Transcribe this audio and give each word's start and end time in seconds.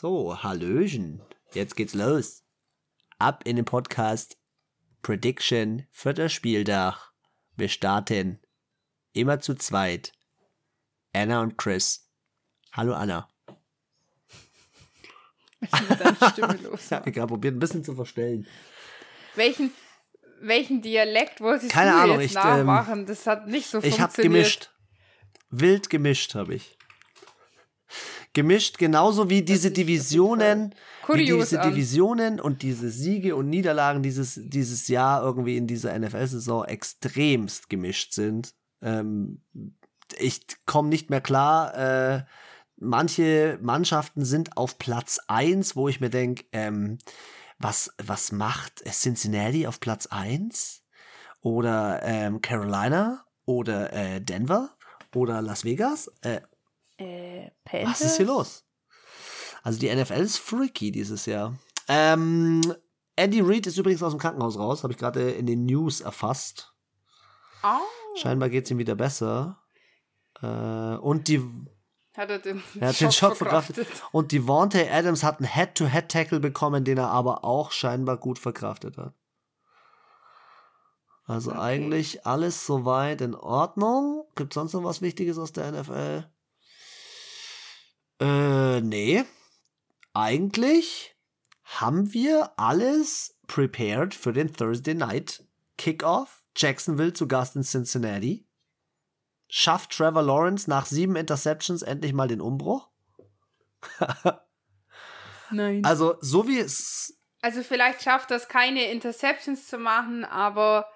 So, 0.00 0.42
Hallöchen. 0.42 1.20
Jetzt 1.52 1.76
geht's 1.76 1.92
los. 1.92 2.42
Ab 3.18 3.42
in 3.44 3.56
den 3.56 3.66
Podcast 3.66 4.38
Prediction 5.02 5.86
für 5.92 6.14
das 6.14 6.32
Spieltag. 6.32 7.12
Wir 7.56 7.68
starten 7.68 8.40
immer 9.12 9.40
zu 9.40 9.54
zweit. 9.56 10.12
Anna 11.12 11.42
und 11.42 11.58
Chris. 11.58 12.08
Hallo 12.72 12.94
Anna. 12.94 13.28
Was 15.60 15.80
ist 15.82 15.90
mit 15.90 16.00
deiner 16.00 16.30
Stimme 16.30 16.54
los? 16.62 16.80
Ich 16.86 16.92
habe 16.92 17.12
gerade 17.12 17.28
probiert, 17.28 17.56
ein 17.56 17.58
bisschen 17.58 17.84
zu 17.84 17.94
verstellen. 17.94 18.46
Welchen, 19.34 19.70
welchen 20.40 20.80
Dialekt 20.80 21.42
wolltest 21.42 21.72
Keine 21.72 21.90
du 21.90 21.96
Ahnung, 21.98 22.20
jetzt 22.20 22.30
ich, 22.30 22.36
ähm, 22.38 22.64
nachmachen? 22.64 23.04
das 23.04 23.26
hat 23.26 23.48
nicht 23.48 23.66
so 23.66 23.80
Ich 23.82 24.00
habe 24.00 24.10
funktioniert. 24.10 24.32
gemischt. 24.32 24.70
Wild 25.50 25.90
gemischt 25.90 26.34
habe 26.34 26.54
ich. 26.54 26.78
Gemischt, 28.32 28.78
genauso 28.78 29.28
wie 29.28 29.42
diese 29.42 29.72
Divisionen, 29.72 30.74
wie 31.08 31.24
diese 31.24 31.60
an. 31.60 31.70
Divisionen 31.70 32.40
und 32.40 32.62
diese 32.62 32.88
Siege 32.90 33.34
und 33.34 33.48
Niederlagen 33.50 34.02
dieses, 34.04 34.40
dieses 34.40 34.86
Jahr 34.86 35.22
irgendwie 35.22 35.56
in 35.56 35.66
dieser 35.66 35.98
NFL-Saison 35.98 36.64
extremst 36.64 37.68
gemischt 37.68 38.12
sind. 38.12 38.54
Ähm, 38.82 39.42
ich 40.18 40.42
komme 40.64 40.88
nicht 40.90 41.10
mehr 41.10 41.20
klar. 41.20 41.74
Äh, 41.76 42.24
manche 42.76 43.58
Mannschaften 43.62 44.24
sind 44.24 44.56
auf 44.56 44.78
Platz 44.78 45.18
1, 45.26 45.74
wo 45.74 45.88
ich 45.88 46.00
mir 46.00 46.10
denke, 46.10 46.44
ähm, 46.52 46.98
was, 47.58 47.92
was 48.02 48.32
macht 48.32 48.82
Cincinnati 48.84 49.66
auf 49.66 49.80
Platz 49.80 50.06
1? 50.06 50.82
Oder 51.42 52.00
ähm, 52.04 52.40
Carolina? 52.40 53.24
Oder 53.44 53.92
äh, 53.92 54.20
Denver? 54.20 54.70
Oder 55.14 55.42
Las 55.42 55.64
Vegas? 55.64 56.10
Äh, 56.22 56.40
Äh, 57.00 57.50
was 57.84 58.00
ist 58.00 58.16
hier 58.16 58.26
Panthers? 58.26 58.36
los? 58.36 58.64
Also 59.62 59.78
die 59.78 59.94
NFL 59.94 60.20
ist 60.20 60.38
freaky 60.38 60.90
dieses 60.92 61.26
Jahr. 61.26 61.54
Ähm, 61.88 62.74
Andy 63.16 63.40
Reid 63.40 63.66
ist 63.66 63.76
übrigens 63.78 64.02
aus 64.02 64.12
dem 64.12 64.20
Krankenhaus 64.20 64.58
raus, 64.58 64.82
habe 64.82 64.92
ich 64.92 64.98
gerade 64.98 65.30
in 65.32 65.46
den 65.46 65.66
News 65.66 66.00
erfasst. 66.00 66.74
Oh, 67.62 68.16
Scheinbar 68.16 68.48
geht 68.48 68.64
es 68.64 68.70
ihm 68.70 68.78
wieder 68.78 68.94
besser. 68.94 69.58
Äh, 70.40 70.46
und 70.46 71.28
die 71.28 71.42
hat 72.16 72.30
er 72.30 72.38
den, 72.38 72.62
er 72.80 72.88
hat 72.88 73.00
den 73.00 73.12
Schock 73.12 73.36
verkraftet. 73.36 73.86
Und 74.12 74.32
die 74.32 74.38
Devontae 74.40 74.88
Adams 74.90 75.22
hat 75.22 75.38
einen 75.38 75.48
Head-to-Head-Tackle 75.48 76.40
bekommen, 76.40 76.84
den 76.84 76.98
er 76.98 77.08
aber 77.10 77.44
auch 77.44 77.70
scheinbar 77.72 78.16
gut 78.16 78.38
verkraftet 78.38 78.96
hat. 78.96 79.14
Also 81.26 81.50
Okay. 81.52 81.60
eigentlich 81.60 82.26
alles 82.26 82.66
soweit 82.66 83.20
in 83.20 83.34
Ordnung. 83.34 84.24
Gibt 84.34 84.54
sonst 84.54 84.72
noch 84.72 84.82
was 84.82 85.02
Wichtiges 85.02 85.38
aus 85.38 85.52
der 85.52 85.70
NFL? 85.70 86.24
Äh, 88.20 88.80
nee. 88.82 89.24
Eigentlich 90.12 91.16
haben 91.64 92.12
wir 92.12 92.52
alles 92.58 93.38
prepared 93.46 94.14
für 94.14 94.32
den 94.32 94.52
Thursday 94.52 94.94
Night 94.94 95.44
Kickoff. 95.78 96.40
Jacksonville 96.56 97.12
zu 97.12 97.26
Gast 97.26 97.56
in 97.56 97.62
Cincinnati. 97.62 98.44
Schafft 99.48 99.92
Trevor 99.92 100.22
Lawrence 100.22 100.68
nach 100.68 100.86
sieben 100.86 101.16
Interceptions 101.16 101.82
endlich 101.82 102.12
mal 102.12 102.28
den 102.28 102.40
Umbruch? 102.40 102.88
Nein. 105.50 105.84
Also, 105.84 106.16
so 106.20 106.46
wie 106.46 106.58
es. 106.58 107.18
Also 107.40 107.62
vielleicht 107.62 108.02
schafft 108.02 108.30
das 108.30 108.48
keine 108.48 108.90
Interceptions 108.90 109.66
zu 109.66 109.78
machen, 109.78 110.24
aber 110.24 110.86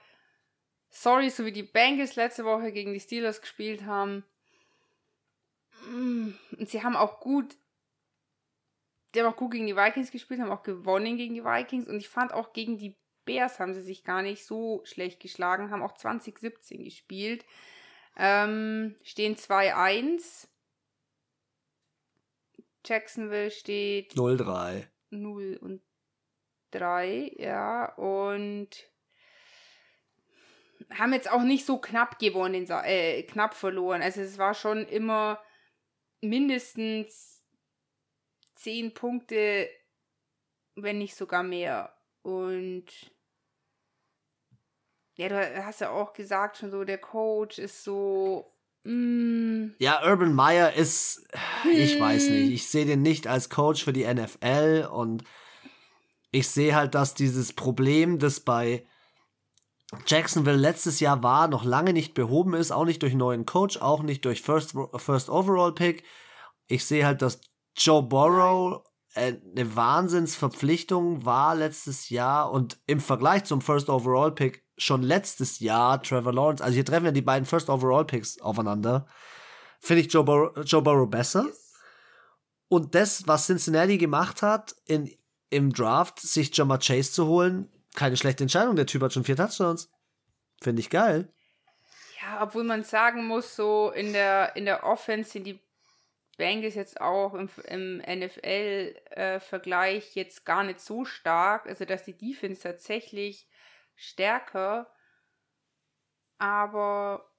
sorry, 0.91 1.31
so 1.31 1.45
wie 1.47 1.53
die 1.53 1.63
Bengals 1.63 2.17
letzte 2.17 2.45
Woche 2.45 2.71
gegen 2.71 2.93
die 2.93 3.01
Steelers 3.01 3.41
gespielt 3.41 3.85
haben. 3.85 4.25
Mm, 5.91 6.35
Und 6.59 6.69
sie 6.69 6.83
haben 6.83 6.97
auch 6.97 7.21
gut, 7.21 7.57
die 9.15 9.21
haben 9.21 9.33
auch 9.33 9.37
gut 9.37 9.53
gegen 9.53 9.67
die 9.67 9.77
Vikings 9.77 10.11
gespielt, 10.11 10.41
haben 10.41 10.51
auch 10.51 10.63
gewonnen 10.63 11.17
gegen 11.17 11.35
die 11.35 11.45
Vikings 11.45 11.87
und 11.87 11.97
ich 11.97 12.09
fand 12.09 12.33
auch 12.33 12.53
gegen 12.53 12.79
die 12.79 12.97
Bears 13.25 13.59
haben 13.59 13.75
sie 13.75 13.81
sich 13.81 14.05
gar 14.05 14.23
nicht 14.23 14.45
so 14.45 14.83
schlecht 14.85 15.21
geschlagen, 15.21 15.71
haben 15.71 15.83
auch 15.83 15.95
2017 15.95 16.85
gespielt. 16.85 17.45
Ähm, 18.17 18.97
stehen 19.03 19.37
2-1. 19.37 20.49
Jacksonville 22.85 23.51
steht 23.51 24.13
0-3. 24.13 24.85
0 25.11 25.59
und 25.61 25.81
3, 26.73 27.33
ja, 27.39 27.95
und 27.95 28.69
haben 30.91 31.13
jetzt 31.13 31.31
auch 31.31 31.43
nicht 31.43 31.65
so 31.65 31.79
knapp 31.79 32.19
gewonnen, 32.19 32.69
äh, 32.69 33.23
knapp 33.23 33.55
verloren. 33.55 34.03
Also 34.03 34.21
es 34.21 34.39
war 34.39 34.55
schon 34.55 34.87
immer 34.87 35.41
mindestens 36.29 37.43
10 38.57 38.95
Punkte, 38.95 39.69
wenn 40.75 40.99
nicht 40.99 41.15
sogar 41.15 41.43
mehr. 41.43 41.95
Und 42.23 42.87
ja, 45.17 45.29
du 45.29 45.65
hast 45.65 45.81
ja 45.81 45.91
auch 45.91 46.13
gesagt 46.13 46.57
schon 46.57 46.71
so, 46.71 46.85
der 46.85 46.99
Coach 46.99 47.59
ist 47.59 47.85
so, 47.85 48.53
mm, 48.85 49.75
Ja, 49.79 50.05
Urban 50.05 50.33
Meyer 50.33 50.73
ist. 50.73 51.27
Ich 51.73 52.01
weiß 52.01 52.31
nicht. 52.31 52.53
Ich 52.53 52.69
sehe 52.69 52.87
den 52.87 53.03
nicht 53.03 53.27
als 53.27 53.51
Coach 53.51 53.85
für 53.85 53.93
die 53.93 54.05
NFL 54.05 54.89
und 54.91 55.25
ich 56.33 56.49
sehe 56.49 56.75
halt, 56.75 56.95
dass 56.95 57.15
dieses 57.15 57.53
Problem, 57.53 58.19
das 58.19 58.41
bei 58.41 58.85
Jacksonville 60.07 60.57
letztes 60.57 61.01
Jahr 61.01 61.23
war, 61.23 61.49
noch 61.49 61.65
lange 61.65 61.93
nicht 61.93 62.15
behoben 62.15 62.55
ist. 62.55 62.73
Auch 62.73 62.85
nicht 62.85 63.03
durch 63.03 63.13
einen 63.13 63.21
neuen 63.21 63.47
Coach, 63.47 63.79
auch 63.79 64.03
nicht 64.03 64.25
durch 64.25 64.43
First, 64.43 64.75
First 64.97 65.29
Overall 65.29 65.73
Pick. 65.73 66.05
Ich 66.67 66.85
sehe 66.85 67.07
halt, 67.07 67.23
dass 67.23 67.41
Joe 67.77 68.03
Burrow 68.03 68.83
äh, 69.15 69.35
eine 69.57 69.77
Wahnsinnsverpflichtung 69.77 71.25
war 71.25 71.55
letztes 71.55 72.09
Jahr 72.09 72.51
und 72.51 72.79
im 72.87 73.01
Vergleich 73.01 73.45
zum 73.45 73.61
First 73.61 73.89
Overall 73.89 74.33
Pick 74.33 74.65
schon 74.77 75.03
letztes 75.03 75.61
Jahr 75.61 76.03
Trevor 76.03 76.33
Lawrence, 76.33 76.63
also 76.63 76.75
hier 76.75 76.85
treffen 76.85 77.07
ja 77.07 77.13
die 77.13 77.23
beiden 77.23 77.47
First 77.47 77.69
Overall 77.69 78.05
Picks 78.05 78.41
aufeinander, 78.41 79.07
finde 79.81 80.03
ich 80.03 80.13
Joe, 80.13 80.25
Bur 80.25 80.53
Joe 80.65 80.83
Burrow 80.83 81.09
besser. 81.09 81.47
Und 82.69 82.95
das, 82.95 83.27
was 83.29 83.47
Cincinnati 83.47 83.99
gemacht 83.99 84.43
hat 84.43 84.75
in, 84.87 85.11
im 85.51 85.73
Draft, 85.73 86.19
sich 86.19 86.57
Jamar 86.57 86.79
Chase 86.79 87.13
zu 87.13 87.27
holen, 87.27 87.71
keine 87.95 88.17
schlechte 88.17 88.45
Entscheidung. 88.45 88.77
Der 88.77 88.87
Typ 88.87 89.03
hat 89.03 89.13
schon 89.13 89.25
vier 89.25 89.35
Touchdowns. 89.37 89.91
Finde 90.63 90.79
ich 90.81 90.89
geil. 90.91 91.29
Ja, 92.21 92.41
obwohl 92.43 92.63
man 92.65 92.85
sagen 92.85 93.27
muss, 93.27 93.57
so 93.57 93.91
in 93.91 94.13
der, 94.13 94.55
in 94.57 94.67
der 94.67 94.85
Offense 94.85 95.31
sind 95.31 95.45
die 95.45 95.59
Bengals 96.37 96.75
jetzt 96.75 97.01
auch 97.01 97.35
im, 97.35 97.49
im 97.69 97.99
NFL-Vergleich 97.99 100.15
jetzt 100.15 100.45
gar 100.45 100.65
nicht 100.65 100.81
so 100.81 101.05
stark. 101.05 101.67
Also, 101.67 101.85
dass 101.85 102.05
die 102.05 102.17
Defense 102.17 102.63
tatsächlich 102.63 103.47
stärker. 103.95 104.91
Aber 106.39 107.31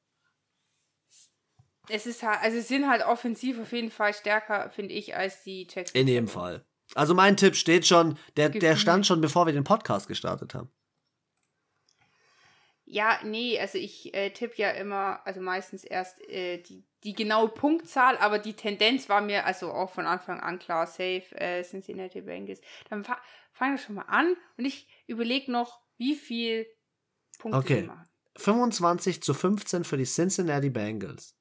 es 1.90 2.06
ist 2.06 2.24
halt, 2.24 2.42
also 2.42 2.58
es 2.58 2.68
sind 2.68 2.90
halt 2.90 3.06
offensiv 3.06 3.60
auf 3.60 3.72
jeden 3.72 3.92
Fall 3.92 4.14
stärker, 4.14 4.70
finde 4.70 4.94
ich, 4.94 5.16
als 5.16 5.44
die 5.44 5.64
Jacksonville. 5.64 6.02
In 6.02 6.08
jedem 6.08 6.28
Fall. 6.28 6.66
Also 6.94 7.14
mein 7.16 7.36
Tipp 7.36 7.56
steht 7.56 7.88
schon, 7.88 8.18
der, 8.38 8.50
der 8.50 8.76
stand 8.76 9.08
schon, 9.08 9.22
bevor 9.22 9.46
wir 9.46 9.54
den 9.54 9.64
Podcast 9.64 10.08
gestartet 10.08 10.54
haben. 10.54 10.70
Ja, 12.88 13.20
nee, 13.24 13.60
also 13.60 13.80
ich 13.80 14.14
äh, 14.14 14.30
tippe 14.30 14.58
ja 14.58 14.70
immer, 14.70 15.26
also 15.26 15.42
meistens 15.42 15.84
erst 15.84 16.22
äh, 16.30 16.60
die, 16.62 16.86
die 17.04 17.14
genaue 17.14 17.50
Punktzahl, 17.50 18.16
aber 18.18 18.38
die 18.38 18.54
Tendenz 18.54 19.10
war 19.10 19.22
mir 19.22 19.46
also 19.46 19.72
auch 19.72 19.90
von 19.90 20.06
Anfang 20.06 20.40
an 20.40 20.60
klar, 20.60 20.86
safe 20.86 21.26
äh, 21.32 21.64
Cincinnati 21.64 22.22
Bengals. 22.22 22.62
Dann 22.90 23.04
fa 23.04 23.18
fangen 23.54 23.74
wir 23.74 23.80
schon 23.80 23.96
mal 23.96 24.04
an 24.04 24.36
und 24.58 24.66
ich 24.66 24.88
überlege 25.08 25.52
noch, 25.52 25.82
wie 25.98 26.14
viel 26.14 26.68
Punkte 27.40 27.58
Okay. 27.58 27.76
wir 27.82 27.88
machen. 27.88 28.08
25 28.38 29.24
zu 29.24 29.34
15 29.34 29.84
für 29.84 29.98
die 29.98 30.06
Cincinnati 30.06 30.70
Bengals. 30.70 31.35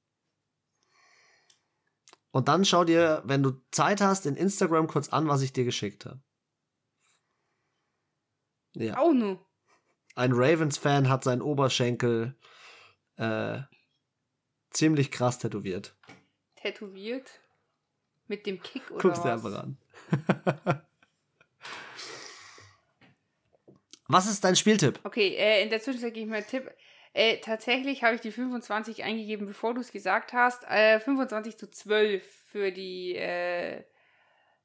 Und 2.35 2.49
dann 2.49 2.65
schau 2.65 2.83
dir, 2.83 3.23
wenn 3.25 3.45
du 3.45 3.53
Zeit 3.71 4.01
hast, 4.01 4.27
in 4.27 4.35
Instagram 4.35 4.89
kurz 4.89 5.09
an, 5.09 5.29
was 5.29 5.41
ich 5.41 5.53
dir 5.53 5.65
geschickt 5.65 6.05
habe. 6.05 6.21
Ja. 8.75 8.99
Auch 8.99 9.13
nur. 9.13 9.47
Ein 10.17 10.33
Ravens-Fan 10.33 11.09
hat 11.09 11.23
seinen 11.23 11.43
Oberschenkel 11.43 12.37
äh, 13.19 13.61
ziemlich 14.71 15.13
krass 15.13 15.39
tätowiert. 15.39 15.97
Tätowiert. 16.57 17.39
Mit 18.27 18.47
dem 18.47 18.61
Kick 18.61 18.91
oder 18.91 19.01
Guck's 19.01 19.23
dir 19.23 19.29
was? 19.29 19.45
einfach 19.45 19.63
an. 19.63 19.79
was 24.09 24.27
ist 24.27 24.43
dein 24.43 24.57
Spieltipp? 24.57 24.99
Okay, 25.05 25.37
äh, 25.37 25.63
in 25.63 25.71
der 25.71 25.81
Zwischenzeit 25.81 26.13
gebe 26.13 26.25
ich 26.25 26.31
mal 26.31 26.43
Tipp. 26.43 26.69
Äh, 27.15 27.39
tatsächlich 27.39 28.03
habe 28.03 28.17
ich 28.17 28.21
die 28.21 28.33
25 28.33 29.05
eingegeben, 29.05 29.47
bevor 29.47 29.73
du 29.73 29.81
es 29.81 29.93
gesagt 29.93 30.33
hast. 30.33 30.65
Äh, 30.65 30.99
25 31.01 31.57
zu 31.57 31.71
12 31.71 32.25
für 32.51 32.73
die 32.73 33.15
äh, 33.15 33.85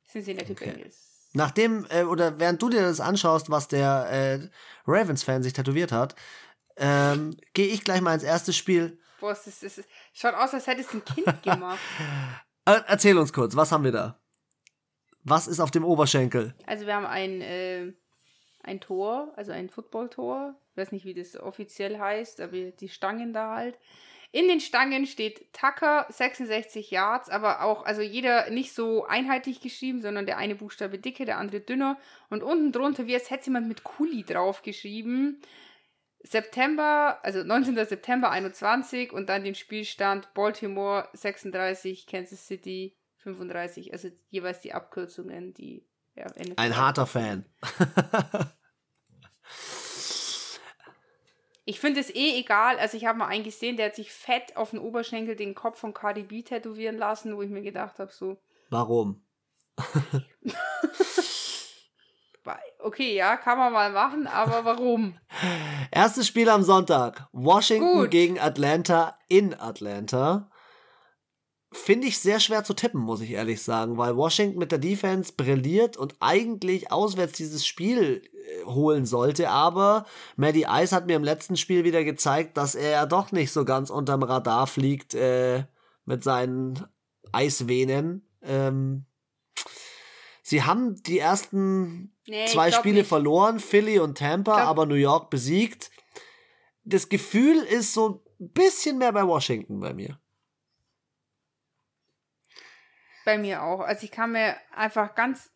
Cincinnati 0.08 0.52
Okay. 0.54 0.72
Bengals. 0.72 1.30
Nachdem, 1.34 1.86
äh, 1.92 2.04
oder 2.04 2.40
während 2.40 2.60
du 2.60 2.70
dir 2.70 2.82
das 2.82 3.00
anschaust, 3.00 3.52
was 3.52 3.68
der 3.68 4.08
äh, 4.10 4.50
Ravens-Fan 4.88 5.44
sich 5.44 5.54
tätowiert 5.54 5.92
hat, 5.92 6.16
ähm, 6.76 7.38
gehe 7.54 7.68
ich 7.68 7.84
gleich 7.84 8.02
mal 8.02 8.16
ins 8.16 8.24
erste 8.24 8.52
Spiel. 8.52 9.00
Boah, 9.20 9.34
es 9.34 9.46
ist, 9.46 9.64
es 9.64 9.78
ist, 9.78 9.90
schaut 10.14 10.34
aus, 10.34 10.54
als 10.54 10.66
hätte 10.66 10.82
es 10.82 10.92
ein 10.92 11.06
Kind 11.06 11.44
gemacht. 11.44 11.80
Äh, 12.66 12.80
erzähl 12.88 13.18
uns 13.18 13.32
kurz, 13.32 13.56
was 13.56 13.72
haben 13.72 13.84
wir 13.84 13.92
da? 13.92 14.20
Was 15.24 15.48
ist 15.48 15.60
auf 15.60 15.70
dem 15.70 15.84
Oberschenkel? 15.84 16.56
Also 16.66 16.88
wir 16.88 16.96
haben 16.96 17.06
ein, 17.06 17.42
äh, 17.42 17.94
ein 18.62 18.82
Tor, 18.82 19.34
also 19.36 19.52
ein 19.52 19.70
Footballtor. 19.70 20.56
Ich 20.72 20.78
weiß 20.78 20.92
nicht, 20.92 21.06
wie 21.06 21.14
das 21.14 21.40
offiziell 21.40 22.00
heißt, 22.00 22.42
aber 22.42 22.58
die 22.72 22.90
Stangen 22.90 23.34
da 23.34 23.56
halt. 23.56 23.78
In 24.32 24.48
den 24.48 24.60
Stangen 24.60 25.08
steht 25.08 25.52
Tucker 25.54 26.06
66 26.10 26.92
Yards, 26.92 27.30
aber 27.30 27.64
auch, 27.64 27.84
also 27.86 28.02
jeder 28.02 28.52
nicht 28.52 28.74
so 28.74 29.06
einheitlich 29.06 29.60
geschrieben, 29.60 30.02
sondern 30.02 30.28
der 30.28 30.38
eine 30.38 30.54
Buchstabe 30.54 31.00
dicker, 31.00 31.26
der 31.26 31.40
andere 31.40 31.62
dünner. 31.62 31.98
Und 32.30 32.44
unten 32.44 32.72
drunter, 32.72 33.08
wie 33.08 33.16
als 33.16 33.32
hätte 33.32 33.46
jemand 33.46 33.68
mit 33.68 33.84
Kuli 33.84 34.24
draufgeschrieben. 34.24 35.42
September, 36.22 37.20
also 37.24 37.44
19. 37.44 37.76
September 37.86 38.30
21 38.30 39.14
und 39.14 39.30
dann 39.30 39.44
den 39.44 39.56
Spielstand 39.56 40.32
Baltimore 40.36 41.08
36, 41.14 42.06
Kansas 42.06 42.46
City 42.46 42.96
35, 43.18 43.94
also 43.94 44.10
jeweils 44.30 44.60
die 44.60 44.74
Abkürzungen, 44.74 45.54
die 45.54 45.88
ja, 46.20 46.28
Ein 46.58 46.78
harter 46.78 47.06
Fan. 47.06 47.46
ich 51.66 51.80
finde 51.80 52.02
es 52.02 52.14
eh 52.14 52.40
egal, 52.40 52.78
also 52.80 52.98
ich 52.98 53.06
habe 53.06 53.18
mal 53.18 53.28
einen 53.28 53.44
gesehen, 53.44 53.78
der 53.78 53.88
hat 53.88 53.96
sich 53.96 54.12
fett 54.12 54.58
auf 54.58 54.72
den 54.72 54.80
Oberschenkel 54.80 55.36
den 55.36 55.56
Kopf 55.56 55.80
von 55.80 55.94
Cardi 55.94 56.24
B 56.24 56.44
tätowieren 56.44 56.98
lassen, 56.98 57.36
wo 57.36 57.42
ich 57.42 57.50
mir 57.50 57.62
gedacht 57.62 58.00
habe, 58.00 58.12
so. 58.12 58.42
Warum? 58.70 59.24
okay, 62.80 63.16
ja, 63.16 63.38
kann 63.38 63.58
man 63.58 63.72
mal 63.72 63.92
machen, 63.92 64.28
aber 64.28 64.66
warum? 64.66 65.18
Erstes 65.92 66.28
Spiel 66.28 66.50
am 66.50 66.64
Sonntag. 66.64 67.28
Washington 67.32 68.02
Gut. 68.02 68.12
gegen 68.12 68.40
Atlanta 68.40 69.18
in 69.28 69.58
Atlanta. 69.60 70.50
Finde 71.72 72.08
ich 72.08 72.18
sehr 72.18 72.40
schwer 72.40 72.64
zu 72.64 72.74
tippen, 72.74 73.00
muss 73.00 73.22
ich 73.22 73.32
ehrlich 73.32 73.62
sagen, 73.62 73.98
weil 73.98 74.18
Washington 74.18 74.58
mit 74.58 74.72
der 74.72 74.80
Defense 74.80 75.34
brilliert 75.38 75.98
und 75.98 76.16
eigentlich 76.20 76.92
auswärts 76.92 77.34
dieses 77.34 77.68
Spiel 77.68 78.24
äh, 78.34 78.66
holen 78.66 79.06
sollte, 79.06 79.52
aber 79.52 80.08
Maddie 80.36 80.66
Ice 80.68 80.96
hat 80.96 81.06
mir 81.06 81.16
im 81.16 81.24
letzten 81.24 81.58
Spiel 81.58 81.84
wieder 81.84 82.04
gezeigt, 82.04 82.58
dass 82.58 82.74
er 82.74 82.90
ja 82.90 83.06
doch 83.06 83.32
nicht 83.32 83.52
so 83.52 83.66
ganz 83.66 83.92
unterm 83.92 84.24
Radar 84.24 84.66
fliegt 84.66 85.14
äh, 85.14 85.66
mit 86.06 86.24
seinen 86.24 86.88
Eisvenen. 87.32 88.28
Ähm, 88.42 89.06
sie 90.42 90.64
haben 90.64 90.96
die 91.04 91.20
ersten 91.20 92.16
nee, 92.28 92.48
zwei 92.48 92.72
Spiele 92.72 93.00
nicht. 93.00 93.08
verloren, 93.08 93.60
Philly 93.60 94.00
und 94.00 94.18
Tampa, 94.18 94.58
aber 94.64 94.88
New 94.88 94.96
York 94.96 95.30
besiegt. 95.30 95.92
Das 96.84 97.10
Gefühl 97.10 97.58
ist 97.58 97.94
so 97.94 98.24
ein 98.40 98.50
bisschen 98.50 98.98
mehr 98.98 99.12
bei 99.12 99.28
Washington 99.28 99.80
bei 99.80 99.94
mir. 99.94 100.20
Bei 103.30 103.38
mir 103.38 103.62
auch. 103.62 103.82
Also 103.82 104.06
ich 104.06 104.12
kann 104.12 104.32
mir 104.32 104.56
einfach 104.76 105.14
ganz, 105.14 105.52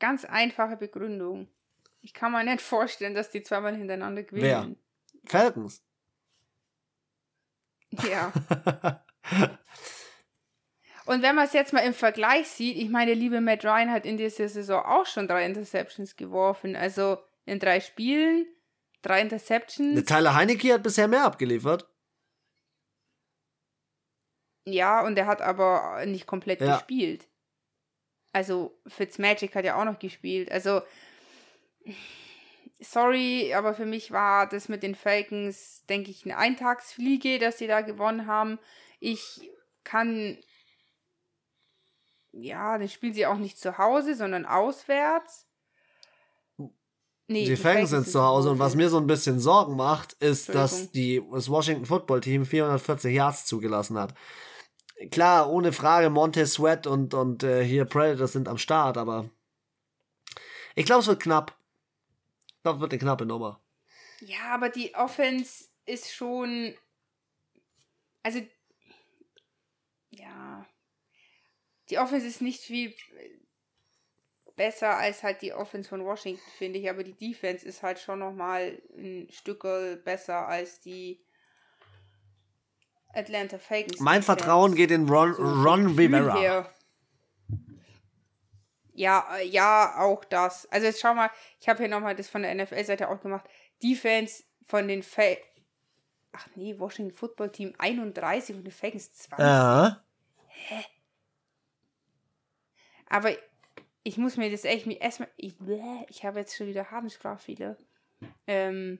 ganz 0.00 0.26
einfache 0.26 0.76
Begründung. 0.76 1.48
Ich 2.02 2.12
kann 2.12 2.30
mir 2.30 2.44
nicht 2.44 2.60
vorstellen, 2.60 3.14
dass 3.14 3.30
die 3.30 3.42
zweimal 3.42 3.74
hintereinander 3.74 4.22
gewinnen. 4.22 4.76
Wer? 5.24 5.40
Falcons. 5.40 5.82
Ja. 8.06 8.30
Und 11.06 11.22
wenn 11.22 11.34
man 11.34 11.46
es 11.46 11.54
jetzt 11.54 11.72
mal 11.72 11.80
im 11.80 11.94
Vergleich 11.94 12.48
sieht, 12.48 12.76
ich 12.76 12.90
meine, 12.90 13.12
der 13.12 13.16
liebe 13.16 13.40
Matt 13.40 13.64
Ryan 13.64 13.90
hat 13.90 14.04
in 14.04 14.18
dieser 14.18 14.50
Saison 14.50 14.84
auch 14.84 15.06
schon 15.06 15.26
drei 15.26 15.46
Interceptions 15.46 16.16
geworfen. 16.16 16.76
Also 16.76 17.16
in 17.46 17.60
drei 17.60 17.80
Spielen, 17.80 18.44
drei 19.00 19.22
Interceptions. 19.22 19.94
Der 19.94 20.04
Tyler 20.04 20.34
Heinecke 20.34 20.74
hat 20.74 20.82
bisher 20.82 21.08
mehr 21.08 21.24
abgeliefert. 21.24 21.88
Ja, 24.64 25.04
und 25.04 25.18
er 25.18 25.26
hat 25.26 25.42
aber 25.42 26.04
nicht 26.06 26.26
komplett 26.26 26.60
ja. 26.60 26.76
gespielt. 26.76 27.28
Also 28.32 28.76
Fitzmagic 28.86 29.54
hat 29.54 29.64
ja 29.64 29.80
auch 29.80 29.84
noch 29.84 29.98
gespielt. 29.98 30.50
Also, 30.50 30.82
sorry, 32.80 33.54
aber 33.54 33.74
für 33.74 33.86
mich 33.86 34.10
war 34.10 34.48
das 34.48 34.68
mit 34.68 34.82
den 34.82 34.94
Falcons, 34.94 35.84
denke 35.88 36.10
ich, 36.10 36.24
eine 36.24 36.36
Eintagsfliege, 36.36 37.38
dass 37.38 37.58
sie 37.58 37.66
da 37.66 37.82
gewonnen 37.82 38.26
haben. 38.26 38.58
Ich 39.00 39.50
kann 39.84 40.38
ja, 42.36 42.78
dann 42.78 42.88
spielen 42.88 43.14
sie 43.14 43.26
auch 43.26 43.36
nicht 43.38 43.58
zu 43.58 43.78
Hause, 43.78 44.14
sondern 44.14 44.44
auswärts. 44.44 45.46
Nee, 47.26 47.46
die 47.46 47.56
Falcons 47.56 47.90
sind 47.90 48.06
zu 48.06 48.22
Hause 48.22 48.50
und 48.50 48.58
was 48.58 48.74
mir 48.74 48.90
so 48.90 48.98
ein 48.98 49.06
bisschen 49.06 49.40
Sorgen 49.40 49.76
macht, 49.76 50.12
ist, 50.14 50.54
dass 50.54 50.90
die, 50.90 51.22
das 51.32 51.48
Washington 51.48 51.86
Football 51.86 52.20
Team 52.20 52.44
440 52.44 53.14
Yards 53.14 53.46
zugelassen 53.46 53.98
hat. 53.98 54.14
Klar, 55.10 55.50
ohne 55.50 55.72
Frage, 55.72 56.10
Montez 56.10 56.54
Sweat 56.54 56.86
und, 56.86 57.14
und 57.14 57.42
äh, 57.42 57.64
hier 57.64 57.84
Predators 57.84 58.32
sind 58.32 58.48
am 58.48 58.58
Start, 58.58 58.96
aber 58.96 59.28
ich 60.74 60.86
glaube, 60.86 61.00
es 61.00 61.06
wird 61.06 61.22
knapp. 61.22 61.56
Ich 62.46 62.62
glaube, 62.62 62.76
es 62.76 62.80
wird 62.80 62.92
eine 62.92 63.00
knappe 63.00 63.26
Nummer. 63.26 63.60
Ja, 64.20 64.54
aber 64.54 64.68
die 64.68 64.94
Offense 64.94 65.66
ist 65.84 66.12
schon. 66.14 66.74
Also. 68.22 68.40
Ja 70.10 70.66
die 71.90 71.98
Offense 71.98 72.26
ist 72.26 72.40
nicht 72.40 72.60
viel 72.60 72.94
besser 74.56 74.96
als 74.96 75.22
halt 75.22 75.42
die 75.42 75.52
Offense 75.52 75.88
von 75.88 76.04
Washington, 76.04 76.42
finde 76.56 76.78
ich, 76.78 76.88
aber 76.88 77.02
die 77.02 77.14
Defense 77.14 77.66
ist 77.66 77.82
halt 77.82 77.98
schon 77.98 78.20
nochmal 78.20 78.80
ein 78.96 79.28
Stück 79.30 79.62
besser 80.04 80.46
als 80.46 80.80
die 80.80 81.23
Atlanta 83.14 83.58
Falcons. 83.58 84.00
Mein. 84.00 84.22
Vertrauen 84.22 84.74
geht 84.74 84.90
in 84.90 85.08
Ron, 85.08 85.32
Ron 85.32 85.86
Rivera. 85.96 86.68
Ja, 88.94 89.26
äh, 89.36 89.46
ja, 89.46 89.96
auch 89.98 90.24
das. 90.24 90.66
Also 90.70 90.86
jetzt 90.86 91.00
schau 91.00 91.14
mal, 91.14 91.30
ich 91.60 91.68
habe 91.68 91.80
hier 91.80 91.88
nochmal 91.88 92.14
das 92.14 92.28
von 92.28 92.42
der 92.42 92.54
NFL-Seite 92.54 93.08
auch 93.08 93.20
gemacht. 93.20 93.44
Defense 93.82 94.44
von 94.66 94.88
den 94.88 95.02
Fal 95.02 95.36
Ach 96.36 96.48
nee, 96.56 96.76
Washington 96.78 97.14
Football 97.14 97.52
Team 97.52 97.74
31 97.78 98.56
und 98.56 98.64
die 98.64 98.72
Falcons 98.72 99.12
20. 99.12 99.38
Ja. 99.38 100.04
Hä? 100.48 100.84
Aber 103.08 103.30
ich 104.02 104.16
muss 104.18 104.36
mir 104.36 104.50
das 104.50 104.64
echt 104.64 104.86
erstmal. 104.86 105.28
Ich, 105.36 105.54
ich 106.08 106.24
habe 106.24 106.40
jetzt 106.40 106.56
schon 106.56 106.66
wieder 106.66 106.90
Harnsprachfehler. 106.90 107.76
Ähm, 108.46 108.98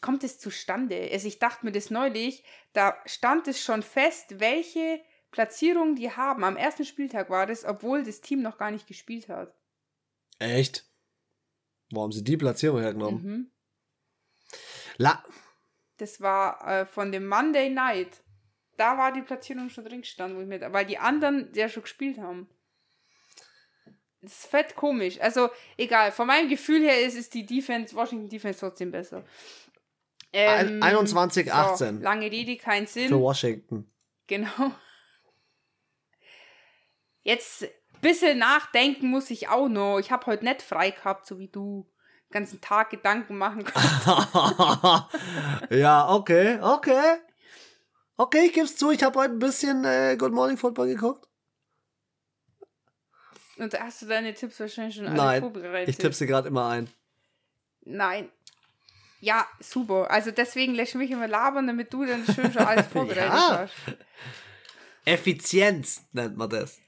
kommt 0.00 0.24
es 0.24 0.38
zustande? 0.38 1.08
Also 1.12 1.28
ich 1.28 1.38
dachte 1.38 1.64
mir 1.64 1.72
das 1.72 1.90
neulich, 1.90 2.44
da 2.72 2.96
stand 3.06 3.48
es 3.48 3.62
schon 3.62 3.82
fest, 3.82 4.40
welche 4.40 5.00
Platzierung 5.30 5.96
die 5.96 6.10
haben. 6.10 6.44
Am 6.44 6.56
ersten 6.56 6.84
Spieltag 6.84 7.30
war 7.30 7.46
das, 7.46 7.64
obwohl 7.64 8.04
das 8.04 8.20
Team 8.20 8.42
noch 8.42 8.58
gar 8.58 8.70
nicht 8.70 8.86
gespielt 8.86 9.28
hat. 9.28 9.54
Echt? 10.38 10.88
Wo 11.90 12.02
haben 12.02 12.12
sie 12.12 12.24
die 12.24 12.36
Platzierung 12.36 12.80
hergenommen? 12.80 13.22
Mhm. 13.22 13.50
La. 14.96 15.24
Das 15.96 16.20
war 16.20 16.66
äh, 16.66 16.86
von 16.86 17.12
dem 17.12 17.26
Monday 17.26 17.70
Night. 17.70 18.22
Da 18.76 18.98
war 18.98 19.12
die 19.12 19.22
Platzierung 19.22 19.70
schon 19.70 19.84
drin 19.84 20.00
gestanden, 20.00 20.36
wo 20.36 20.42
ich 20.42 20.48
mit, 20.48 20.62
weil 20.72 20.86
die 20.86 20.98
anderen 20.98 21.52
ja 21.54 21.68
schon 21.68 21.84
gespielt 21.84 22.18
haben. 22.18 22.48
Das 24.20 24.32
ist 24.32 24.46
fett 24.46 24.74
komisch. 24.74 25.20
Also, 25.20 25.50
egal. 25.76 26.10
Von 26.10 26.26
meinem 26.26 26.48
Gefühl 26.48 26.82
her 26.82 27.00
ist, 27.02 27.14
ist 27.14 27.34
die 27.34 27.44
Defense, 27.44 27.94
Washington 27.94 28.28
Defense 28.28 28.58
trotzdem 28.58 28.90
besser. 28.90 29.24
Ähm, 30.36 30.82
21, 30.82 31.52
18. 31.52 31.98
So, 31.98 32.02
lange 32.02 32.30
Rede, 32.30 32.56
kein 32.56 32.88
Sinn. 32.88 33.08
Für 33.08 33.20
Washington. 33.20 33.88
Genau. 34.26 34.72
Jetzt 37.22 37.62
ein 37.62 37.70
bisschen 38.00 38.38
nachdenken 38.38 39.08
muss 39.08 39.30
ich 39.30 39.48
auch 39.48 39.68
noch. 39.68 40.00
Ich 40.00 40.10
habe 40.10 40.26
heute 40.26 40.44
nicht 40.44 40.60
frei 40.60 40.90
gehabt, 40.90 41.26
so 41.26 41.38
wie 41.38 41.48
du. 41.48 41.88
Den 42.30 42.40
ganzen 42.40 42.60
Tag 42.60 42.90
Gedanken 42.90 43.38
machen 43.38 43.64
ja, 45.70 46.08
okay, 46.12 46.58
okay. 46.60 47.18
Okay, 48.16 48.46
ich 48.46 48.52
gebe 48.52 48.66
es 48.66 48.76
zu, 48.76 48.90
ich 48.90 49.04
habe 49.04 49.18
heute 49.20 49.34
ein 49.34 49.38
bisschen 49.38 49.84
äh, 49.84 50.16
Good 50.18 50.32
Morning 50.32 50.56
Football 50.56 50.88
geguckt. 50.88 51.28
Und 53.56 53.78
hast 53.78 54.02
du 54.02 54.06
deine 54.06 54.34
Tipps 54.34 54.58
wahrscheinlich 54.58 54.96
schon 54.96 55.06
alle 55.06 55.16
Nein, 55.16 55.40
vorbereitet? 55.42 55.88
Ich 55.88 55.96
tippe 55.96 56.14
sie 56.14 56.26
gerade 56.26 56.48
immer 56.48 56.68
ein. 56.68 56.88
Nein. 57.82 58.30
Ja, 59.24 59.48
super. 59.58 60.10
Also 60.10 60.32
deswegen 60.32 60.74
lässt 60.74 60.94
mich 60.96 61.10
immer 61.10 61.26
labern, 61.26 61.66
damit 61.66 61.90
du 61.94 62.04
dann 62.04 62.26
schön 62.26 62.52
schon 62.52 62.62
alles 62.62 62.86
vorbereitet 62.92 63.32
ja. 63.32 63.58
hast. 63.60 63.72
Effizienz 65.06 66.02
nennt 66.12 66.36
man 66.36 66.50
das. 66.50 66.78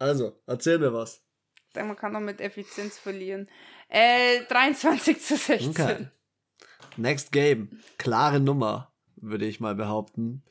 Also, 0.00 0.42
erzähl 0.44 0.80
mir 0.80 0.92
was. 0.92 1.22
Man 1.76 1.94
kann 1.94 2.14
doch 2.14 2.20
mit 2.20 2.40
Effizienz 2.40 2.98
verlieren. 2.98 3.48
Äh, 3.88 4.44
23 4.48 5.20
zu 5.20 5.36
16. 5.36 5.70
Okay. 5.70 6.08
Next 6.96 7.30
Game. 7.30 7.80
Klare 7.96 8.40
Nummer, 8.40 8.92
würde 9.14 9.46
ich 9.46 9.60
mal 9.60 9.76
behaupten. 9.76 10.42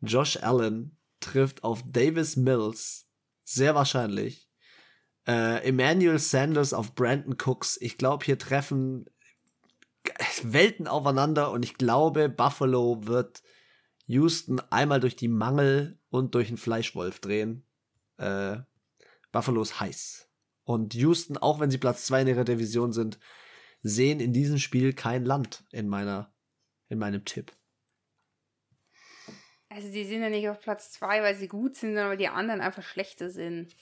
Josh 0.00 0.36
Allen 0.36 0.96
trifft 1.18 1.64
auf 1.64 1.82
Davis 1.84 2.36
Mills, 2.36 3.08
sehr 3.42 3.74
wahrscheinlich. 3.74 4.47
Äh, 5.28 5.62
Emmanuel 5.68 6.18
Sanders 6.18 6.72
auf 6.72 6.94
Brandon 6.94 7.36
Cooks. 7.44 7.76
Ich 7.82 7.98
glaube, 7.98 8.24
hier 8.24 8.38
treffen 8.38 9.10
Welten 10.42 10.88
aufeinander 10.88 11.50
und 11.50 11.64
ich 11.64 11.74
glaube, 11.74 12.30
Buffalo 12.30 13.06
wird 13.06 13.42
Houston 14.06 14.58
einmal 14.70 15.00
durch 15.00 15.16
die 15.16 15.28
Mangel 15.28 15.98
und 16.08 16.34
durch 16.34 16.48
einen 16.48 16.56
Fleischwolf 16.56 17.20
drehen. 17.20 17.66
Äh, 18.16 18.56
Buffalo 19.30 19.60
ist 19.60 19.80
heiß. 19.80 20.30
Und 20.64 20.94
Houston, 20.94 21.36
auch 21.36 21.60
wenn 21.60 21.70
sie 21.70 21.78
Platz 21.78 22.06
2 22.06 22.22
in 22.22 22.28
ihrer 22.28 22.44
Division 22.44 22.94
sind, 22.94 23.18
sehen 23.82 24.20
in 24.20 24.32
diesem 24.32 24.58
Spiel 24.58 24.94
kein 24.94 25.26
Land 25.26 25.64
in 25.72 25.88
meiner, 25.88 26.32
in 26.88 26.98
meinem 26.98 27.26
Tipp. 27.26 27.52
Also 29.68 29.92
die 29.92 30.04
sind 30.04 30.22
ja 30.22 30.30
nicht 30.30 30.48
auf 30.48 30.60
Platz 30.60 30.90
2, 30.92 31.22
weil 31.22 31.36
sie 31.36 31.48
gut 31.48 31.76
sind, 31.76 31.90
sondern 31.90 32.08
weil 32.08 32.16
die 32.16 32.28
anderen 32.28 32.62
einfach 32.62 32.82
schlechter 32.82 33.28
sind. 33.28 33.74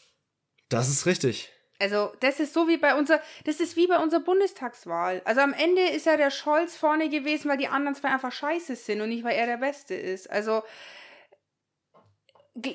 Das 0.69 0.89
ist 0.89 1.07
richtig. 1.07 1.53
Also, 1.79 2.13
das 2.21 2.41
ist 2.41 2.55
so 2.55 2.69
wie 2.69 2.79
bei 2.79 2.95
unserer, 2.95 3.21
das 3.45 3.61
ist 3.61 3.77
wie 3.77 3.87
bei 3.87 3.99
unserer 3.99 4.21
Bundestagswahl. 4.21 5.21
Also 5.25 5.43
am 5.43 5.53
Ende 5.53 5.83
ist 5.83 6.07
ja 6.07 6.17
der 6.17 6.31
Scholz 6.31 6.75
vorne 6.75 7.11
gewesen, 7.11 7.51
weil 7.51 7.59
die 7.59 7.69
anderen 7.69 7.95
zwei 7.95 8.09
einfach 8.09 8.33
scheiße 8.33 8.77
sind 8.77 9.01
und 9.03 9.11
nicht, 9.11 9.25
weil 9.25 9.37
er 9.37 9.47
der 9.47 9.59
Beste 9.59 9.95
ist. 9.95 10.31
Also, 10.31 10.63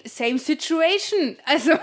same 0.05 0.38
situation. 0.38 1.38
Also, 1.45 1.71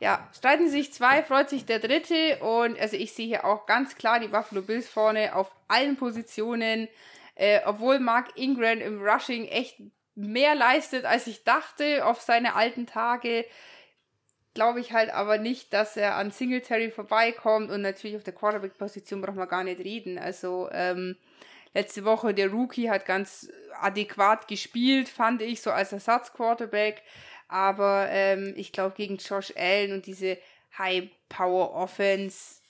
ja, 0.00 0.28
streiten 0.36 0.68
sich 0.68 0.92
zwei, 0.92 1.22
freut 1.22 1.48
sich 1.48 1.64
der 1.64 1.78
dritte 1.78 2.38
und 2.40 2.78
also 2.78 2.96
ich 2.96 3.12
sehe 3.14 3.26
hier 3.26 3.44
auch 3.46 3.64
ganz 3.64 3.94
klar 3.96 4.20
die 4.20 4.28
Buffalo 4.28 4.60
Bills 4.60 4.88
vorne 4.88 5.34
auf 5.34 5.54
allen 5.68 5.96
Positionen. 5.96 6.88
Äh, 7.34 7.60
obwohl 7.64 7.98
Mark 7.98 8.36
Ingram 8.36 8.80
im 8.80 9.02
Rushing 9.02 9.46
echt 9.46 9.78
mehr 10.14 10.54
leistet, 10.54 11.04
als 11.04 11.26
ich 11.26 11.44
dachte 11.44 12.04
auf 12.04 12.20
seine 12.20 12.54
alten 12.54 12.86
Tage 12.86 13.44
glaube 14.54 14.80
ich 14.80 14.92
halt 14.92 15.10
aber 15.10 15.38
nicht, 15.38 15.72
dass 15.72 15.96
er 15.96 16.16
an 16.16 16.30
Singletary 16.30 16.90
vorbeikommt 16.90 17.70
und 17.70 17.82
natürlich 17.82 18.16
auf 18.16 18.24
der 18.24 18.34
Quarterback-Position 18.34 19.22
braucht 19.22 19.36
man 19.36 19.48
gar 19.48 19.64
nicht 19.64 19.80
reden. 19.80 20.18
Also 20.18 20.68
ähm, 20.72 21.16
letzte 21.74 22.04
Woche 22.04 22.34
der 22.34 22.50
Rookie 22.50 22.90
hat 22.90 23.06
ganz 23.06 23.50
adäquat 23.80 24.48
gespielt, 24.48 25.08
fand 25.08 25.42
ich, 25.42 25.62
so 25.62 25.70
als 25.70 25.92
Ersatz-Quarterback. 25.92 27.02
Aber 27.48 28.08
ähm, 28.10 28.54
ich 28.56 28.72
glaube, 28.72 28.94
gegen 28.96 29.16
Josh 29.16 29.52
Allen 29.56 29.92
und 29.92 30.06
diese 30.06 30.38
High-Power-Offense 30.78 32.60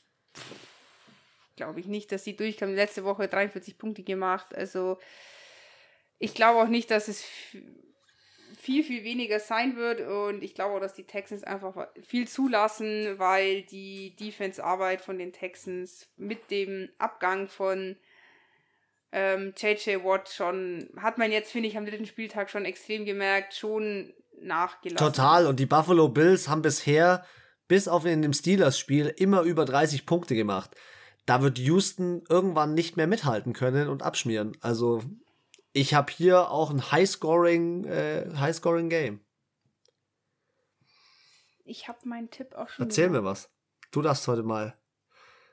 glaube 1.57 1.81
ich 1.81 1.87
nicht, 1.87 2.11
dass 2.11 2.25
sie 2.25 2.37
durchkommen. 2.37 2.75
Letzte 2.75 3.05
Woche 3.05 3.29
43 3.29 3.79
Punkte 3.79 4.03
gemacht. 4.03 4.55
Also 4.55 4.99
ich 6.23 6.35
glaube 6.35 6.61
auch 6.61 6.69
nicht, 6.69 6.91
dass 6.93 7.09
es 7.09 7.25
viel, 8.57 8.85
viel 8.85 9.03
weniger 9.03 9.41
sein 9.41 9.77
wird. 9.77 10.01
Und 10.03 10.45
ich 10.45 10.55
glaube 10.55 10.77
auch, 10.77 10.81
dass 10.81 10.95
die 10.95 11.03
Texans 11.03 11.43
einfach 11.43 11.89
viel 12.01 12.29
zulassen, 12.29 13.19
weil 13.19 13.63
die 13.63 14.15
Defense-Arbeit 14.15 15.01
von 15.01 15.19
den 15.19 15.33
Texans 15.33 16.07
mit 16.17 16.53
dem 16.53 16.89
Abgang 16.99 17.49
von 17.49 17.97
ähm, 19.11 19.53
JJ 19.57 20.05
Watt 20.05 20.29
schon, 20.29 20.91
hat 20.97 21.19
man 21.19 21.33
jetzt, 21.33 21.51
finde 21.51 21.69
ich, 21.69 21.77
am 21.77 21.87
dritten 21.87 22.07
Spieltag 22.07 22.51
schon 22.51 22.67
extrem 22.67 23.05
gemerkt, 23.05 23.55
schon 23.55 24.15
nachgelassen. 24.41 25.05
Total. 25.05 25.47
Und 25.47 25.59
die 25.59 25.67
Buffalo 25.67 26.09
Bills 26.09 26.49
haben 26.49 26.63
bisher 26.63 27.27
bis 27.67 27.89
auf 27.89 28.05
in 28.05 28.23
dem 28.23 28.33
Steelers-Spiel 28.33 29.13
immer 29.17 29.43
über 29.43 29.65
30 29.65 30.07
Punkte 30.07 30.37
gemacht. 30.37 30.71
Da 31.27 31.43
wird 31.43 31.59
Houston 31.59 32.23
irgendwann 32.29 32.75
nicht 32.75 32.97
mehr 32.97 33.09
mithalten 33.09 33.55
können 33.55 33.89
und 33.89 34.05
abschmieren. 34.05 34.57
Also 34.61 35.03
ich 35.73 35.95
habe 35.95 36.13
hier 36.13 36.51
auch 36.51 36.71
ein 36.71 36.91
High-Scoring 36.91 37.85
äh, 37.85 38.31
High 38.37 38.57
-Scoring 38.57 38.89
Game. 38.89 39.21
Ich 41.65 41.89
habe 41.89 41.99
meinen 42.05 42.31
Tipp 42.31 42.55
auch 42.55 42.69
schon. 42.69 42.87
Erzähl 42.87 43.07
gemacht. 43.07 43.23
mir 43.23 43.29
was. 43.29 43.51
Du 43.91 44.03
darfst 44.03 44.27
heute 44.29 44.43
mal. 44.43 44.77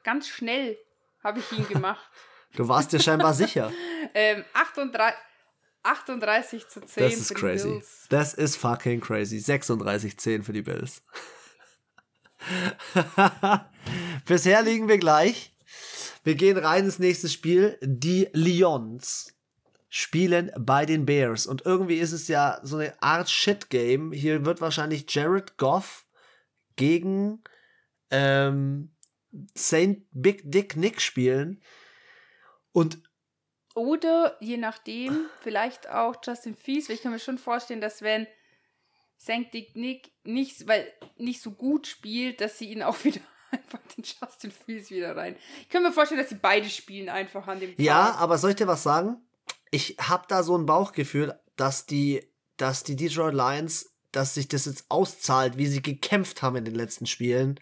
Ganz 0.03 0.27
schnell 0.27 0.77
habe 1.23 1.39
ich 1.39 1.51
ihn 1.51 1.67
gemacht. 1.67 2.01
du 2.55 2.67
warst 2.67 2.91
dir 2.91 2.99
scheinbar 2.99 3.33
sicher. 3.33 3.71
ähm, 4.13 4.43
38, 4.53 5.19
38 5.83 6.67
zu 6.67 6.81
10 6.81 7.03
das 7.03 7.13
ist 7.15 7.35
crazy. 7.35 7.83
Das 8.09 8.33
ist 8.33 8.57
fucking 8.57 8.99
crazy. 9.01 9.39
36 9.39 10.17
10 10.17 10.43
für 10.43 10.53
die 10.53 10.61
Bills. 10.61 11.03
Bisher 14.25 14.61
liegen 14.61 14.88
wir 14.88 14.97
gleich. 14.97 15.55
Wir 16.23 16.35
gehen 16.35 16.57
rein 16.57 16.85
ins 16.85 16.99
nächste 16.99 17.29
Spiel. 17.29 17.77
Die 17.81 18.29
Lions 18.33 19.38
spielen 19.89 20.51
bei 20.58 20.86
den 20.86 21.05
Bears. 21.05 21.48
Und 21.48 21.65
irgendwie 21.65 21.98
ist 21.98 22.12
es 22.12 22.27
ja 22.27 22.60
so 22.63 22.77
eine 22.77 23.01
Art 23.01 23.29
Shit-Game. 23.29 24.12
Hier 24.12 24.46
wird 24.46 24.62
wahrscheinlich 24.62 25.05
Jared 25.10 25.58
Goff 25.58 26.05
gegen 26.75 27.43
ähm, 28.12 28.96
Saint 29.55 30.05
Big 30.12 30.43
Dick 30.46 30.75
Nick 30.75 31.01
spielen. 31.01 31.62
Und 32.72 33.01
oder 33.75 34.38
je 34.41 34.58
nachdem, 34.58 35.27
vielleicht 35.41 35.89
auch 35.89 36.15
Justin 36.24 36.55
Fies, 36.55 36.89
weil 36.89 36.96
ich 36.96 37.01
kann 37.01 37.12
mir 37.12 37.19
schon 37.19 37.38
vorstellen, 37.38 37.81
dass 37.81 38.01
wenn 38.01 38.27
St. 39.19 39.53
Dick 39.53 39.75
Nick 39.75 40.12
nicht, 40.24 40.67
weil 40.67 40.91
nicht 41.17 41.41
so 41.41 41.51
gut 41.51 41.88
spielt, 41.88 42.41
dass 42.41 42.58
sie 42.58 42.72
ihn 42.72 42.84
auch 42.84 42.98
wieder 43.03 43.22
einfach 43.51 43.79
den 43.96 44.03
Justin 44.03 44.51
Fields 44.51 44.91
wieder 44.91 45.15
rein. 45.15 45.36
Ich 45.62 45.69
kann 45.69 45.84
mir 45.84 45.91
vorstellen, 45.91 46.22
dass 46.22 46.29
sie 46.29 46.36
beide 46.36 46.69
spielen 46.69 47.10
einfach 47.10 47.48
an 47.48 47.60
dem 47.60 47.72
Tag. 47.72 47.79
Ja, 47.79 48.15
aber 48.15 48.38
soll 48.38 48.51
ich 48.51 48.55
dir 48.55 48.67
was 48.67 48.84
sagen? 48.84 49.17
Ich 49.71 49.97
habe 49.99 50.25
da 50.27 50.43
so 50.43 50.57
ein 50.57 50.65
Bauchgefühl, 50.65 51.39
dass 51.55 51.85
die, 51.85 52.25
dass 52.57 52.83
die 52.83 52.95
Detroit 52.95 53.33
Lions, 53.33 53.93
dass 54.11 54.33
sich 54.33 54.47
das 54.47 54.65
jetzt 54.65 54.85
auszahlt, 54.89 55.57
wie 55.57 55.67
sie 55.67 55.81
gekämpft 55.81 56.41
haben 56.41 56.55
in 56.55 56.65
den 56.65 56.75
letzten 56.75 57.05
Spielen. 57.05 57.59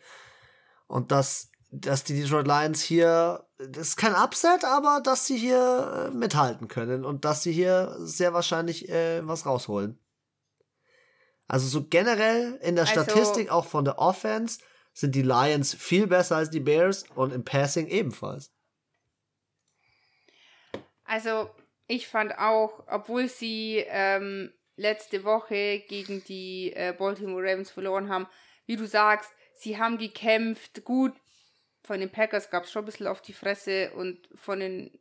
Und 0.87 1.11
dass, 1.11 1.51
dass 1.71 2.03
die 2.03 2.19
Detroit 2.19 2.47
Lions 2.47 2.81
hier, 2.81 3.45
das 3.57 3.89
ist 3.89 3.97
kein 3.97 4.15
Upset, 4.15 4.63
aber 4.63 5.01
dass 5.03 5.25
sie 5.25 5.37
hier 5.37 6.07
äh, 6.07 6.15
mithalten 6.15 6.67
können 6.67 7.03
und 7.03 7.25
dass 7.25 7.43
sie 7.43 7.51
hier 7.51 7.95
sehr 7.99 8.33
wahrscheinlich 8.33 8.87
äh, 8.87 9.27
was 9.27 9.45
rausholen. 9.45 9.99
Also 11.47 11.67
so 11.67 11.85
generell 11.87 12.59
in 12.61 12.75
der 12.75 12.87
also, 12.87 13.01
Statistik, 13.01 13.49
auch 13.49 13.65
von 13.65 13.85
der 13.85 13.99
Offense, 13.99 14.59
sind 14.93 15.15
die 15.15 15.21
Lions 15.21 15.75
viel 15.75 16.07
besser 16.07 16.37
als 16.37 16.49
die 16.49 16.59
Bears 16.59 17.03
und 17.15 17.31
im 17.31 17.43
Passing 17.43 17.87
ebenfalls. 17.87 18.51
Also 21.03 21.49
ich 21.87 22.07
fand 22.07 22.37
auch, 22.37 22.83
obwohl 22.87 23.27
sie 23.27 23.83
ähm, 23.87 24.51
letzte 24.75 25.23
Woche 25.23 25.83
gegen 25.87 26.23
die 26.25 26.73
äh, 26.73 26.93
Baltimore 26.97 27.43
Ravens 27.43 27.71
verloren 27.71 28.09
haben, 28.09 28.27
wie 28.65 28.75
du 28.75 28.85
sagst, 28.85 29.31
sie 29.55 29.77
haben 29.77 29.97
gekämpft, 29.97 30.83
gut. 30.83 31.13
Von 31.83 32.01
den 32.01 32.11
Packers 32.11 32.49
gab 32.49 32.65
es 32.65 32.71
schon 32.71 32.83
ein 32.83 32.85
bisschen 32.85 33.07
auf 33.07 33.21
die 33.21 33.33
Fresse 33.33 33.91
und 33.93 34.27
von 34.35 34.59
den 34.59 34.91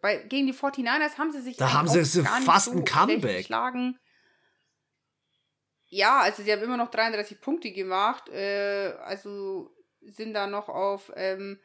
bei, 0.00 0.18
gegen 0.18 0.46
die 0.46 0.54
49ers 0.54 1.18
haben 1.18 1.32
sie 1.32 1.40
sich 1.40 1.56
da 1.56 1.72
haben 1.72 1.88
sie 1.88 2.22
fast 2.22 2.66
so 2.66 2.72
ein 2.72 2.84
Comeback 2.84 3.38
geschlagen. 3.38 3.98
Ja, 5.86 6.20
also 6.20 6.42
sie 6.42 6.52
haben 6.52 6.62
immer 6.62 6.76
noch 6.76 6.90
33 6.90 7.40
Punkte 7.40 7.72
gemacht, 7.72 8.28
äh, 8.28 8.94
also 9.02 9.74
sind 10.02 10.34
da 10.34 10.46
noch 10.46 10.68
auf 10.68 11.10
ähm, 11.16 11.58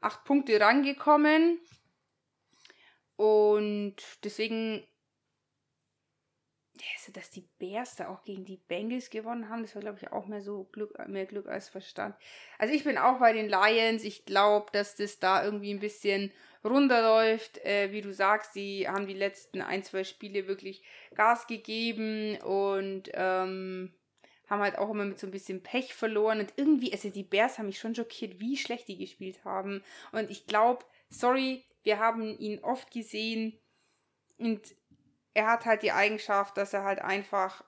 8 0.00 0.24
Punkte 0.24 0.60
rangekommen. 0.60 1.58
Und 3.16 3.96
deswegen, 4.24 4.86
also 6.96 7.12
dass 7.12 7.30
die 7.30 7.48
Bears 7.58 7.96
da 7.96 8.08
auch 8.08 8.22
gegen 8.24 8.44
die 8.44 8.56
Bengals 8.56 9.10
gewonnen 9.10 9.48
haben, 9.48 9.62
das 9.62 9.74
war, 9.74 9.82
glaube 9.82 9.98
ich, 10.00 10.10
auch 10.12 10.26
mehr 10.26 10.40
so 10.40 10.64
Glück, 10.72 10.96
mehr 11.08 11.26
Glück 11.26 11.46
als 11.46 11.68
Verstand. 11.68 12.16
Also 12.58 12.74
ich 12.74 12.84
bin 12.84 12.98
auch 12.98 13.18
bei 13.18 13.32
den 13.32 13.48
Lions. 13.48 14.04
Ich 14.04 14.24
glaube, 14.24 14.70
dass 14.72 14.96
das 14.96 15.18
da 15.18 15.44
irgendwie 15.44 15.72
ein 15.72 15.80
bisschen 15.80 16.32
runterläuft. 16.64 17.58
Äh, 17.64 17.92
wie 17.92 18.00
du 18.00 18.12
sagst, 18.12 18.54
die 18.54 18.88
haben 18.88 19.06
die 19.06 19.14
letzten 19.14 19.60
ein, 19.62 19.82
zwei 19.82 20.04
Spiele 20.04 20.46
wirklich 20.46 20.82
Gas 21.14 21.46
gegeben 21.46 22.36
und 22.40 23.10
ähm, 23.14 23.92
haben 24.48 24.62
halt 24.62 24.78
auch 24.78 24.90
immer 24.90 25.04
mit 25.04 25.18
so 25.18 25.26
ein 25.26 25.32
bisschen 25.32 25.62
Pech 25.62 25.94
verloren. 25.94 26.40
Und 26.40 26.52
irgendwie, 26.56 26.92
also 26.92 27.08
die 27.08 27.22
Bears 27.22 27.58
haben 27.58 27.66
mich 27.66 27.78
schon 27.78 27.94
schockiert, 27.94 28.38
wie 28.40 28.56
schlecht 28.56 28.88
die 28.88 28.98
gespielt 28.98 29.44
haben. 29.44 29.82
Und 30.12 30.30
ich 30.30 30.46
glaube, 30.46 30.84
sorry, 31.08 31.64
wir 31.82 31.98
haben 31.98 32.38
ihn 32.38 32.62
oft 32.62 32.90
gesehen 32.90 33.58
und 34.38 34.74
er 35.34 35.46
hat 35.46 35.64
halt 35.64 35.82
die 35.82 35.92
Eigenschaft, 35.92 36.56
dass 36.56 36.72
er 36.72 36.84
halt 36.84 37.00
einfach 37.00 37.64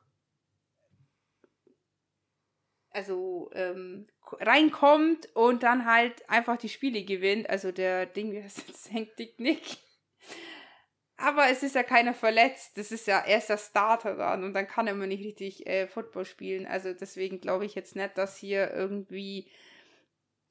also 2.94 3.50
ähm, 3.54 4.06
reinkommt 4.40 5.28
und 5.34 5.62
dann 5.62 5.84
halt 5.84 6.28
einfach 6.30 6.56
die 6.56 6.68
Spiele 6.68 7.02
gewinnt. 7.04 7.50
Also 7.50 7.72
der 7.72 8.06
Ding, 8.06 8.32
wie 8.32 8.42
heißt 8.42 8.68
das? 8.68 8.90
Hängt 8.90 9.18
Dick 9.18 9.38
Nick. 9.40 9.78
Aber 11.16 11.48
es 11.48 11.62
ist 11.62 11.74
ja 11.74 11.82
keiner 11.82 12.14
verletzt. 12.14 12.76
Das 12.76 12.92
ist 12.92 13.06
ja 13.06 13.24
erst 13.24 13.50
der 13.50 13.58
Starter 13.58 14.16
dann 14.16 14.44
und 14.44 14.54
dann 14.54 14.66
kann 14.66 14.86
er 14.86 14.94
immer 14.94 15.06
nicht 15.06 15.24
richtig 15.24 15.66
äh, 15.66 15.86
Football 15.86 16.24
spielen. 16.24 16.66
Also 16.66 16.92
deswegen 16.92 17.40
glaube 17.40 17.66
ich 17.66 17.74
jetzt 17.74 17.96
nicht, 17.96 18.16
dass 18.16 18.36
hier 18.36 18.72
irgendwie 18.72 19.50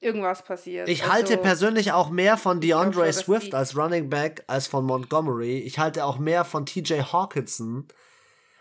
irgendwas 0.04 0.44
passiert. 0.44 0.90
Ich 0.90 1.04
also, 1.04 1.14
halte 1.14 1.38
persönlich 1.38 1.92
auch 1.92 2.10
mehr 2.10 2.38
von 2.38 2.62
DeAndre 2.62 3.12
schon, 3.12 3.24
Swift 3.24 3.56
als 3.56 3.78
Running 3.78 4.10
Back 4.10 4.44
als 4.48 4.68
von 4.68 4.86
Montgomery. 4.86 5.60
Ich 5.60 5.80
halte 5.80 6.06
auch 6.06 6.18
mehr 6.18 6.46
von 6.46 6.66
TJ 6.66 7.02
Hawkinson. 7.12 7.88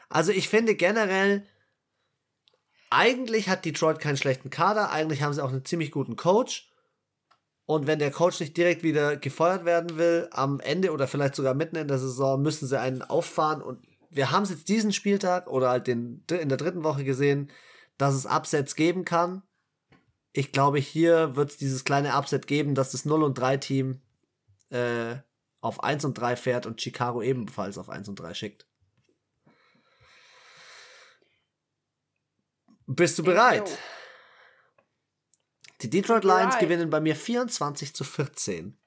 Also 0.09 0.33
ich 0.33 0.49
finde 0.49 0.75
generell, 0.75 1.47
eigentlich 2.91 3.49
hat 3.49 3.65
Detroit 3.65 3.99
keinen 3.99 4.17
schlechten 4.17 4.51
Kader, 4.51 4.91
eigentlich 4.91 5.23
haben 5.23 5.33
sie 5.33 5.43
auch 5.43 5.51
einen 5.51 5.65
ziemlich 5.65 5.91
guten 5.91 6.17
Coach. 6.17 6.71
Und 7.65 7.87
wenn 7.87 7.99
der 7.99 8.11
Coach 8.11 8.41
nicht 8.41 8.57
direkt 8.57 8.83
wieder 8.83 9.17
gefeuert 9.17 9.65
werden 9.65 9.97
will, 9.97 10.29
am 10.33 10.61
Ende 10.61 10.93
oder 10.93 11.07
vielleicht 11.07 11.35
sogar 11.35 11.55
mitten 11.55 11.77
in 11.77 11.89
der 11.89 11.99
Saison, 11.99 12.43
müssen 12.43 12.67
sie 12.67 12.79
einen 12.79 13.03
auffahren. 13.03 13.63
Und 13.63 13.87
wir 14.11 14.31
haben 14.31 14.43
es 14.43 14.51
jetzt 14.51 14.69
diesen 14.69 14.93
Spieltag 14.93 15.47
oder 15.47 15.71
halt 15.71 15.87
den, 15.87 16.25
in 16.31 16.49
der 16.49 16.59
dritten 16.59 16.85
Woche 16.85 17.05
gesehen, 17.05 17.51
dass 17.97 18.15
es 18.15 18.27
Upsets 18.27 18.75
geben 18.75 19.05
kann. 19.05 19.43
Ich 20.33 20.53
glaube, 20.53 20.79
hier 20.79 21.37
wird 21.37 21.51
es 21.51 21.57
dieses 21.59 21.85
kleine 21.85 22.17
Upset 22.17 22.47
geben, 22.47 22.75
dass 22.75 22.93
das 22.93 23.05
0 23.05 23.23
und 23.23 23.35
3 23.35 23.59
Team 23.59 24.01
äh, 24.71 25.17
auf 25.61 25.83
1 25.83 26.05
und 26.05 26.15
3 26.15 26.37
fährt 26.37 26.67
und 26.67 26.81
Chicago 26.81 27.23
ebenfalls 27.23 27.77
auf 27.77 27.91
1 27.91 28.09
und 28.09 28.17
3 28.17 28.35
schickt. 28.35 28.67
Bist 32.87 33.19
du 33.19 33.23
bereit? 33.23 33.79
Die 35.83 35.91
Detroit 35.91 36.25
Lions 36.25 36.59
gewinnen 36.59 36.91
bei 36.91 37.01
mir 37.01 37.17
24 37.17 37.95
zu 37.95 38.05
14. 38.05 38.79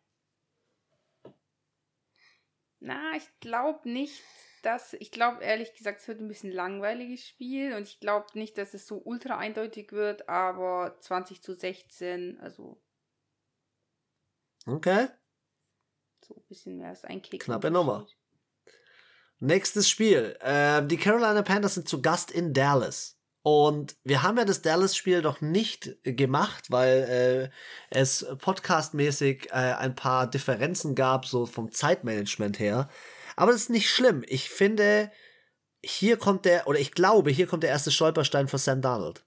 Na, 2.80 3.16
ich 3.16 3.28
glaube 3.40 3.90
nicht, 3.90 4.22
dass. 4.66 4.94
Ich 4.94 5.12
glaube 5.12 5.44
ehrlich 5.44 5.74
gesagt, 5.74 6.02
es 6.02 6.08
wird 6.08 6.20
ein 6.20 6.28
bisschen 6.28 6.52
langweiliges 6.52 7.26
Spiel 7.26 7.74
und 7.74 7.84
ich 7.84 8.00
glaube 8.00 8.28
nicht, 8.34 8.58
dass 8.58 8.74
es 8.74 8.88
so 8.88 9.02
ultra 9.04 9.38
eindeutig 9.38 9.92
wird, 9.92 10.28
aber 10.28 10.98
20 11.00 11.42
zu 11.42 11.54
16, 11.54 12.40
also. 12.40 12.82
Okay. 14.66 15.08
So 16.28 16.36
ein 16.36 16.44
bisschen 16.48 16.78
mehr 16.78 16.90
als 16.90 17.04
ein 17.04 17.22
Kick. 17.22 17.44
Knappe 17.44 17.70
Nummer. 17.70 18.08
Nächstes 19.40 19.90
Spiel. 19.90 20.38
Äh, 20.40 20.86
die 20.88 20.98
Carolina 20.98 21.44
Panthers 21.44 21.76
sind 21.76 21.88
zu 21.88 22.02
Gast 22.02 22.32
in 22.32 22.54
Dallas. 22.54 23.16
Und 23.44 23.96
wir 24.04 24.24
haben 24.24 24.40
ja 24.40 24.46
das 24.46 24.64
Dallas-Spiel 24.64 25.22
noch 25.22 25.40
nicht 25.40 25.98
gemacht, 26.02 26.72
weil 26.72 27.52
äh, 27.52 27.96
es 27.96 28.26
podcastmäßig 28.40 29.50
äh, 29.52 29.76
ein 29.76 29.94
paar 29.94 30.28
Differenzen 30.28 30.96
gab, 30.96 31.28
so 31.28 31.46
vom 31.46 31.72
Zeitmanagement 31.72 32.58
her. 32.58 32.90
Aber 33.36 33.52
das 33.52 33.62
ist 33.62 33.70
nicht 33.70 33.90
schlimm. 33.90 34.24
Ich 34.28 34.50
finde, 34.50 35.12
hier 35.84 36.18
kommt 36.18 36.46
der, 36.46 36.68
oder 36.68 36.80
ich 36.80 36.92
glaube, 36.92 37.32
hier 37.32 37.48
kommt 37.48 37.64
der 37.64 37.70
erste 37.70 37.92
Stolperstein 37.92 38.48
für 38.48 38.58
Sam 38.58 38.82
Donald. 38.82 39.24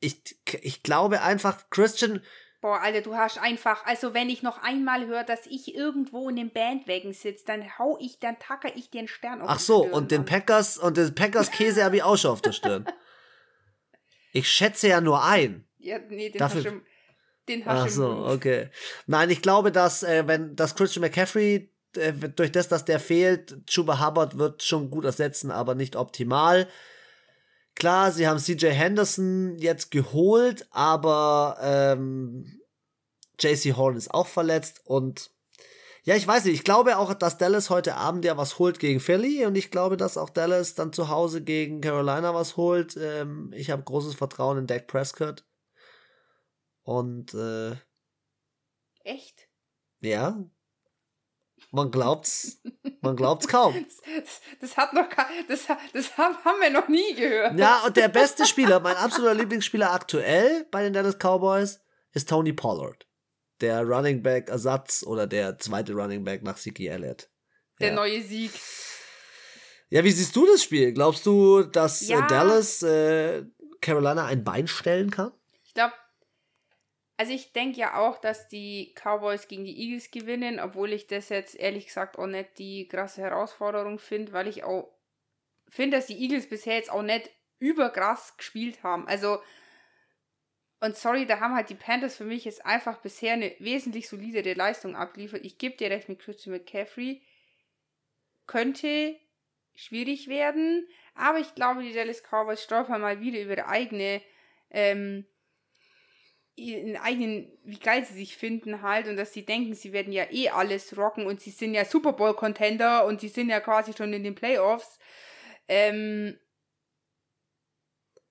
Ich, 0.00 0.20
ich 0.62 0.82
glaube 0.82 1.22
einfach, 1.22 1.70
Christian. 1.70 2.22
Boah, 2.60 2.80
Alter, 2.80 3.02
du 3.02 3.14
hast 3.14 3.38
einfach, 3.38 3.84
also 3.86 4.14
wenn 4.14 4.28
ich 4.28 4.42
noch 4.42 4.62
einmal 4.62 5.06
höre, 5.06 5.24
dass 5.24 5.46
ich 5.46 5.74
irgendwo 5.74 6.28
in 6.28 6.36
dem 6.36 6.50
Bandwagen 6.50 7.12
sitze, 7.12 7.44
dann 7.46 7.78
hau 7.78 7.98
ich, 8.00 8.18
dann 8.18 8.38
tacker 8.38 8.76
ich 8.76 8.90
den 8.90 9.06
Stern 9.06 9.40
auf 9.40 9.48
Ach 9.48 9.58
so, 9.60 9.84
Stirn, 9.84 9.94
und 9.94 10.10
den 10.10 10.24
Packers, 10.24 10.76
und 10.76 10.96
den 10.96 11.14
Packers 11.14 11.50
Käse 11.50 11.84
habe 11.84 11.96
ich 11.96 12.02
auch 12.02 12.16
schon 12.16 12.32
auf 12.32 12.42
der 12.42 12.52
Stirn. 12.52 12.86
Ich 14.30 14.50
schätze 14.50 14.88
ja 14.88 15.00
nur 15.00 15.24
ein. 15.24 15.66
Ja, 15.78 15.98
nee, 15.98 16.28
den 16.28 16.38
Dafür, 16.38 16.62
hast 16.62 16.70
du, 16.70 16.82
den 17.48 17.64
hast 17.64 17.80
Ach 17.80 17.88
so, 17.88 18.26
okay. 18.26 18.68
Nein, 19.06 19.30
ich 19.30 19.40
glaube, 19.40 19.72
dass, 19.72 20.02
äh, 20.02 20.28
wenn, 20.28 20.54
dass 20.54 20.76
Christian 20.76 21.00
McCaffrey 21.00 21.72
äh, 21.96 22.12
durch 22.12 22.52
das, 22.52 22.68
dass 22.68 22.84
der 22.84 23.00
fehlt, 23.00 23.66
Chuba 23.66 24.04
Hubbard 24.04 24.38
wird 24.38 24.62
schon 24.62 24.90
gut 24.90 25.04
ersetzen, 25.04 25.50
aber 25.50 25.74
nicht 25.74 25.96
optimal. 25.96 26.68
Klar, 27.74 28.12
sie 28.12 28.26
haben 28.26 28.38
CJ 28.38 28.66
Henderson 28.68 29.56
jetzt 29.58 29.90
geholt, 29.90 30.66
aber 30.70 31.58
ähm, 31.62 32.60
JC 33.40 33.76
Horn 33.76 33.96
ist 33.96 34.12
auch 34.12 34.26
verletzt 34.26 34.80
und 34.84 35.30
ja, 36.04 36.16
ich 36.16 36.26
weiß 36.26 36.44
nicht, 36.46 36.54
ich 36.54 36.64
glaube 36.64 36.96
auch, 36.96 37.12
dass 37.12 37.36
Dallas 37.36 37.68
heute 37.68 37.96
Abend 37.96 38.24
ja 38.24 38.38
was 38.38 38.58
holt 38.58 38.78
gegen 38.78 38.98
Philly 38.98 39.44
und 39.44 39.56
ich 39.56 39.70
glaube, 39.70 39.98
dass 39.98 40.16
auch 40.16 40.30
Dallas 40.30 40.74
dann 40.74 40.92
zu 40.92 41.10
Hause 41.10 41.42
gegen 41.42 41.82
Carolina 41.82 42.34
was 42.34 42.56
holt. 42.56 42.96
Ähm, 42.96 43.52
ich 43.54 43.70
habe 43.70 43.82
großes 43.82 44.14
Vertrauen 44.14 44.56
in 44.56 44.66
Dak 44.66 44.86
Prescott. 44.86 45.44
Und 46.82 47.34
äh, 47.34 47.76
Echt? 49.04 49.48
Ja. 50.00 50.42
Man 51.70 51.90
glaubt's, 51.90 52.62
man 53.02 53.14
glaubt's 53.16 53.46
kaum. 53.46 53.74
Das, 54.18 54.40
das, 54.60 54.76
hat 54.76 54.94
noch 54.94 55.08
das, 55.48 55.66
das 55.92 56.16
haben 56.16 56.60
wir 56.60 56.70
noch 56.70 56.88
nie 56.88 57.14
gehört. 57.14 57.58
Ja, 57.58 57.82
und 57.84 57.96
der 57.96 58.08
beste 58.08 58.46
Spieler, 58.46 58.80
mein 58.80 58.96
absoluter 58.96 59.34
Lieblingsspieler 59.34 59.92
aktuell 59.92 60.66
bei 60.70 60.82
den 60.82 60.92
Dallas 60.92 61.18
Cowboys 61.18 61.80
ist 62.14 62.28
Tony 62.28 62.52
Pollard 62.52 63.08
der 63.60 63.82
Running 63.82 64.22
Back 64.22 64.48
Ersatz 64.48 65.04
oder 65.04 65.26
der 65.26 65.58
zweite 65.58 65.92
Running 65.92 66.24
Back 66.24 66.42
nach 66.42 66.56
Siki 66.56 66.86
Elliott. 66.86 67.28
Der 67.80 67.88
ja. 67.88 67.94
neue 67.94 68.22
Sieg. 68.22 68.52
Ja, 69.90 70.04
wie 70.04 70.10
siehst 70.10 70.36
du 70.36 70.46
das 70.46 70.62
Spiel? 70.62 70.92
Glaubst 70.92 71.24
du, 71.26 71.62
dass 71.62 72.02
äh, 72.02 72.12
ja. 72.12 72.26
Dallas 72.26 72.82
äh, 72.82 73.44
Carolina 73.80 74.26
ein 74.26 74.44
Bein 74.44 74.68
stellen 74.68 75.10
kann? 75.10 75.32
Also 77.18 77.32
ich 77.32 77.52
denke 77.52 77.78
ja 77.78 77.98
auch, 77.98 78.18
dass 78.18 78.48
die 78.48 78.94
Cowboys 78.94 79.48
gegen 79.48 79.64
die 79.64 79.76
Eagles 79.76 80.10
gewinnen, 80.10 80.60
obwohl 80.60 80.92
ich 80.92 81.08
das 81.08 81.28
jetzt 81.28 81.56
ehrlich 81.56 81.86
gesagt 81.86 82.16
auch 82.16 82.26
nicht 82.26 82.58
die 82.58 82.88
krasse 82.88 83.20
Herausforderung 83.20 83.98
finde, 83.98 84.32
weil 84.32 84.48
ich 84.48 84.64
auch 84.64 84.88
finde, 85.68 85.98
dass 85.98 86.06
die 86.06 86.18
Eagles 86.18 86.48
bisher 86.48 86.76
jetzt 86.76 86.90
auch 86.90 87.02
nicht 87.02 87.28
überkrass 87.58 88.36
gespielt 88.36 88.82
haben. 88.82 89.06
Also 89.08 89.40
und 90.80 90.96
sorry, 90.96 91.26
da 91.26 91.40
haben 91.40 91.54
halt 91.54 91.70
die 91.70 91.74
Panthers 91.74 92.16
für 92.16 92.24
mich 92.24 92.44
jetzt 92.44 92.64
einfach 92.64 92.98
bisher 92.98 93.32
eine 93.32 93.52
wesentlich 93.58 94.08
solidere 94.08 94.54
Leistung 94.54 94.94
abgeliefert. 94.94 95.44
Ich 95.44 95.58
gebe 95.58 95.76
dir 95.76 95.90
recht 95.90 96.08
mit 96.08 96.20
Christian 96.20 96.54
McCaffrey. 96.54 97.20
Könnte 98.46 99.18
schwierig 99.74 100.28
werden, 100.28 100.88
aber 101.14 101.38
ich 101.38 101.54
glaube, 101.54 101.82
die 101.82 101.92
Dallas 101.92 102.22
Cowboys 102.22 102.62
stolpern 102.62 103.00
mal 103.00 103.20
wieder 103.20 103.40
über 103.40 103.56
ihre 103.56 103.68
eigene, 103.68 104.22
ähm, 104.70 105.26
ihren 106.58 106.96
eigenen, 106.96 107.50
wie 107.64 107.78
geil 107.78 108.04
sie 108.04 108.14
sich 108.14 108.36
finden 108.36 108.82
halt 108.82 109.08
und 109.08 109.16
dass 109.16 109.32
sie 109.32 109.44
denken, 109.44 109.74
sie 109.74 109.92
werden 109.92 110.12
ja 110.12 110.24
eh 110.30 110.50
alles 110.50 110.96
rocken 110.96 111.26
und 111.26 111.40
sie 111.40 111.50
sind 111.50 111.74
ja 111.74 111.84
Super 111.84 112.12
Bowl 112.12 112.34
Contender 112.34 113.06
und 113.06 113.20
sie 113.20 113.28
sind 113.28 113.48
ja 113.48 113.60
quasi 113.60 113.92
schon 113.96 114.12
in 114.12 114.24
den 114.24 114.34
Playoffs. 114.34 114.98
Ähm, 115.68 116.38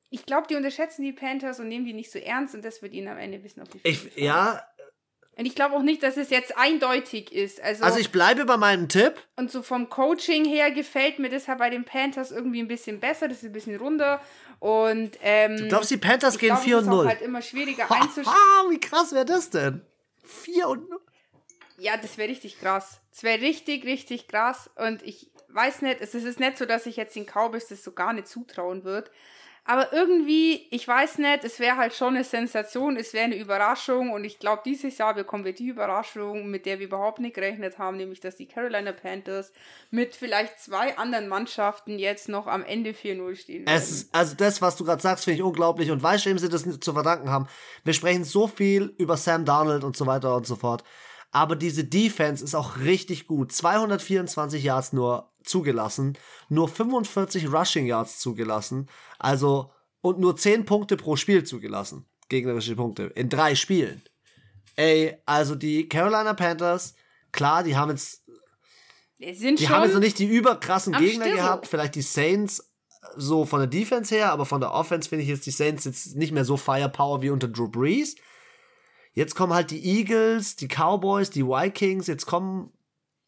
ich 0.10 0.26
glaube, 0.26 0.48
die 0.48 0.56
unterschätzen 0.56 1.04
die 1.04 1.13
Panthers 1.13 1.60
und 1.60 1.68
nehmen 1.68 1.86
die 1.86 1.94
nicht 1.94 2.12
so 2.12 2.20
ernst 2.20 2.56
und 2.56 2.63
das 2.63 2.82
wird 2.82 2.94
ihnen 2.94 3.08
am 3.08 3.18
Ende 3.18 3.40
bisschen 3.40 3.63
auf 3.63 3.70
die 3.70 3.80
ich, 3.84 4.16
Ja. 4.16 4.66
Und 5.38 5.46
ich 5.46 5.54
glaube 5.54 5.76
auch 5.76 5.84
nicht, 5.84 6.02
dass 6.02 6.18
es 6.18 6.32
jetzt 6.32 6.58
eindeutig 6.58 7.32
ist. 7.32 7.62
Also, 7.62 7.84
also 7.84 8.00
ich 8.00 8.12
bleibe 8.12 8.46
bei 8.46 8.58
meinem 8.58 8.90
Tipp. 8.90 9.24
Und 9.36 9.52
so 9.52 9.62
vom 9.62 9.88
Coaching 9.88 10.46
her 10.46 10.72
gefällt 10.72 11.20
mir 11.20 11.30
deshalb 11.30 11.60
bei 11.60 11.70
den 11.70 11.86
Panthers 11.86 12.32
irgendwie 12.32 12.60
ein 12.60 12.68
bisschen 12.68 13.00
besser. 13.00 13.28
Das 13.28 13.38
ist 13.38 13.44
ein 13.44 13.52
bisschen 13.52 13.76
runder. 13.76 14.20
Und 14.60 15.17
ähm, 15.22 15.58
du 15.58 15.67
glaubst, 15.67 15.91
die 15.91 15.98
Panthers 15.98 16.38
gehen 16.38 16.58
4 16.58 16.80
und 16.80 16.86
0? 16.88 16.96
Das 16.96 17.13
ist 17.13 17.20
halt 17.20 17.28
immer 17.28 17.41
schwieriger 17.41 17.91
einzuschätzen. 17.91 18.34
wie 18.70 18.80
krass 18.80 19.13
wäre 19.13 19.26
das 19.26 19.50
denn? 19.50 19.82
4 20.24 20.67
und 20.67 20.89
0? 20.89 21.00
Ja, 21.78 21.96
das 21.98 22.17
wäre 22.17 22.30
richtig 22.30 22.60
krass. 22.60 23.00
Das 23.12 23.24
wäre 23.24 23.41
richtig, 23.41 23.86
richtig 23.86 24.28
krass. 24.28 24.70
Und 24.76 25.04
ich 25.04 25.30
weiß 25.50 25.84
nicht, 25.84 26.02
es 26.02 26.15
ist 26.15 26.39
nicht 26.39 26.58
so, 26.58 26.65
dass 26.65 26.86
ich 26.86 26.96
jetzt 26.96 27.15
den 27.15 27.26
Cowboys 27.26 27.67
das 27.67 27.84
so 27.84 27.91
gar 27.91 28.13
nicht 28.13 28.28
zutrauen 28.28 28.84
würde. 28.84 29.12
Aber 29.69 29.91
irgendwie, 29.91 30.65
ich 30.71 30.88
weiß 30.88 31.17
nicht, 31.17 31.43
es 31.43 31.60
wäre 31.60 31.75
halt 31.75 31.93
schon 31.93 32.15
eine 32.15 32.23
Sensation, 32.23 32.95
es 32.95 33.12
wäre 33.12 33.25
eine 33.25 33.36
Überraschung 33.36 34.13
und 34.13 34.23
ich 34.23 34.39
glaube, 34.39 34.62
dieses 34.63 34.97
Jahr 34.97 35.13
bekommen 35.13 35.43
wir 35.43 35.53
die 35.53 35.67
Überraschung, 35.67 36.49
mit 36.49 36.65
der 36.65 36.80
wir 36.80 36.88
überhaupt 36.88 37.19
nicht 37.19 37.36
gerechnet 37.36 37.77
haben, 37.77 37.97
nämlich 37.97 38.21
dass 38.21 38.38
die 38.38 38.45
Carolina 38.45 38.93
Panthers 38.93 39.51
mit 39.91 40.15
vielleicht 40.15 40.58
zwei 40.62 40.97
anderen 40.97 41.27
Mannschaften 41.27 41.99
jetzt 41.99 42.30
noch 42.30 42.47
am 42.47 42.63
Ende 42.63 42.91
4-0 42.91 43.36
stehen. 43.36 43.65
Werden. 43.65 43.77
Es 43.77 43.91
ist, 43.91 44.15
also 44.15 44.36
das, 44.36 44.62
was 44.62 44.77
du 44.77 44.86
gerade 44.86 45.01
sagst, 45.01 45.25
finde 45.25 45.39
ich 45.39 45.43
unglaublich 45.43 45.91
und 45.91 46.01
weißt 46.01 46.25
du, 46.25 46.30
wem 46.30 46.38
sie 46.38 46.47
das 46.47 46.63
zu 46.80 46.93
verdanken 46.93 47.30
haben? 47.30 47.49
Wir 47.84 47.93
sprechen 47.93 48.23
so 48.23 48.47
viel 48.47 48.93
über 48.97 49.17
Sam 49.17 49.43
Darnold 49.43 49.84
und 49.84 49.97
so 49.97 50.06
weiter 50.06 50.34
und 50.38 50.47
so 50.47 50.56
fort. 50.56 50.86
Aber 51.32 51.58
diese 51.58 51.84
Defense 51.84 52.41
ist 52.41 52.56
auch 52.56 52.77
richtig 52.80 53.27
gut. 53.27 53.51
224 53.51 54.63
Yards 54.63 54.93
nur 54.93 55.30
zugelassen, 55.48 56.18
nur 56.50 56.68
45 56.68 57.52
Rushing 57.52 57.86
Yards 57.86 58.20
zugelassen, 58.20 58.90
also 59.20 59.72
und 60.02 60.20
nur 60.20 60.36
10 60.36 60.66
Punkte 60.66 60.98
pro 60.98 61.16
Spiel 61.16 61.44
zugelassen. 61.44 62.06
Gegnerische 62.30 62.76
Punkte 62.76 63.04
in 63.16 63.30
drei 63.30 63.56
Spielen. 63.56 64.02
Ey, 64.76 65.18
also 65.26 65.56
die 65.56 65.90
Carolina 65.90 66.34
Panthers, 66.34 66.96
klar, 67.32 67.64
die 67.64 67.76
haben 67.76 67.90
jetzt 67.90 68.24
die 69.20 69.68
haben 69.68 69.84
jetzt 69.84 69.94
noch 69.94 70.00
nicht 70.00 70.20
die 70.20 70.28
überkrassen 70.28 70.94
Gegner 70.94 71.26
Stissel. 71.26 71.36
gehabt, 71.36 71.68
vielleicht 71.68 71.96
die 71.96 72.04
Saints 72.04 72.72
so 73.16 73.46
von 73.46 73.60
der 73.60 73.68
Defense 73.68 74.14
her, 74.14 74.32
aber 74.32 74.46
von 74.46 74.62
der 74.62 74.72
Offense 74.72 75.10
finde 75.10 75.24
ich 75.24 75.30
jetzt 75.30 75.46
die 75.46 75.52
Saints 75.52 75.86
jetzt 75.86 76.16
nicht 76.16 76.32
mehr 76.32 76.46
so 76.46 76.58
Firepower 76.58 77.22
wie 77.22 77.30
unter 77.30 77.48
Drew 77.48 77.68
Brees. 77.68 78.16
Jetzt 79.14 79.34
kommen 79.34 79.54
halt 79.54 79.72
die 79.72 79.84
Eagles, 79.84 80.56
die 80.56 80.68
Cowboys, 80.68 81.32
die 81.32 81.44
Vikings, 81.44 82.06
jetzt 82.06 82.28
kommen 82.28 82.72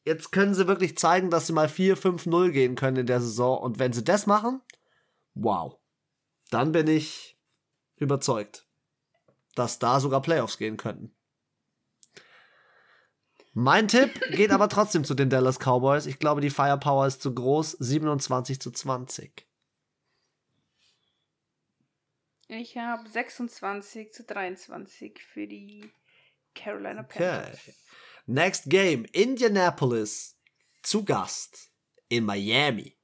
jetzt 0.10 0.32
können 0.32 0.56
sie 0.56 0.68
wirklich 0.68 0.98
zeigen, 0.98 1.30
dass 1.30 1.48
sie 1.48 1.54
mal 1.54 1.68
4-5-0 1.68 2.52
gehen 2.52 2.76
können 2.76 2.98
in 2.98 3.06
der 3.06 3.22
Saison. 3.22 3.60
Und 3.60 3.80
wenn 3.80 3.94
sie 3.94 4.04
das 4.04 4.26
machen, 4.26 4.62
wow. 5.36 5.78
Dann 6.50 6.72
bin 6.72 6.88
ich 6.88 7.38
überzeugt, 7.98 8.66
dass 9.56 9.78
da 9.78 10.00
sogar 10.00 10.22
Playoffs 10.22 10.58
gehen 10.58 10.78
könnten. 10.78 11.14
Mein 13.54 13.88
Tipp 13.88 14.20
geht 14.32 14.52
aber 14.52 14.68
trotzdem 14.68 15.04
zu 15.04 15.14
den 15.14 15.30
Dallas 15.30 15.60
Cowboys. 15.60 16.08
Ich 16.08 16.18
glaube, 16.18 16.42
die 16.42 16.50
Firepower 16.50 17.06
ist 17.06 17.22
zu 17.22 17.34
groß. 17.34 17.74
27 17.74 18.60
zu 18.60 18.72
20. 18.72 19.46
Ich 22.48 22.78
habe 22.78 23.08
26 23.08 24.12
zu 24.12 24.24
23 24.24 25.22
für 25.22 25.46
die 25.46 25.92
Carolina 26.56 27.04
Panthers. 27.04 27.60
Okay. 27.62 27.76
Next 28.30 28.70
Game, 28.70 29.06
Indianapolis 29.12 30.38
zu 30.84 31.04
Gast 31.04 31.72
in 32.10 32.26
Miami. 32.26 32.96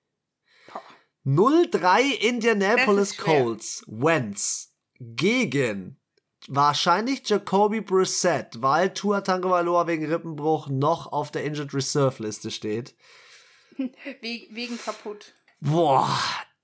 0-3 1.25 2.11
Indianapolis 2.21 3.17
Colts. 3.17 3.83
Wentz 3.87 4.75
gegen 4.99 5.99
wahrscheinlich 6.47 7.27
Jacoby 7.27 7.81
Brissett, 7.81 8.61
weil 8.61 8.93
Tua 8.93 9.21
Tagovailoa 9.21 9.87
wegen 9.87 10.05
Rippenbruch 10.05 10.67
noch 10.67 11.11
auf 11.11 11.31
der 11.31 11.43
Injured 11.43 11.73
Reserve 11.73 12.21
Liste 12.21 12.51
steht. 12.51 12.95
We 13.77 14.45
wegen 14.51 14.77
kaputt. 14.77 15.33
Boah, 15.59 16.07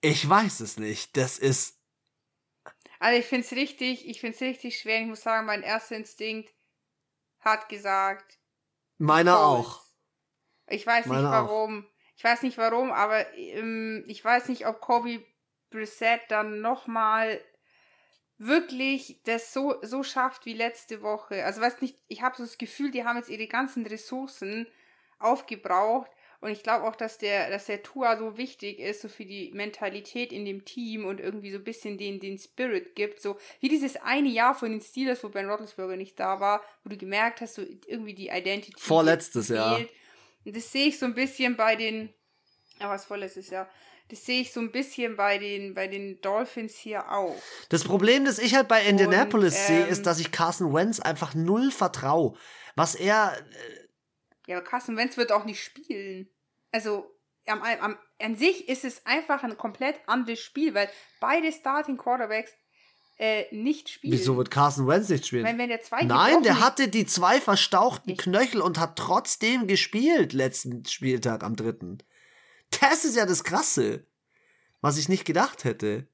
ich 0.02 0.30
weiß 0.30 0.60
es 0.60 0.78
nicht. 0.78 1.18
Das 1.18 1.40
ist. 1.40 1.80
Also 3.00 3.20
ich 3.20 3.26
finde 3.26 3.48
es 3.48 3.54
richtig, 3.54 4.08
ich 4.08 4.20
finde 4.20 4.36
es 4.36 4.42
richtig 4.42 4.80
schwer. 4.80 5.02
Ich 5.02 5.08
muss 5.08 5.24
sagen, 5.24 5.48
mein 5.48 5.64
erster 5.64 5.96
Instinkt 5.96 6.54
hat 7.40 7.68
gesagt. 7.68 8.38
Meiner 9.02 9.40
auch. 9.40 9.82
Ich 10.68 10.86
weiß 10.86 11.08
Meine 11.08 11.24
nicht 11.24 11.32
warum. 11.32 11.86
Auch. 11.86 11.92
Ich 12.18 12.24
weiß 12.24 12.44
nicht 12.44 12.60
warum, 12.60 12.92
aber 12.92 13.34
ähm, 13.36 14.04
ich 14.06 14.24
weiß 14.24 14.48
nicht, 14.50 14.68
ob 14.68 14.80
Kobe 14.80 15.26
Brissett 15.72 16.22
dann 16.30 16.62
nochmal 16.62 17.42
wirklich 18.38 19.20
das 19.24 19.54
so, 19.54 19.76
so 19.82 20.04
schafft 20.04 20.46
wie 20.46 20.54
letzte 20.54 21.02
Woche. 21.02 21.44
Also 21.46 21.62
weiß 21.62 21.82
nicht, 21.82 21.98
ich 22.10 22.22
habe 22.22 22.38
so 22.38 22.44
das 22.44 22.60
Gefühl, 22.60 22.92
die 22.92 23.04
haben 23.04 23.18
jetzt 23.18 23.30
ihre 23.30 23.48
ganzen 23.48 23.88
Ressourcen 23.88 24.68
aufgebraucht. 25.18 26.12
Und 26.42 26.50
ich 26.50 26.64
glaube 26.64 26.88
auch, 26.88 26.96
dass 26.96 27.20
der, 27.20 27.52
dass 27.52 27.68
der 27.68 27.84
Tua 27.84 28.18
so 28.18 28.36
wichtig 28.36 28.80
ist, 28.80 29.02
so 29.02 29.08
für 29.08 29.26
die 29.26 29.52
Mentalität 29.54 30.34
in 30.34 30.44
dem 30.44 30.66
Team 30.66 31.06
und 31.06 31.20
irgendwie 31.20 31.52
so 31.52 31.60
ein 31.60 31.64
bisschen 31.64 32.00
den, 32.00 32.20
den 32.20 32.40
Spirit 32.40 32.96
gibt. 32.96 33.22
So 33.22 33.38
wie 33.60 33.70
dieses 33.70 33.96
eine 33.98 34.28
Jahr 34.28 34.56
von 34.56 34.72
den 34.72 34.82
Steelers, 34.82 35.24
wo 35.24 35.30
Ben 35.30 35.48
Roethlisberger 35.48 35.96
nicht 35.96 36.20
da 36.20 36.40
war, 36.40 36.64
wo 36.84 36.90
du 36.90 36.98
gemerkt 36.98 37.42
hast, 37.42 37.54
so 37.54 37.62
irgendwie 37.86 38.16
die 38.16 38.30
Identity. 38.30 38.74
Vorletztes 38.76 39.50
Jahr. 39.50 39.78
Und 40.44 40.56
das 40.56 40.72
sehe 40.72 40.88
ich 40.88 40.98
so 40.98 41.06
ein 41.06 41.14
bisschen 41.14 41.56
bei 41.56 41.76
den, 41.76 42.10
ja, 42.80 42.90
was 42.90 43.06
vorletztes 43.06 43.52
Jahr. 43.52 43.70
Das 44.10 44.26
sehe 44.26 44.42
ich 44.42 44.52
so 44.52 44.62
ein 44.62 44.72
bisschen 44.72 45.16
bei 45.16 45.38
den, 45.38 45.76
bei 45.76 45.88
den 45.88 46.20
Dolphins 46.22 46.76
hier 46.76 47.12
auch. 47.12 47.36
Das 47.70 47.84
Problem, 47.84 48.26
das 48.26 48.40
ich 48.40 48.56
halt 48.56 48.68
bei 48.68 48.84
Indianapolis 48.84 49.56
ähm, 49.56 49.68
sehe, 49.68 49.86
ist, 49.86 50.08
dass 50.08 50.20
ich 50.20 50.32
Carson 50.32 50.74
Wentz 50.74 51.00
einfach 51.00 51.36
null 51.36 51.70
vertraue. 51.70 52.34
Was 52.76 52.96
er. 52.96 53.38
Ja, 54.52 54.58
aber 54.58 54.66
Carson 54.66 54.98
Wentz 54.98 55.16
wird 55.18 55.32
auch 55.32 55.46
nicht 55.46 55.64
spielen. 55.64 56.30
Also, 56.72 57.10
am, 57.48 57.62
am, 57.62 57.98
an 58.22 58.36
sich 58.36 58.68
ist 58.68 58.84
es 58.84 59.06
einfach 59.06 59.44
ein 59.44 59.58
komplett 59.58 59.96
anderes 60.08 60.40
Spiel, 60.40 60.74
weil 60.74 60.90
beide 61.22 61.52
Starting 61.52 61.98
Quarterbacks 61.98 62.52
äh, 63.18 63.46
nicht 63.56 63.90
spielen. 63.90 64.14
Wieso 64.14 64.36
wird 64.36 64.52
Carson 64.52 64.88
Wentz 64.88 65.08
nicht 65.08 65.26
spielen? 65.26 65.46
Wenn, 65.46 65.58
wenn 65.58 65.70
der 65.70 65.82
zwei 65.82 66.04
Nein, 66.04 66.44
der 66.44 66.60
hatte 66.60 66.90
die 66.90 67.06
zwei 67.06 67.40
verstauchten 67.40 68.12
nicht. 68.12 68.22
Knöchel 68.22 68.62
und 68.62 68.78
hat 68.78 68.98
trotzdem 68.98 69.68
gespielt 69.68 70.34
letzten 70.34 70.86
Spieltag 70.86 71.44
am 71.44 71.56
dritten. 71.56 72.00
Das 72.82 73.06
ist 73.06 73.16
ja 73.16 73.26
das 73.26 73.44
Krasse, 73.44 74.06
was 74.82 74.98
ich 74.98 75.08
nicht 75.08 75.24
gedacht 75.24 75.64
hätte. 75.64 76.08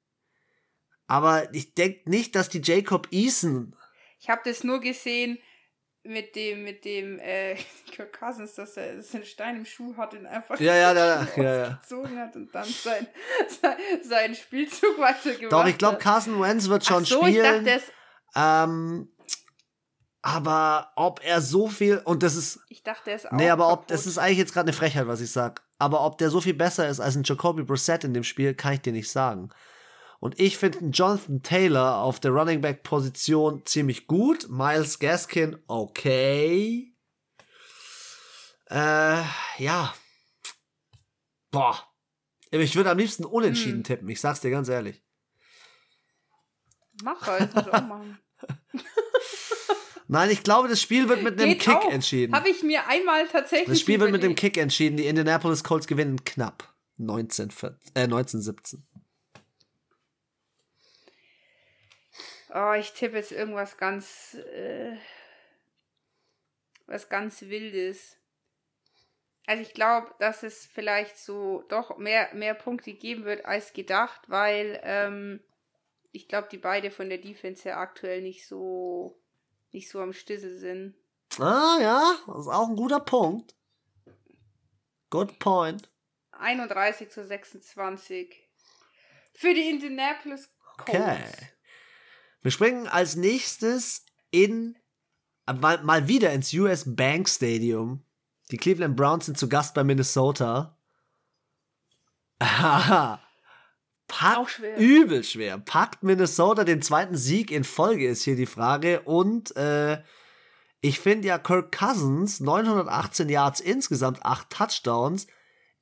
Aber 1.08 1.54
ich 1.56 1.74
denke 1.74 2.08
nicht, 2.10 2.36
dass 2.36 2.50
die 2.50 2.62
Jacob 2.64 3.08
Eason. 3.12 3.76
Ich 4.20 4.30
habe 4.30 4.42
das 4.46 4.64
nur 4.64 4.80
gesehen 4.80 5.40
mit 6.08 6.36
dem, 6.36 6.64
mit 6.64 6.86
dem, 6.86 7.20
äh, 7.20 7.56
Kirk 7.92 8.18
Cousins, 8.20 8.56
dass 8.56 8.78
er 8.78 8.96
dass 8.96 9.14
einen 9.14 9.26
Stein 9.26 9.58
im 9.58 9.66
Schuh 9.66 9.96
hat 9.98 10.14
und 10.14 10.26
einfach 10.26 10.60
ja, 10.60 10.76
ja, 10.76 10.94
da, 10.94 11.28
ja, 11.36 11.44
ja. 11.44 11.70
gezogen 11.82 12.18
hat 12.18 12.36
und 12.36 12.54
dann 12.54 12.66
sein, 12.66 13.08
sein, 13.62 13.78
seinen 14.04 14.36
Spielzug 14.36 14.98
weitergemacht 14.98 15.52
Doch, 15.52 15.66
ich 15.68 15.78
glaube, 15.78 15.98
Carson 15.98 16.42
Wentz 16.42 16.68
wird 16.68 16.86
schon 16.86 17.04
Ach 17.04 17.08
so, 17.08 17.26
spielen. 17.26 17.66
Ich 17.66 17.74
dachte, 17.74 17.82
ähm, 18.36 19.10
aber 20.22 20.92
ob 20.96 21.24
er 21.24 21.42
so 21.42 21.68
viel 21.68 22.02
und 22.04 22.22
das 22.22 22.36
ist 22.36 22.60
ich 22.70 22.84
dachte 22.84 23.12
es 23.12 23.26
auch 23.26 23.32
nee 23.32 23.50
aber 23.50 23.72
ob 23.72 23.88
das 23.88 24.06
ist 24.06 24.18
eigentlich 24.18 24.40
jetzt 24.40 24.54
gerade 24.54 24.66
eine 24.66 24.74
Frechheit 24.74 25.08
was 25.08 25.22
ich 25.22 25.32
sag 25.32 25.62
aber 25.80 26.04
ob 26.04 26.18
der 26.18 26.30
so 26.30 26.42
viel 26.42 26.54
besser 26.54 26.88
ist 26.90 27.00
als 27.00 27.16
ein 27.16 27.24
Jacoby 27.24 27.64
Brissett 27.64 28.04
in 28.04 28.14
dem 28.14 28.24
Spiel 28.24 28.54
kann 28.54 28.74
ich 28.74 28.82
dir 28.82 28.92
nicht 28.92 29.10
sagen 29.10 29.50
und 30.20 30.40
ich 30.40 30.58
finde 30.58 30.86
Jonathan 30.86 31.44
Taylor 31.44 31.98
auf 31.98 32.20
der 32.20 32.32
Running 32.32 32.62
Back 32.62 32.84
Position 32.84 33.66
ziemlich 33.66 34.08
gut 34.08 34.50
Miles 34.50 35.00
Gaskin 35.00 35.58
okay 35.68 36.94
äh, 38.70 39.24
ja 39.58 39.94
boah 41.52 41.84
ich 42.52 42.76
würde 42.76 42.92
am 42.92 42.98
liebsten 42.98 43.26
unentschieden 43.26 43.78
hm. 43.78 43.84
tippen 43.84 44.10
ich 44.10 44.22
sag's 44.22 44.42
dir 44.42 44.52
ganz 44.52 44.70
ehrlich 44.70 45.04
mach 47.04 47.26
halt 47.28 47.56
auch 47.56 47.82
machen 47.88 48.20
Nein, 50.08 50.30
ich 50.30 50.44
glaube, 50.44 50.70
das 50.70 50.82
Spiel 50.82 51.10
wird 51.10 51.22
mit 51.22 51.40
einem 51.40 51.52
Geht 51.52 51.60
Kick 51.60 51.76
auch. 51.76 51.92
entschieden. 51.92 52.34
Habe 52.34 52.50
ich 52.50 52.64
mir 52.64 52.88
einmal 52.88 53.28
tatsächlich. 53.28 53.68
Das 53.68 53.80
Spiel 53.82 54.00
wird 54.00 54.12
mit 54.12 54.24
dem 54.24 54.36
Kick 54.36 54.58
entschieden. 54.58 54.96
Die 54.98 55.06
Indianapolis 55.06 55.64
Colts 55.64 55.88
gewinnen 55.88 56.24
knapp. 56.24 56.74
19, 56.98 57.50
äh, 57.94 58.04
1917. 58.04 58.86
Oh, 62.54 62.74
ich 62.74 62.94
tippe 62.94 63.18
jetzt 63.18 63.32
irgendwas 63.32 63.78
ganz. 63.78 64.36
Äh, 64.36 64.98
was 66.88 67.10
ganz 67.10 67.42
Wildes. 67.42 68.18
Also 69.46 69.62
ich 69.62 69.74
glaube, 69.74 70.14
dass 70.20 70.44
es 70.44 70.66
vielleicht 70.66 71.18
so 71.18 71.64
doch 71.70 71.98
mehr, 71.98 72.34
mehr 72.34 72.54
Punkte 72.54 72.94
geben 72.94 73.26
wird 73.26 73.46
als 73.46 73.74
gedacht, 73.74 74.22
weil 74.28 74.80
ähm, 74.84 75.42
ich 76.12 76.28
glaube, 76.28 76.48
die 76.52 76.58
beide 76.58 76.92
von 76.92 77.10
der 77.10 77.20
Defense 77.20 77.64
her 77.64 77.78
aktuell 77.78 78.22
nicht 78.22 78.48
so 78.48 79.22
nicht 79.72 79.90
so 79.90 80.00
am 80.00 80.14
Stissel 80.14 80.58
sind. 80.58 80.96
Ah 81.40 81.78
ja, 81.80 82.16
das 82.26 82.40
ist 82.40 82.48
auch 82.48 82.68
ein 82.68 82.76
guter 82.76 83.00
Punkt. 83.00 83.56
Good 85.10 85.40
point. 85.40 85.90
31 86.32 87.10
zu 87.10 87.26
26 87.26 88.50
für 89.34 89.54
die 89.54 89.70
Indianapolis 89.70 90.50
Colts. 90.78 90.90
Okay. 90.90 91.24
Wir 92.42 92.52
springen 92.52 92.88
als 92.88 93.16
nächstes 93.16 94.06
in 94.32 94.78
mal, 95.46 95.84
mal 95.84 96.08
wieder 96.08 96.32
ins 96.32 96.54
US 96.54 96.84
Bank 96.86 97.28
Stadium. 97.30 98.04
Die 98.52 98.58
Cleveland 98.58 98.96
Browns 98.96 99.26
sind 99.26 99.38
zu 99.38 99.50
Gast 99.50 99.74
bei 99.74 99.84
Minnesota. 99.84 100.78
Haha. 102.42 103.22
Packt, 104.08 104.38
auch 104.38 104.50
schwer. 104.50 104.78
Übel 104.78 105.24
schwer. 105.24 105.58
Packt 105.58 106.04
Minnesota 106.04 106.64
den 106.64 106.82
zweiten 106.82 107.18
Sieg 107.18 107.52
in 107.52 107.66
Folge, 107.66 108.08
ist 108.08 108.24
hier 108.24 108.38
die 108.38 108.46
Frage. 108.46 109.02
Und 109.02 109.56
äh, 109.58 110.02
ich 110.80 111.00
finde 111.00 111.28
ja 111.28 111.38
Kirk 111.38 111.78
Cousins, 111.78 112.40
918 112.40 113.28
Yards 113.28 113.60
insgesamt, 113.60 114.24
8 114.24 114.50
Touchdowns. 114.50 115.28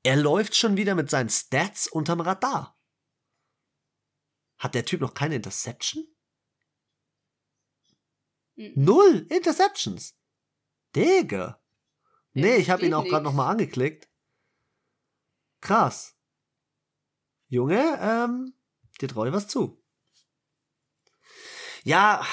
Er 0.04 0.16
läuft 0.16 0.56
schon 0.56 0.78
wieder 0.78 0.96
mit 0.96 1.10
seinen 1.10 1.30
Stats 1.30 1.88
unterm 1.88 2.22
Radar. 2.22 2.80
Hat 4.58 4.74
der 4.74 4.86
Typ 4.86 5.02
noch 5.02 5.14
keine 5.14 5.36
Interception? 5.36 6.06
Mhm. 8.56 8.74
Null 8.76 9.28
Interceptions. 9.30 10.16
Digga. 10.96 11.62
Nee, 12.34 12.58
ich 12.58 12.70
habe 12.70 12.86
ihn 12.86 12.94
auch 12.94 13.06
gerade 13.06 13.24
nochmal 13.24 13.52
angeklickt. 13.52 14.10
Krass. 15.62 16.16
Junge, 17.48 17.98
ähm, 18.02 18.54
dir 19.00 19.08
traue 19.08 19.28
ich 19.28 19.34
was 19.34 19.48
zu. 19.48 19.82
Ja, 21.84 22.26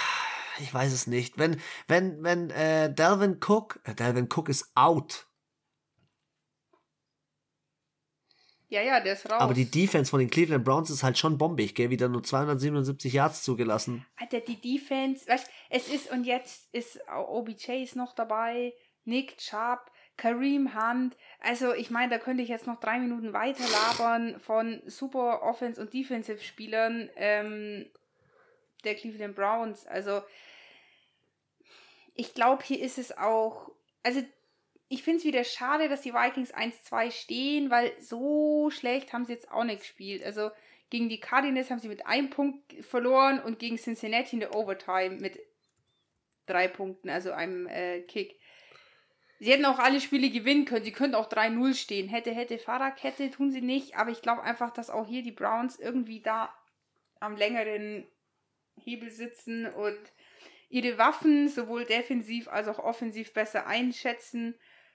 ich 0.58 0.72
weiß 0.72 0.92
es 0.92 1.06
nicht. 1.06 1.38
Wenn, 1.38 1.60
wenn, 1.86 2.22
wenn 2.22 2.50
äh, 2.50 2.92
Delvin 2.92 3.38
Cook, 3.42 3.80
äh, 3.84 3.94
Delvin 3.94 4.28
Cook 4.32 4.48
ist 4.48 4.72
out. 4.74 5.28
Ja, 8.72 8.80
ja, 8.80 9.00
der 9.00 9.12
ist 9.12 9.30
raus. 9.30 9.38
Aber 9.38 9.52
die 9.52 9.70
Defense 9.70 10.10
von 10.10 10.18
den 10.18 10.30
Cleveland 10.30 10.64
Browns 10.64 10.88
ist 10.88 11.02
halt 11.02 11.18
schon 11.18 11.36
bombig, 11.36 11.74
gell? 11.74 11.90
Wieder 11.90 12.08
nur 12.08 12.22
277 12.22 13.12
Yards 13.12 13.42
zugelassen. 13.42 14.06
Alter, 14.16 14.40
die 14.40 14.58
Defense, 14.58 15.28
weißt 15.28 15.46
es 15.68 15.88
ist, 15.88 16.10
und 16.10 16.24
jetzt 16.24 16.72
ist 16.72 16.98
OBJ 17.06 17.82
ist 17.82 17.96
noch 17.96 18.14
dabei, 18.14 18.72
Nick 19.04 19.36
Chubb, 19.36 19.90
Kareem 20.16 20.74
Hunt. 20.74 21.18
Also 21.40 21.74
ich 21.74 21.90
meine, 21.90 22.12
da 22.12 22.18
könnte 22.18 22.42
ich 22.42 22.48
jetzt 22.48 22.66
noch 22.66 22.80
drei 22.80 22.98
Minuten 22.98 23.34
weiter 23.34 23.62
labern 23.68 24.40
von 24.40 24.80
super 24.86 25.42
Offense- 25.42 25.78
und 25.78 25.92
Defensive-Spielern 25.92 27.10
ähm, 27.16 27.90
der 28.84 28.94
Cleveland 28.94 29.36
Browns. 29.36 29.86
Also 29.86 30.22
ich 32.14 32.32
glaube, 32.32 32.62
hier 32.64 32.80
ist 32.80 32.96
es 32.96 33.18
auch, 33.18 33.70
also 34.02 34.22
ich 34.92 35.02
finde 35.02 35.20
es 35.20 35.24
wieder 35.24 35.42
schade, 35.42 35.88
dass 35.88 36.02
die 36.02 36.12
Vikings 36.12 36.54
1-2 36.54 37.12
stehen, 37.12 37.70
weil 37.70 37.98
so 37.98 38.68
schlecht 38.68 39.14
haben 39.14 39.24
sie 39.24 39.32
jetzt 39.32 39.50
auch 39.50 39.64
nicht 39.64 39.80
gespielt. 39.80 40.22
Also 40.22 40.50
gegen 40.90 41.08
die 41.08 41.18
Cardinals 41.18 41.70
haben 41.70 41.78
sie 41.78 41.88
mit 41.88 42.04
einem 42.04 42.28
Punkt 42.28 42.60
verloren 42.84 43.40
und 43.40 43.58
gegen 43.58 43.78
Cincinnati 43.78 44.36
in 44.36 44.40
der 44.40 44.54
Overtime 44.54 45.16
mit 45.16 45.40
drei 46.44 46.68
Punkten, 46.68 47.08
also 47.08 47.32
einem 47.32 47.66
äh, 47.68 48.02
Kick. 48.02 48.38
Sie 49.38 49.50
hätten 49.50 49.64
auch 49.64 49.78
alle 49.78 49.98
Spiele 49.98 50.28
gewinnen 50.28 50.66
können. 50.66 50.84
Sie 50.84 50.92
könnten 50.92 51.14
auch 51.14 51.30
3-0 51.30 51.74
stehen. 51.74 52.10
Hätte, 52.10 52.32
hätte, 52.32 52.58
Fahrradkette 52.58 53.30
tun 53.30 53.50
sie 53.50 53.62
nicht. 53.62 53.96
Aber 53.96 54.10
ich 54.10 54.20
glaube 54.20 54.42
einfach, 54.42 54.74
dass 54.74 54.90
auch 54.90 55.08
hier 55.08 55.22
die 55.22 55.32
Browns 55.32 55.78
irgendwie 55.78 56.20
da 56.20 56.54
am 57.18 57.34
längeren 57.34 58.06
Hebel 58.76 59.08
sitzen 59.08 59.64
und 59.64 59.98
ihre 60.68 60.98
Waffen 60.98 61.48
sowohl 61.48 61.86
defensiv 61.86 62.46
als 62.48 62.68
auch 62.68 62.78
offensiv 62.78 63.32
besser 63.32 63.66
einschätzen 63.66 64.54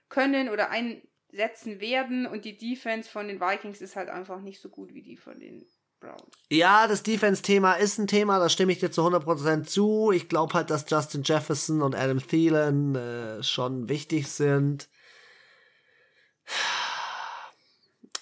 können 0.10 0.50
oder 0.50 0.70
ein, 0.70 1.02
setzen 1.32 1.80
werden 1.80 2.26
und 2.26 2.46
die 2.46 2.58
Defense 2.58 3.10
von 3.10 3.28
den 3.28 3.40
Vikings 3.40 3.82
ist 3.82 3.96
halt 3.96 4.10
einfach 4.10 4.42
nicht 4.42 4.62
so 4.62 4.70
gut 4.70 4.94
wie 4.94 5.02
die 5.02 5.18
von 5.18 5.40
den 5.40 5.66
Browns. 6.00 6.36
Ja, 6.50 6.88
das 6.88 7.04
Defense-Thema 7.04 7.74
ist 7.74 7.98
ein 7.98 8.08
Thema, 8.08 8.40
da 8.40 8.50
stimme 8.50 8.72
ich 8.72 8.80
dir 8.80 8.92
zu 8.92 9.02
100% 9.02 9.64
zu. 9.64 10.12
Ich 10.12 10.30
glaube 10.30 10.54
halt, 10.54 10.70
dass 10.70 10.90
Justin 10.90 11.24
Jefferson 11.24 11.82
und 11.82 11.96
Adam 11.96 12.20
Thielen 12.20 12.96
äh, 12.96 13.44
schon 13.44 13.90
wichtig 13.90 14.28
sind. 14.28 14.90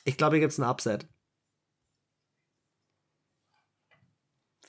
Ich 0.04 0.17
glaube, 0.17 0.36
hier 0.36 0.41
gibt 0.41 0.54
es 0.54 0.60
ein 0.60 0.69
Upset. 0.69 1.08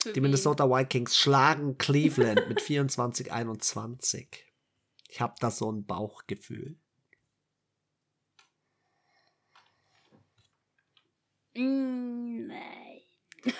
Für 0.01 0.13
Die? 0.13 0.21
Minnesota 0.21 0.69
Vikings 0.69 1.17
schlagen 1.17 1.77
Cleveland 1.77 2.47
mit 2.47 2.59
24-21. 2.61 4.27
Ich 5.09 5.21
habe 5.21 5.35
da 5.39 5.49
so 5.49 5.71
ein 5.71 5.85
Bauchgefühl. 5.85 6.77
Nein. 11.57 13.01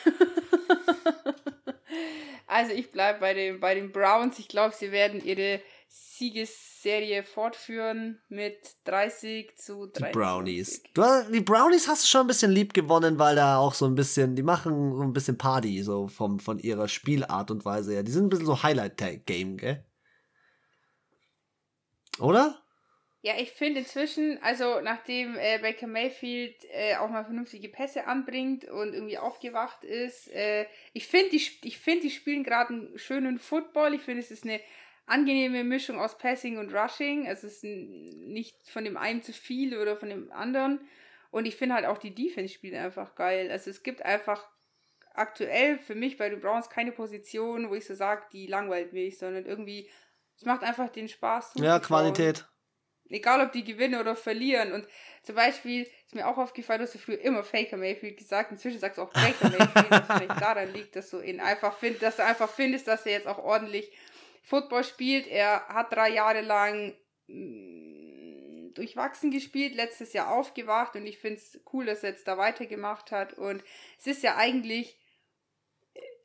also 2.48 2.72
ich 2.74 2.92
bleibe 2.92 3.20
bei, 3.20 3.34
den- 3.34 3.60
bei 3.60 3.76
den 3.76 3.92
Browns. 3.92 4.40
Ich 4.40 4.48
glaube, 4.48 4.74
sie 4.76 4.92
werden 4.92 5.24
ihre 5.24 5.62
Siegesserie 5.90 7.24
fortführen 7.24 8.20
mit 8.28 8.58
30 8.86 9.56
zu 9.58 9.86
30. 9.88 10.06
Die 10.08 10.12
Brownies. 10.18 10.84
Du, 10.94 11.04
die 11.32 11.42
Brownies 11.42 11.88
hast 11.88 12.04
du 12.04 12.08
schon 12.08 12.22
ein 12.22 12.28
bisschen 12.28 12.52
lieb 12.52 12.74
gewonnen, 12.74 13.20
weil 13.20 13.36
da 13.36 13.58
auch 13.58 13.74
so 13.74 13.86
ein 13.86 13.96
bisschen, 13.96 14.36
die 14.36 14.44
machen 14.44 14.96
so 14.96 15.02
ein 15.04 15.14
bisschen 15.14 15.38
Party, 15.38 15.82
so 15.84 16.08
vom, 16.08 16.40
von 16.40 16.60
ihrer 16.60 16.88
Spielart 16.88 17.52
und 17.52 17.64
Weise 17.66 17.94
her. 17.94 18.04
Die 18.04 18.12
sind 18.12 18.26
ein 18.26 18.30
bisschen 18.30 18.46
so 18.46 18.62
Highlight-Game, 18.64 19.58
gell? 19.58 19.86
Oder? 22.20 22.62
Ja, 23.22 23.34
ich 23.40 23.52
finde 23.52 23.80
inzwischen, 23.80 24.42
also 24.44 24.80
nachdem 24.82 25.36
äh, 25.38 25.58
Baker 25.60 25.88
Mayfield 25.88 26.56
äh, 26.72 26.96
auch 26.98 27.10
mal 27.10 27.24
vernünftige 27.24 27.68
Pässe 27.68 28.06
anbringt 28.06 28.66
und 28.66 28.94
irgendwie 28.94 29.18
aufgewacht 29.18 29.84
ist, 29.84 30.32
äh, 30.32 30.68
ich 30.94 31.08
finde, 31.08 31.32
die, 31.32 31.42
ich 31.64 31.80
find, 31.80 32.04
die 32.04 32.12
spielen 32.12 32.44
gerade 32.44 32.74
einen 32.74 32.98
schönen 32.98 33.40
Football. 33.40 33.96
Ich 33.96 34.02
finde, 34.02 34.22
es 34.22 34.30
ist 34.30 34.44
eine 34.44 34.62
angenehme 35.08 35.64
Mischung 35.64 36.00
aus 36.00 36.18
Passing 36.18 36.58
und 36.58 36.74
Rushing. 36.74 37.28
Also 37.28 37.48
es 37.48 37.56
ist 37.56 37.64
nicht 37.64 38.56
von 38.70 38.84
dem 38.84 38.98
einen 38.98 39.24
zu 39.24 39.34
viel 39.34 39.78
oder 39.78 39.98
von 39.98 40.10
dem 40.10 40.32
anderen. 40.32 40.88
Und 41.32 41.46
ich 41.46 41.56
finde 41.56 41.76
halt 41.76 41.86
auch 41.86 41.98
die 41.98 42.14
Defense 42.14 42.54
spielt 42.54 42.76
einfach 42.76 43.16
geil. 43.16 43.50
Also 43.50 43.72
es 43.72 43.82
gibt 43.82 44.04
einfach 44.04 44.48
aktuell 45.14 45.80
für 45.80 45.96
mich 45.96 46.18
bei 46.18 46.30
den 46.30 46.40
Browns 46.40 46.70
keine 46.70 46.92
Position, 46.92 47.70
wo 47.70 47.76
ich 47.76 47.86
so 47.86 47.96
sage, 47.96 48.24
die 48.32 48.48
langweilt 48.48 48.94
mich, 48.94 49.18
sondern 49.18 49.46
irgendwie, 49.46 49.90
es 50.38 50.46
macht 50.46 50.64
einfach 50.64 50.90
den 50.90 51.10
Spaß. 51.10 51.54
Ja. 51.56 51.80
Qualität. 51.80 52.46
Egal, 53.10 53.42
ob 53.42 53.52
die 53.54 53.64
gewinnen 53.64 54.00
oder 54.00 54.16
verlieren. 54.16 54.74
Und 54.74 54.88
zum 55.24 55.36
Beispiel 55.36 55.84
ist 55.84 56.16
mir 56.16 56.28
auch 56.28 56.38
aufgefallen, 56.38 56.80
du 56.80 56.86
hast 56.86 56.94
ja 56.94 57.00
früher 57.00 57.22
immer 57.22 57.44
Faker 57.44 57.78
Mayfield 57.78 58.18
gesagt. 58.18 58.52
Inzwischen 58.52 58.80
sagst 58.80 58.98
du 58.98 59.04
auch 59.04 59.14
Baker 59.14 59.50
Mayfield, 59.50 59.92
was 59.92 60.06
vielleicht 60.08 60.42
daran 60.42 60.74
liegt, 60.74 60.96
dass 60.96 61.10
du 61.10 61.22
ihn 61.22 61.40
einfach 61.40 61.78
findest, 61.78 62.04
dass 62.04 62.16
du 62.18 62.24
einfach 62.24 62.50
findest, 62.50 62.88
dass 62.88 63.06
er 63.06 63.14
jetzt 63.14 63.28
auch 63.28 63.40
ordentlich 63.40 63.92
Football 64.44 64.84
spielt. 64.84 65.28
Er 65.28 65.68
hat 65.68 65.94
drei 65.94 66.10
Jahre 66.10 66.42
lang 66.42 66.96
mh, 67.28 68.72
durchwachsen 68.74 69.32
gespielt, 69.32 69.76
letztes 69.76 70.14
Jahr 70.14 70.32
aufgewacht 70.32 70.96
und 70.96 71.06
ich 71.06 71.18
finde 71.18 71.38
es 71.38 71.60
cool, 71.74 71.86
dass 71.86 72.04
er 72.04 72.12
jetzt 72.12 72.28
da 72.28 72.38
weitergemacht 72.38 73.12
hat. 73.12 73.34
Und 73.34 73.64
es 74.00 74.08
ist 74.08 74.24
ja 74.24 74.36
eigentlich, 74.38 74.98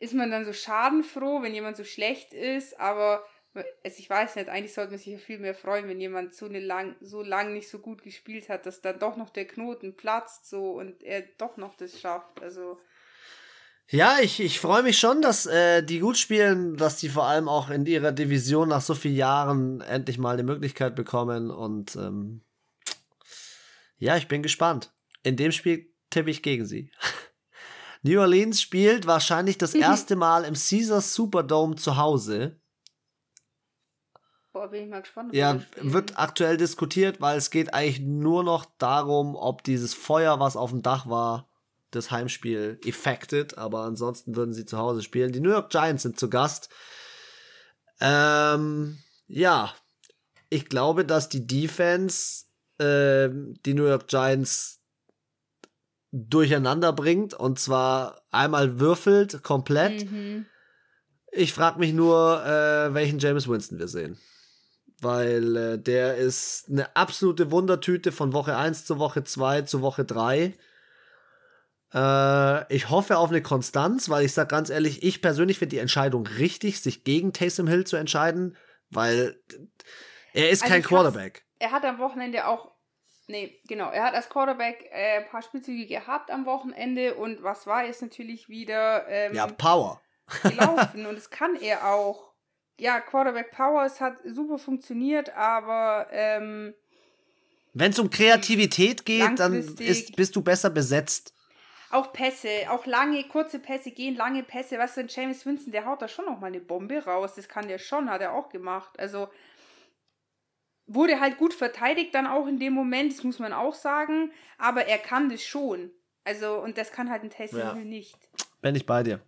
ist 0.01 0.15
man 0.15 0.31
dann 0.31 0.45
so 0.45 0.53
schadenfroh, 0.53 1.43
wenn 1.43 1.55
jemand 1.55 1.77
so 1.77 1.85
schlecht 1.85 2.33
ist, 2.35 2.79
aber 2.79 3.25
also 3.55 3.99
ich 3.99 4.09
weiß 4.09 4.37
nicht, 4.37 4.49
eigentlich 4.49 4.73
sollte 4.73 4.93
man 4.93 4.99
sich 4.99 5.13
ja 5.13 5.19
viel 5.19 5.39
mehr 5.39 5.55
freuen, 5.55 5.89
wenn 5.89 6.01
jemand 6.01 6.35
so, 6.35 6.47
eine 6.47 6.61
lang, 6.61 6.97
so 7.01 7.23
lang 7.23 7.53
nicht 7.53 7.69
so 7.69 7.79
gut 7.79 8.03
gespielt 8.03 8.49
hat, 8.49 8.65
dass 8.67 8.81
dann 8.81 8.99
doch 8.99 9.17
noch 9.17 9.31
der 9.31 9.47
Knoten 9.47 9.97
platzt 9.97 10.49
so 10.49 10.73
und 10.73 11.03
er 11.03 11.23
doch 11.39 11.57
noch 11.57 11.75
das 11.75 12.01
schafft. 12.01 12.43
Also 12.43 12.79
Ja, 13.89 14.19
ich, 14.23 14.41
ich 14.41 14.59
freue 14.59 14.83
mich 14.83 14.99
schon, 14.99 15.21
dass 15.21 15.45
äh, 15.45 15.83
die 15.83 15.99
gut 15.99 16.17
spielen, 16.17 16.77
dass 16.77 16.97
die 16.97 17.11
vor 17.11 17.25
allem 17.27 17.49
auch 17.49 17.69
in 17.69 17.85
ihrer 17.85 18.13
Division 18.13 18.71
nach 18.71 18.81
so 18.81 18.95
vielen 18.95 19.17
Jahren 19.17 19.83
endlich 19.83 20.17
mal 20.17 20.39
die 20.39 20.45
Möglichkeit 20.45 20.97
bekommen. 20.97 21.51
Und 21.51 21.95
ähm, 21.97 22.43
ja, 23.99 24.17
ich 24.17 24.29
bin 24.29 24.43
gespannt. 24.43 24.95
In 25.23 25.37
dem 25.37 25.53
Spiel 25.53 25.93
tippe 26.09 26.31
ich 26.31 26.43
gegen 26.43 26.65
sie. 26.65 26.91
New 28.03 28.19
Orleans 28.19 28.63
spielt 28.63 29.07
wahrscheinlich 29.07 29.59
das 29.59 29.75
erste 29.75 30.17
Mal 30.17 30.45
im 30.45 30.55
Caesars 30.55 31.13
Superdome 31.13 31.77
zu 31.77 31.99
Hause. 31.99 32.62
Boah, 34.53 34.69
bin 34.69 34.85
ich 34.85 34.91
mal 34.91 35.03
gespannt. 35.03 35.35
Ja, 35.35 35.61
wird 35.77 36.19
aktuell 36.19 36.57
diskutiert, 36.57 37.21
weil 37.21 37.39
es 37.39 37.51
geht 37.51 37.75
eigentlich 37.75 38.01
nur 38.01 38.45
noch 38.45 38.67
darum, 38.79 39.35
ob 39.35 39.65
dieses 39.65 39.95
Feuer, 39.95 40.41
was 40.41 40.57
auf 40.57 40.71
dem 40.71 40.83
Dach 40.83 41.09
war, 41.09 41.49
das 41.91 42.11
Heimspiel 42.11 42.81
effektet, 42.85 43.59
aber 43.59 43.81
ansonsten 43.83 44.35
würden 44.35 44.55
sie 44.55 44.65
zu 44.65 44.79
Hause 44.79 45.03
spielen. 45.03 45.33
Die 45.33 45.41
New 45.41 45.51
York 45.51 45.71
Giants 45.71 46.03
sind 46.03 46.19
zu 46.19 46.31
Gast. 46.31 46.71
Ähm, 48.01 48.99
ja, 49.27 49.75
ich 50.49 50.69
glaube, 50.69 51.05
dass 51.05 51.29
die 51.29 51.47
Defense 51.47 52.47
ähm, 52.79 53.55
die 53.65 53.75
New 53.75 53.87
York 53.87 54.09
Giants 54.09 54.81
durcheinander 56.11 56.93
bringt 56.93 57.35
und 57.35 57.59
zwar 57.59 58.23
einmal 58.31 58.81
würfelt 58.81 59.43
komplett. 59.43 60.11
Mhm. 60.11 60.47
Ich 61.31 61.55
frage 61.55 61.79
mich 61.79 61.95
nur, 61.95 62.45
äh, 62.45 62.93
welchen 62.93 63.19
James 63.19 63.49
Winston 63.49 63.79
wir 63.79 63.89
sehen. 63.89 64.19
Weil 65.03 65.57
äh, 65.57 65.79
der 65.79 66.17
ist 66.17 66.69
eine 66.71 66.95
absolute 66.97 67.51
Wundertüte 67.51 68.13
von 68.13 68.33
Woche 68.33 68.57
1 68.57 68.85
zu 68.85 68.99
Woche 68.99 69.25
2 69.25 69.63
zu 69.63 69.83
Woche 69.83 70.05
3. 70.05 70.55
Äh, 71.95 72.75
ich 72.75 72.89
hoffe 72.89 73.19
auf 73.19 73.31
eine 73.31 73.43
Konstanz, 73.43 74.09
weil 74.09 74.25
ich 74.25 74.33
sag 74.33 74.49
ganz 74.49 74.71
ehrlich, 74.71 75.03
ich 75.03 75.21
persönlich 75.21 75.59
finde 75.59 75.77
die 75.77 75.81
Entscheidung 75.81 76.27
richtig, 76.27 76.81
sich 76.81 77.05
gegen 77.05 77.33
Taysom 77.33 77.67
Hill 77.69 77.85
zu 77.85 77.97
entscheiden, 77.97 78.57
weil 78.91 79.41
er 80.33 80.51
ist 80.51 80.63
Also 80.63 80.73
kein 80.73 80.83
Quarterback. 80.83 81.45
Er 81.59 81.73
hat 81.73 81.85
am 81.85 81.99
Wochenende 81.99 82.47
auch, 82.47 82.73
nee, 83.27 83.61
genau, 83.69 83.91
er 83.91 84.05
hat 84.05 84.15
als 84.15 84.29
Quarterback 84.29 84.89
äh, 84.91 85.19
ein 85.19 85.29
paar 85.29 85.43
Spielzüge 85.43 85.87
gehabt 85.87 86.31
am 86.31 86.47
Wochenende 86.47 87.15
und 87.15 87.43
was 87.43 87.67
war 87.67 87.85
jetzt 87.85 88.03
natürlich 88.03 88.49
wieder 88.49 89.07
ähm, 89.09 89.35
Ja, 89.35 89.47
Power. 89.47 90.01
gelaufen 90.43 91.07
und 91.07 91.17
das 91.17 91.29
kann 91.31 91.57
er 91.57 91.93
auch. 91.93 92.32
Ja, 92.83 92.99
Quarterback 92.99 93.53
Power, 93.53 93.85
es 93.85 94.01
hat 94.01 94.17
super 94.25 94.59
funktioniert, 94.59 95.31
aber 95.37 96.09
ähm, 96.11 96.75
Wenn 97.75 97.93
es 97.93 97.99
um 98.01 98.11
Kreativität 98.11 99.05
geht, 99.05 99.39
dann 99.39 99.55
ist, 99.55 100.17
bist 100.17 100.35
du 100.35 100.43
besser 100.43 100.69
besetzt. 100.69 101.33
Auch 101.93 102.13
Pässe, 102.13 102.49
auch 102.71 102.85
lange, 102.85 103.23
kurze 103.29 103.61
Pässe 103.61 103.93
gehen, 103.93 104.17
lange 104.17 104.43
Pässe. 104.43 104.79
Du, 104.79 105.01
ein 105.01 105.07
James 105.09 105.47
Winston, 105.47 105.71
der 105.71 105.87
haut 105.87 106.03
da 106.03 106.09
schon 106.09 106.25
noch 106.25 106.41
mal 106.41 106.49
eine 106.49 106.59
Bombe 106.59 107.05
raus. 107.05 107.35
Das 107.37 107.49
kann 107.49 107.69
der 107.69 107.79
schon, 107.79 108.11
hat 108.11 108.21
er 108.21 108.33
auch 108.33 108.49
gemacht. 108.49 108.99
Also 108.99 109.29
wurde 110.89 111.21
halt 111.21 111.39
gut 111.39 111.55
verteidigt 111.55 112.13
dann 112.17 112.27
auch 112.27 112.49
in 112.49 112.59
dem 112.59 112.73
Moment, 112.73 113.13
das 113.13 113.23
muss 113.23 113.39
man 113.39 113.53
auch 113.53 113.75
sagen. 113.75 114.33
Aber 114.59 114.87
er 114.87 114.99
kann 114.99 115.29
das 115.29 115.45
schon. 115.45 115.93
Also, 116.25 116.61
und 116.61 116.77
das 116.79 116.91
kann 116.91 117.11
halt 117.11 117.23
ein 117.23 117.31
Taysom 117.31 117.61
Ja. 117.61 117.75
Nicht. 117.75 118.19
Bin 118.61 118.75
ich 118.75 118.87
bei 118.87 119.05
dir. 119.05 119.21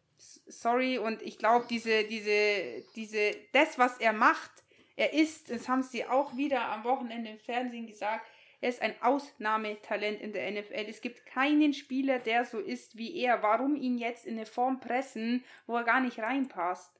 Sorry, 0.46 0.98
und 0.98 1.22
ich 1.22 1.38
glaube, 1.38 1.66
diese, 1.68 2.04
diese, 2.04 2.84
diese, 2.94 3.34
das, 3.52 3.78
was 3.78 3.98
er 3.98 4.12
macht, 4.12 4.50
er 4.96 5.12
ist, 5.12 5.50
das 5.50 5.68
haben 5.68 5.82
sie 5.82 6.04
auch 6.04 6.36
wieder 6.36 6.68
am 6.68 6.84
Wochenende 6.84 7.30
im 7.30 7.38
Fernsehen 7.38 7.86
gesagt, 7.86 8.26
er 8.60 8.70
ist 8.70 8.80
ein 8.80 8.94
Ausnahmetalent 9.02 10.22
in 10.22 10.32
der 10.32 10.50
NFL. 10.50 10.86
Es 10.88 11.02
gibt 11.02 11.26
keinen 11.26 11.74
Spieler, 11.74 12.18
der 12.18 12.46
so 12.46 12.58
ist 12.58 12.96
wie 12.96 13.14
er. 13.20 13.42
Warum 13.42 13.76
ihn 13.76 13.98
jetzt 13.98 14.24
in 14.24 14.36
eine 14.36 14.46
Form 14.46 14.80
pressen, 14.80 15.44
wo 15.66 15.76
er 15.76 15.84
gar 15.84 16.00
nicht 16.00 16.18
reinpasst? 16.18 16.90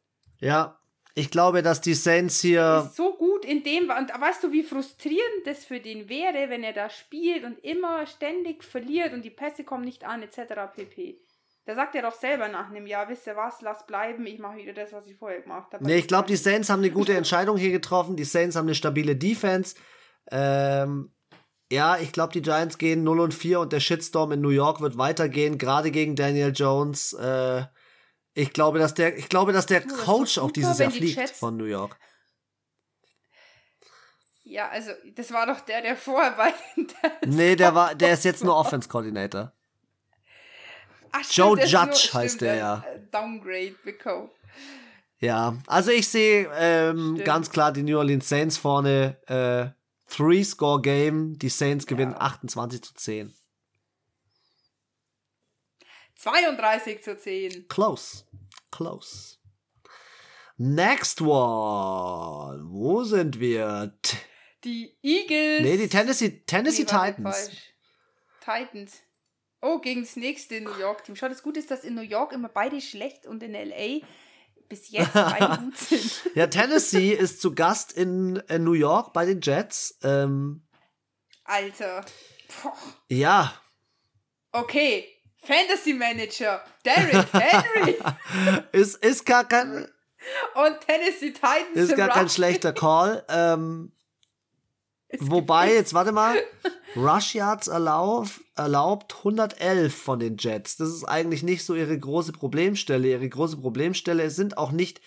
Ja, 0.41 0.79
ich 1.15 1.31
glaube, 1.31 1.63
dass 1.63 1.81
die 1.81 1.95
Saints 1.95 2.41
hier 2.41 2.85
Ist 2.85 2.97
so 2.97 3.15
gut 3.15 3.45
in 3.45 3.63
dem, 3.63 3.85
und 3.85 4.11
weißt 4.21 4.43
du, 4.43 4.53
wie 4.53 4.65
frustrierend 4.65 5.47
das 5.47 5.65
für 5.65 5.81
den 5.81 6.09
wäre, 6.09 6.51
wenn 6.51 6.65
er 6.65 6.73
da 6.73 6.91
spielt 6.91 7.45
und 7.45 7.59
immer 7.65 8.05
ständig 8.07 8.65
verliert 8.65 9.13
und 9.13 9.23
die 9.23 9.31
Pässe 9.31 9.65
kommen 9.65 9.85
nicht 9.85 10.05
an, 10.05 10.23
etc. 10.23 10.75
pp. 10.75 11.19
Da 11.67 11.75
sagt 11.75 11.95
er 11.95 12.03
doch 12.03 12.15
selber 12.15 12.49
nach 12.49 12.69
einem 12.69 12.87
Jahr, 12.87 13.09
wisst 13.09 13.27
ihr 13.27 13.37
was, 13.37 13.63
lass 13.63 13.87
bleiben, 13.87 14.27
ich 14.27 14.39
mache 14.39 14.57
wieder 14.57 14.75
das, 14.75 14.93
was 14.93 15.07
ich 15.07 15.17
vorher 15.17 15.41
gemacht 15.41 15.73
habe. 15.73 15.83
Nee, 15.85 15.97
ich 15.97 16.07
glaube, 16.09 16.29
die 16.29 16.37
Saints 16.37 16.69
haben 16.69 16.81
eine 16.81 16.91
gute 16.91 17.17
Entscheidung 17.17 17.57
hier 17.57 17.73
getroffen. 17.73 18.17
Die 18.17 18.25
Saints 18.25 18.55
haben 18.55 18.67
eine 18.67 18.75
stabile 18.75 19.17
Defense. 19.17 19.75
Ähm, 20.31 21.15
ja, 21.73 21.97
ich 21.97 22.13
glaube, 22.13 22.35
die 22.35 22.43
Giants 22.43 22.77
gehen 22.77 23.03
0 23.03 23.19
und 23.21 23.33
4 23.35 23.61
und 23.61 23.73
der 23.73 23.81
Shitstorm 23.81 24.33
in 24.33 24.43
New 24.43 24.51
York 24.51 24.83
wird 24.83 24.99
weitergehen, 24.99 25.57
gerade 25.57 25.91
gegen 25.91 26.17
Daniel 26.17 26.53
Jones. 26.55 27.15
Äh, 27.15 27.65
ich 28.35 28.53
glaube, 28.53 28.79
dass 28.79 28.93
der, 28.93 29.17
ich 29.17 29.31
glaube, 29.31 29.53
dass 29.55 29.65
der 29.65 29.83
Oh, 29.87 30.05
Coach 30.05 30.37
auch 30.39 30.51
dieses 30.51 30.79
Jahr 30.79 30.91
die 30.91 30.99
fliegt 30.99 31.17
Jets- 31.19 31.39
von 31.39 31.57
New 31.57 31.65
York. 31.65 31.97
Ja, 34.43 34.69
also, 34.69 34.91
das 35.15 35.33
war 35.33 35.47
doch 35.47 35.61
der, 35.61 35.81
der 35.81 35.97
vorher 35.97 36.33
bei 36.33 36.53
den 36.77 36.89
Nee, 37.35 37.57
der 37.57 37.75
war, 37.75 37.95
der 37.95 38.13
ist 38.13 38.25
jetzt 38.25 38.45
nur 38.45 38.55
Offense 38.55 38.89
Coordinator. 38.89 39.53
Ach, 41.17 41.21
stimmt, 41.23 41.37
Joe 41.37 41.61
ist 41.61 41.71
Judge 41.71 41.87
nur- 41.87 41.95
stimmt, 41.95 42.15
heißt 42.15 42.41
der, 42.41 42.55
ja. 42.57 42.85
äh, 42.93 43.01
Downgrade 43.13 43.77
bekommen. 43.85 44.31
Ja, 45.21 45.57
also 45.69 45.93
ich 45.93 46.09
sehe 46.09 46.51
ähm, 46.55 47.13
Stimmt. 47.15 47.25
ganz 47.25 47.51
klar 47.51 47.73
die 47.73 47.85
New 47.85 47.97
Orleans 47.97 48.29
Saints 48.29 48.59
vorne. 48.59 49.17
Äh, 49.29 49.71
Three-Score-Game. 50.13 51.39
Die 51.39 51.49
Saints 51.49 51.87
gewinnen 51.87 52.13
ja. 52.13 52.21
28 52.21 52.83
zu 52.83 52.95
10. 52.95 53.35
32 56.17 57.03
zu 57.03 57.17
10. 57.17 57.69
Close. 57.69 58.25
Close. 58.73 59.37
Next 60.57 61.21
one. 61.21 62.65
Wo 62.69 63.05
sind 63.05 63.39
wir? 63.39 63.97
Die 64.65 64.97
Eagles. 65.01 65.63
Nee, 65.63 65.77
die 65.77 65.89
Tennessee, 65.89 66.43
Tennessee 66.45 66.83
nee, 66.83 66.87
Titans. 66.89 67.51
Titans. 68.41 69.01
Oh, 69.67 69.79
gegen 69.79 70.03
das 70.03 70.17
nächste 70.17 70.61
New 70.61 70.79
York-Team. 70.79 71.17
Schau, 71.17 71.27
das 71.27 71.43
Gute 71.43 71.59
ist, 71.59 71.71
dass 71.71 71.85
in 71.85 71.95
New 71.95 72.03
York 72.03 72.33
immer 72.33 72.51
beide 72.51 72.83
schlecht 72.83 73.27
und 73.27 73.43
in 73.43 73.55
LA 73.55 74.07
bis 74.69 74.91
jetzt 74.91 75.15
beide 75.15 75.57
gut 75.57 75.79
sind. 75.79 76.21
ja, 76.35 76.49
Tennessee 76.49 77.13
ist 77.19 77.41
zu 77.41 77.55
Gast 77.55 77.91
in, 77.95 78.37
in, 78.49 78.63
New 78.63 78.75
York 78.75 79.15
bei 79.15 79.25
den 79.25 79.41
Jets. 79.41 79.99
Ähm, 80.03 80.67
Alter. 81.45 82.05
Poh. 82.49 82.73
Ja. 83.09 83.55
Okay. 84.53 85.09
Fantasy 85.39 85.95
Manager. 85.95 86.63
Derrick 86.85 87.27
Henry. 87.33 87.97
ist, 88.73 89.03
ist 89.03 89.25
gar 89.25 89.49
kein. 89.49 89.89
Und 90.57 90.81
Tennessee 90.83 91.33
Titans. 91.33 91.75
Ist 91.75 91.97
gar 91.97 92.11
kein 92.11 92.29
schlechter 92.29 92.75
Call. 92.75 93.25
Ähm, 93.31 93.93
wobei, 95.21 95.75
jetzt 95.75 95.95
warte 95.95 96.13
mal. 96.13 96.37
Rush 96.97 97.35
Yards 97.35 97.67
erlaub, 97.67 98.29
erlaubt 98.55 99.17
111 99.19 99.95
von 99.95 100.21
den 100.21 100.37
Jets. 100.37 100.77
Das 100.77 100.89
ist 100.89 101.05
eigentlich 101.05 101.43
nicht 101.43 101.65
so 101.65 101.75
ihre 101.75 101.99
große 101.99 102.33
Problemstelle. 102.33 103.09
Ihre 103.09 103.29
große 103.29 103.57
Problemstelle 103.57 104.31
sind 104.31 104.59
auch 104.59 104.71
nicht 104.71 105.01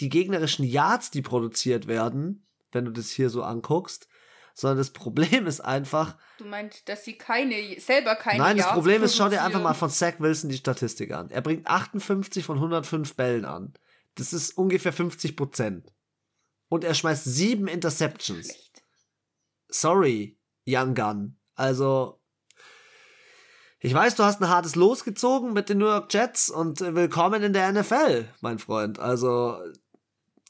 die 0.00 0.08
gegnerischen 0.08 0.64
Yards, 0.64 1.10
die 1.10 1.22
produziert 1.22 1.86
werden, 1.86 2.46
wenn 2.70 2.84
du 2.84 2.92
das 2.92 3.10
hier 3.10 3.28
so 3.28 3.42
anguckst, 3.42 4.08
sondern 4.54 4.78
das 4.78 4.90
Problem 4.90 5.46
ist 5.46 5.60
einfach. 5.60 6.16
Du 6.38 6.44
meinst, 6.44 6.88
dass 6.88 7.04
sie 7.04 7.14
keine, 7.18 7.80
selber 7.80 8.14
keine 8.14 8.38
Nein, 8.38 8.56
das 8.56 8.70
Problem 8.70 9.02
ist, 9.02 9.16
schau 9.16 9.28
dir 9.28 9.42
einfach 9.42 9.62
mal 9.62 9.74
von 9.74 9.90
Zach 9.90 10.14
Wilson 10.18 10.50
die 10.50 10.56
Statistik 10.56 11.12
an. 11.12 11.30
Er 11.30 11.40
bringt 11.40 11.66
58 11.66 12.44
von 12.44 12.56
105 12.56 13.16
Bällen 13.16 13.44
an. 13.44 13.74
Das 14.14 14.32
ist 14.32 14.56
ungefähr 14.56 14.92
50 14.92 15.36
Prozent. 15.36 15.92
Und 16.68 16.84
er 16.84 16.94
schmeißt 16.94 17.24
sieben 17.24 17.66
Interceptions. 17.66 18.46
Schlecht. 18.46 18.71
Sorry, 19.72 20.38
Young 20.66 20.94
Gun. 20.94 21.38
Also, 21.54 22.20
ich 23.80 23.94
weiß, 23.94 24.16
du 24.16 24.22
hast 24.22 24.40
ein 24.40 24.48
hartes 24.48 24.76
Los 24.76 25.02
gezogen 25.02 25.54
mit 25.54 25.68
den 25.68 25.78
New 25.78 25.86
York 25.86 26.12
Jets 26.12 26.50
und 26.50 26.80
willkommen 26.80 27.42
in 27.42 27.52
der 27.52 27.72
NFL, 27.72 28.28
mein 28.40 28.58
Freund. 28.58 28.98
Also, 28.98 29.58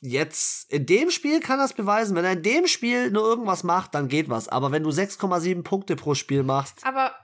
jetzt 0.01 0.71
in 0.73 0.87
dem 0.87 1.11
Spiel 1.11 1.41
kann 1.41 1.61
es 1.61 1.73
beweisen. 1.73 2.17
Wenn 2.17 2.25
er 2.25 2.33
in 2.33 2.43
dem 2.43 2.67
Spiel 2.67 3.11
nur 3.11 3.23
irgendwas 3.23 3.63
macht, 3.63 3.95
dann 3.95 4.09
geht 4.09 4.29
was. 4.29 4.49
Aber 4.49 4.73
wenn 4.73 4.83
du 4.83 4.91
6,7 4.91 5.63
Punkte 5.63 5.95
pro 5.95 6.15
Spiel 6.15 6.43
machst. 6.43 6.85
Aber. 6.85 7.15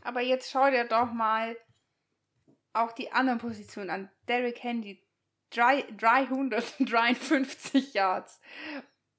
Aber 0.00 0.20
jetzt 0.20 0.50
schau 0.50 0.70
dir 0.70 0.84
doch 0.84 1.12
mal 1.12 1.56
auch 2.72 2.92
die 2.92 3.12
anderen 3.12 3.38
Positionen 3.38 3.90
an. 3.90 4.10
Derrick 4.26 4.62
Henry, 4.62 5.06
353 5.50 7.92
Yards. 7.92 8.40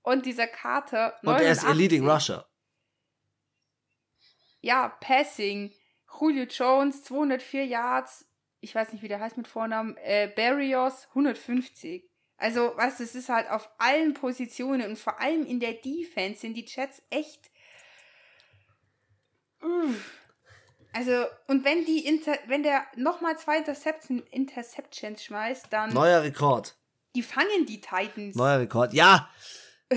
Und 0.04 0.26
dieser 0.26 0.48
Carter. 0.48 1.18
89. 1.24 1.26
Und 1.26 1.42
er 1.46 1.52
ist 1.52 1.64
ihr 1.64 1.74
Leading 1.74 2.08
Rusher. 2.08 2.48
Ja, 4.62 4.90
Passing. 5.02 5.74
Julio 6.20 6.44
Jones, 6.44 7.04
204 7.04 7.66
Yards. 7.66 8.26
Ich 8.62 8.76
weiß 8.76 8.94
nicht, 8.94 9.02
wie 9.02 9.08
der 9.08 9.20
heißt 9.20 9.38
mit 9.38 9.48
Vornamen. 9.48 9.98
Äh, 9.98 10.32
Barrios, 10.34 11.08
150. 11.10 12.10
Also, 12.38 12.76
weißt 12.76 13.00
du, 13.00 13.04
es 13.04 13.16
ist 13.16 13.30
halt 13.30 13.50
auf 13.50 13.70
allen 13.78 14.14
Positionen 14.14 14.90
und 14.90 15.00
vor 15.00 15.20
allem 15.20 15.46
in 15.46 15.60
der 15.60 15.74
Defense 15.74 16.42
sind 16.42 16.56
die 16.56 16.66
Jets 16.66 17.02
echt. 17.10 17.52
Also, 20.94 21.26
und 21.48 21.64
wenn 21.64 21.86
die 21.86 22.06
Inter 22.06 22.38
wenn 22.48 22.64
der 22.64 22.86
nochmal 22.96 23.38
zwei 23.38 23.58
Interception 23.58 24.24
Interceptions 24.32 25.24
schmeißt, 25.24 25.68
dann. 25.72 25.94
Neuer 25.94 26.22
Rekord. 26.22 26.76
Die 27.16 27.24
fangen 27.24 27.66
die 27.66 27.80
Titans. 27.80 28.36
Neuer 28.36 28.60
Rekord. 28.60 28.94
Ja, 28.94 29.30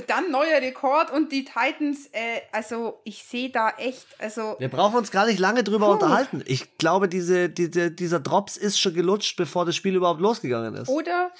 dann 0.02 0.30
neuer 0.30 0.61
Rekord 0.61 1.11
und 1.11 1.32
die 1.32 1.44
Titans, 1.44 2.06
äh, 2.12 2.40
also 2.52 3.00
ich 3.04 3.24
sehe 3.24 3.50
da 3.50 3.70
echt, 3.70 4.06
also. 4.18 4.56
Wir 4.59 4.68
brauchen 4.68 4.96
uns 4.96 5.11
gar 5.11 5.26
nicht 5.26 5.38
lange 5.38 5.64
drüber 5.64 5.87
puh. 5.87 5.92
unterhalten. 5.92 6.42
Ich 6.46 6.78
glaube, 6.78 7.09
diese, 7.09 7.48
diese, 7.48 7.90
dieser 7.90 8.20
Drops 8.20 8.56
ist 8.56 8.78
schon 8.78 8.94
gelutscht, 8.94 9.37
bevor 9.37 9.64
das 9.64 9.76
Spiel 9.76 9.94
überhaupt 9.94 10.20
losgegangen 10.20 10.74
ist. 10.74 10.88
Oder, 10.88 11.32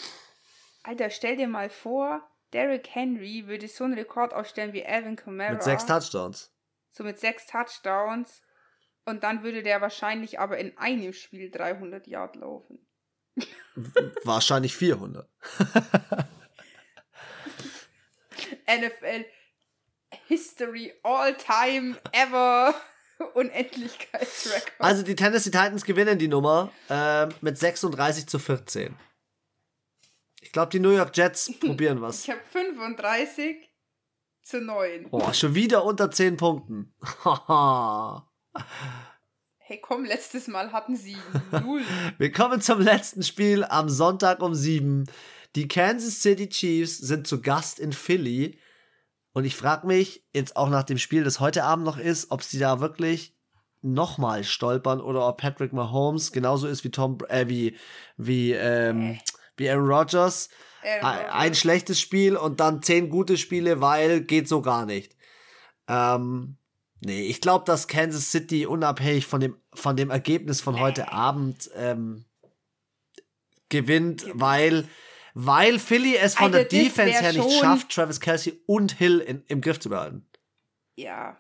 Alter, 0.82 1.10
stell 1.10 1.36
dir 1.36 1.48
mal 1.48 1.70
vor, 1.70 2.22
Derrick 2.52 2.88
Henry 2.90 3.46
würde 3.46 3.68
so 3.68 3.84
einen 3.84 3.94
Rekord 3.94 4.32
aufstellen 4.32 4.72
wie 4.72 4.84
Alvin 4.86 5.16
Kamara. 5.16 5.52
Mit 5.52 5.62
sechs 5.62 5.84
Touchdowns. 5.84 6.52
So 6.92 7.04
mit 7.04 7.18
sechs 7.18 7.46
Touchdowns. 7.46 8.42
Und 9.04 9.22
dann 9.22 9.42
würde 9.42 9.62
der 9.62 9.80
wahrscheinlich 9.80 10.40
aber 10.40 10.58
in 10.58 10.76
einem 10.78 11.12
Spiel 11.12 11.50
300 11.50 12.06
Yard 12.06 12.36
laufen. 12.36 12.86
Wahrscheinlich 14.24 14.74
400. 14.74 15.28
NFL 18.66 19.24
History 20.29 20.92
All 21.02 21.37
Time 21.37 21.96
Ever 22.12 22.74
Unendlichkeitsrekord. 23.35 24.72
Also 24.79 25.02
die 25.02 25.14
Tennessee 25.14 25.50
Titans 25.50 25.85
gewinnen 25.85 26.18
die 26.18 26.29
Nummer 26.29 26.70
äh, 26.88 27.26
mit 27.40 27.59
36 27.59 28.26
zu 28.26 28.38
14. 28.38 28.94
Ich 30.42 30.52
glaube, 30.52 30.70
die 30.70 30.81
New 30.81 30.90
York 30.90 31.16
Jets 31.16 31.52
probieren 31.61 32.00
was. 32.00 32.22
Ich 32.24 32.31
habe 32.31 32.40
35 32.52 33.68
zu 34.42 34.61
9. 34.61 35.11
Boah, 35.11 35.35
schon 35.35 35.55
wieder 35.55 35.85
unter 35.85 36.11
10 36.11 36.37
Punkten. 36.37 36.94
hey, 39.59 39.81
komm, 39.81 40.05
letztes 40.05 40.46
Mal 40.46 40.72
hatten 40.72 40.94
sie 40.96 41.16
0. 41.50 41.83
Wir 42.18 42.33
kommen 42.33 42.61
zum 42.61 42.81
letzten 42.81 43.22
Spiel 43.22 43.64
am 43.64 43.88
Sonntag 43.88 44.40
um 44.40 44.55
7. 44.55 45.07
Die 45.56 45.68
Kansas 45.68 46.20
City 46.20 46.50
Chiefs 46.50 46.98
sind 46.98 47.26
zu 47.26 47.40
Gast 47.40 47.80
in 47.80 47.94
Philly. 47.94 48.58
Und 49.32 49.46
ich 49.46 49.56
frage 49.56 49.86
mich 49.86 50.22
jetzt 50.34 50.54
auch 50.54 50.68
nach 50.68 50.82
dem 50.82 50.98
Spiel, 50.98 51.24
das 51.24 51.40
heute 51.40 51.64
Abend 51.64 51.86
noch 51.86 51.96
ist, 51.96 52.30
ob 52.30 52.42
sie 52.42 52.58
da 52.58 52.80
wirklich 52.80 53.34
nochmal 53.80 54.44
stolpern 54.44 55.00
oder 55.00 55.26
ob 55.26 55.38
Patrick 55.38 55.72
Mahomes 55.72 56.32
genauso 56.32 56.66
ist 56.66 56.84
wie 56.84 56.90
Tom, 56.90 57.18
äh, 57.28 57.48
wie, 57.48 57.76
wie, 58.18 58.52
ähm, 58.52 59.18
wie 59.56 59.70
Aaron 59.70 59.86
Rodgers. 59.86 60.50
Aaron 60.82 61.30
Ein 61.30 61.54
schlechtes 61.54 62.00
Spiel 62.00 62.36
und 62.36 62.60
dann 62.60 62.82
zehn 62.82 63.08
gute 63.08 63.38
Spiele, 63.38 63.80
weil 63.80 64.20
geht 64.20 64.48
so 64.48 64.60
gar 64.60 64.84
nicht. 64.84 65.16
Ähm, 65.88 66.58
nee, 67.00 67.22
ich 67.22 67.40
glaube, 67.40 67.64
dass 67.64 67.88
Kansas 67.88 68.30
City 68.30 68.66
unabhängig 68.66 69.26
von 69.26 69.40
dem, 69.40 69.56
von 69.72 69.96
dem 69.96 70.10
Ergebnis 70.10 70.60
von 70.60 70.78
heute 70.78 71.12
Abend 71.12 71.70
ähm, 71.76 72.26
gewinnt, 73.70 74.26
weil 74.34 74.86
weil 75.38 75.79
Philly 75.79 76.16
es 76.16 76.35
von 76.35 76.46
Alter, 76.46 76.64
der 76.64 76.66
Defense 76.85 77.20
her 77.20 77.35
nicht 77.35 77.61
schafft, 77.61 77.90
Travis 77.90 78.20
Kelsey 78.20 78.59
und 78.64 78.92
Hill 78.92 79.18
in, 79.18 79.44
im 79.49 79.61
Griff 79.61 79.79
zu 79.79 79.90
behalten. 79.90 80.27
Ja. 80.94 81.37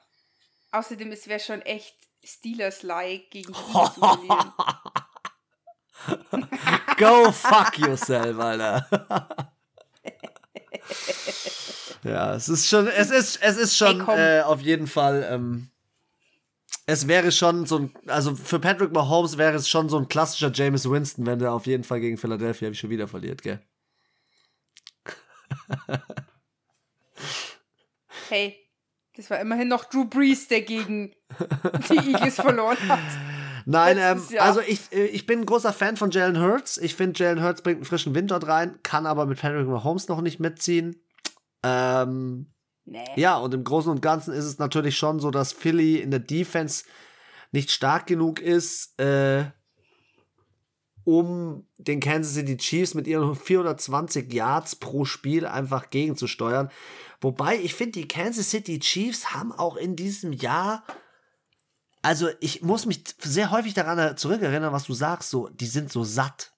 Außerdem, 0.70 1.12
es 1.12 1.26
wäre 1.28 1.40
schon 1.40 1.62
echt 1.62 1.96
Steelers-like 2.22 3.30
gegen 3.30 3.54
die 3.54 3.58
Go 6.98 7.32
fuck 7.32 7.78
yourself, 7.78 8.38
Alter. 8.38 8.86
ja, 12.04 12.34
es 12.34 12.50
ist 12.50 12.68
schon, 12.68 12.88
es 12.88 13.10
ist, 13.10 13.38
es 13.40 13.56
ist 13.56 13.78
schon 13.78 14.04
hey, 14.04 14.40
äh, 14.40 14.42
auf 14.42 14.60
jeden 14.60 14.88
Fall, 14.88 15.26
ähm, 15.30 15.70
es 16.84 17.08
wäre 17.08 17.32
schon 17.32 17.64
so 17.64 17.78
ein, 17.78 17.94
also 18.08 18.36
für 18.36 18.58
Patrick 18.58 18.92
Mahomes 18.92 19.38
wäre 19.38 19.56
es 19.56 19.70
schon 19.70 19.88
so 19.88 19.96
ein 19.96 20.08
klassischer 20.08 20.50
James 20.52 20.90
Winston, 20.90 21.24
wenn 21.24 21.38
der 21.38 21.52
auf 21.52 21.66
jeden 21.66 21.84
Fall 21.84 22.00
gegen 22.00 22.18
Philadelphia 22.18 22.74
schon 22.74 22.90
wieder 22.90 23.08
verliert, 23.08 23.40
gell? 23.40 23.62
Hey, 28.28 28.56
das 29.16 29.30
war 29.30 29.40
immerhin 29.40 29.68
noch 29.68 29.84
Drew 29.84 30.04
Brees, 30.04 30.48
der 30.48 30.62
gegen 30.62 31.14
die 31.88 32.12
Eagles 32.12 32.36
verloren 32.36 32.76
hat. 32.88 33.00
Nein, 33.68 33.98
ähm, 34.00 34.22
also 34.38 34.60
ich, 34.60 34.92
äh, 34.92 35.06
ich 35.06 35.26
bin 35.26 35.40
ein 35.40 35.46
großer 35.46 35.72
Fan 35.72 35.96
von 35.96 36.12
Jalen 36.12 36.40
Hurts. 36.40 36.78
Ich 36.78 36.94
finde, 36.94 37.18
Jalen 37.18 37.42
Hurts 37.42 37.62
bringt 37.62 37.78
einen 37.78 37.84
frischen 37.84 38.14
Wind 38.14 38.30
dort 38.30 38.46
rein, 38.46 38.78
kann 38.84 39.06
aber 39.06 39.26
mit 39.26 39.40
Patrick 39.40 39.66
Mahomes 39.66 40.06
noch 40.06 40.20
nicht 40.20 40.38
mitziehen. 40.38 41.02
Ähm, 41.64 42.52
nee. 42.84 43.04
Ja, 43.16 43.38
und 43.38 43.52
im 43.54 43.64
Großen 43.64 43.90
und 43.90 44.02
Ganzen 44.02 44.32
ist 44.34 44.44
es 44.44 44.58
natürlich 44.58 44.96
schon 44.96 45.18
so, 45.18 45.32
dass 45.32 45.52
Philly 45.52 45.96
in 45.96 46.12
der 46.12 46.20
Defense 46.20 46.84
nicht 47.50 47.72
stark 47.72 48.06
genug 48.06 48.40
ist, 48.40 49.00
äh, 49.00 49.46
um 51.06 51.64
den 51.78 52.00
Kansas 52.00 52.34
City 52.34 52.56
Chiefs 52.56 52.94
mit 52.94 53.06
ihren 53.06 53.36
420 53.36 54.32
Yards 54.32 54.74
pro 54.74 55.04
Spiel 55.04 55.46
einfach 55.46 55.90
gegenzusteuern. 55.90 56.68
Wobei 57.20 57.60
ich 57.60 57.74
finde, 57.74 58.00
die 58.00 58.08
Kansas 58.08 58.50
City 58.50 58.80
Chiefs 58.80 59.32
haben 59.32 59.52
auch 59.52 59.76
in 59.76 59.94
diesem 59.94 60.32
Jahr, 60.32 60.84
also 62.02 62.28
ich 62.40 62.62
muss 62.62 62.86
mich 62.86 63.04
sehr 63.20 63.52
häufig 63.52 63.72
daran 63.72 64.16
zurückerinnern, 64.16 64.72
was 64.72 64.84
du 64.84 64.94
sagst, 64.94 65.30
so, 65.30 65.48
die 65.48 65.66
sind 65.66 65.92
so 65.92 66.02
satt. 66.02 66.54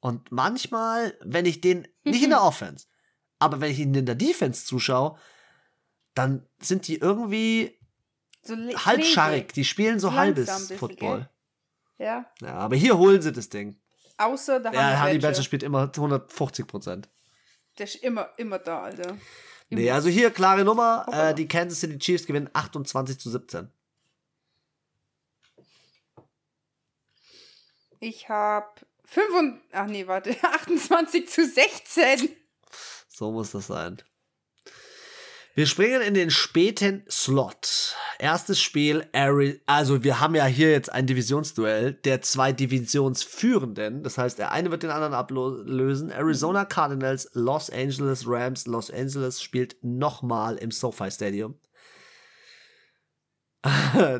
Und 0.00 0.32
manchmal, 0.32 1.16
wenn 1.22 1.46
ich 1.46 1.60
den, 1.60 1.86
nicht 2.02 2.24
in 2.24 2.30
der 2.30 2.42
Offense, 2.42 2.88
aber 3.38 3.60
wenn 3.60 3.70
ich 3.70 3.78
ihnen 3.78 3.94
in 3.94 4.06
der 4.06 4.16
Defense 4.16 4.66
zuschaue, 4.66 5.16
dann 6.14 6.44
sind 6.58 6.88
die 6.88 6.96
irgendwie 6.96 7.78
So 8.42 8.56
halbscharrig. 8.56 9.52
Die 9.52 9.64
spielen 9.64 10.00
so 10.00 10.08
Langsam 10.08 10.22
halbes 10.24 10.46
bisschen, 10.46 10.78
Football. 10.78 11.30
Ja. 12.00 12.24
Ja, 12.40 12.54
aber 12.54 12.76
hier 12.76 12.96
holen 12.96 13.20
sie 13.20 13.30
das 13.30 13.50
Ding. 13.50 13.78
Außer 14.16 14.58
der 14.58 14.72
Ja, 14.72 15.02
Honey 15.02 15.18
Badger. 15.18 15.42
Spielt 15.42 15.62
immer 15.62 15.82
150 15.94 16.66
Prozent. 16.66 17.10
Der 17.78 17.84
ist 17.84 17.96
immer, 17.96 18.30
immer 18.38 18.58
da, 18.58 18.82
Alter. 18.84 19.18
Nee, 19.68 19.90
also 19.90 20.08
hier 20.08 20.30
klare 20.30 20.64
Nummer. 20.64 21.06
Äh, 21.12 21.34
die 21.34 21.46
Kansas 21.46 21.80
City 21.80 21.98
Chiefs 21.98 22.26
gewinnen 22.26 22.48
28 22.54 23.18
zu 23.20 23.30
17. 23.30 23.70
Ich 28.00 28.30
hab 28.30 28.80
5 29.04 29.60
ach 29.72 29.86
nee, 29.86 30.06
warte, 30.06 30.34
28 30.42 31.28
zu 31.28 31.46
16. 31.46 32.30
So 33.08 33.30
muss 33.30 33.50
das 33.50 33.66
sein. 33.66 34.02
Wir 35.54 35.66
springen 35.66 36.00
in 36.00 36.14
den 36.14 36.30
späten 36.30 37.04
Slot. 37.10 37.96
Erstes 38.20 38.60
Spiel, 38.60 39.04
Ari 39.12 39.60
also 39.66 40.04
wir 40.04 40.20
haben 40.20 40.36
ja 40.36 40.46
hier 40.46 40.70
jetzt 40.70 40.92
ein 40.92 41.06
Divisionsduell 41.06 41.94
der 41.94 42.22
zwei 42.22 42.52
Divisionsführenden. 42.52 44.04
Das 44.04 44.16
heißt, 44.16 44.38
der 44.38 44.52
eine 44.52 44.70
wird 44.70 44.84
den 44.84 44.90
anderen 44.90 45.12
ablösen. 45.12 46.10
Arizona 46.10 46.64
Cardinals, 46.64 47.28
Los 47.32 47.68
Angeles 47.68 48.24
Rams. 48.28 48.66
Los 48.66 48.92
Angeles 48.92 49.42
spielt 49.42 49.76
nochmal 49.82 50.56
im 50.56 50.70
SoFi 50.70 51.10
Stadium. 51.10 51.58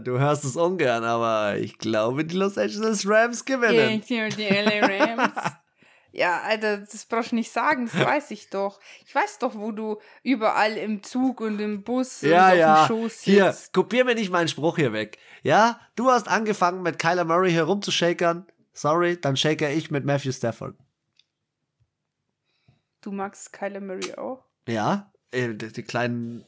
Du 0.05 0.19
hörst 0.19 0.45
es 0.45 0.57
ungern, 0.57 1.05
aber 1.05 1.57
ich 1.57 1.79
glaube, 1.79 2.25
die 2.25 2.37
Los 2.37 2.59
Angeles 2.59 3.09
Rams 3.09 3.45
gewinnen. 3.45 4.03
Die 4.09 4.49
LA 4.49 5.17
Rams. 5.17 5.33
Ja, 6.13 6.41
Alter, 6.41 6.79
das 6.79 7.05
brauchst 7.07 7.31
du 7.33 7.37
nicht 7.37 7.53
sagen, 7.53 7.89
das 7.93 8.05
weiß 8.05 8.31
ich 8.33 8.51
doch. 8.51 8.81
Ich 9.07 9.15
weiß 9.15 9.39
doch, 9.39 9.55
wo 9.55 9.71
du 9.71 10.01
überall 10.25 10.77
im 10.77 11.03
Zug 11.03 11.41
und 11.41 11.61
im 11.61 11.83
Bus 11.85 12.23
Ja, 12.23 12.47
und 12.47 12.53
auf 12.53 12.59
ja. 12.59 12.87
dem 12.87 12.89
Schoß 12.89 13.21
Hier, 13.21 13.53
sitzt. 13.53 13.73
kopier 13.73 14.05
mir 14.05 14.15
nicht 14.17 14.31
meinen 14.31 14.49
Spruch 14.49 14.77
hier 14.77 14.93
weg. 14.93 15.19
Ja, 15.43 15.81
du 15.95 16.11
hast 16.11 16.27
angefangen 16.29 16.83
mit 16.83 16.99
Kyler 16.99 17.25
Murray 17.25 17.53
herumzushakern. 17.53 18.47
Sorry, 18.73 19.21
dann 19.21 19.37
shaker 19.37 19.71
ich 19.71 19.91
mit 19.91 20.05
Matthew 20.05 20.33
Stafford. 20.33 20.75
Du 23.01 23.13
magst 23.13 23.53
Kyler 23.53 23.81
Murray 23.81 24.15
auch, 24.15 24.45
Ja, 24.69 25.11
äh, 25.31 25.55
die, 25.55 25.73
die 25.73 25.83
kleinen. 25.83 26.45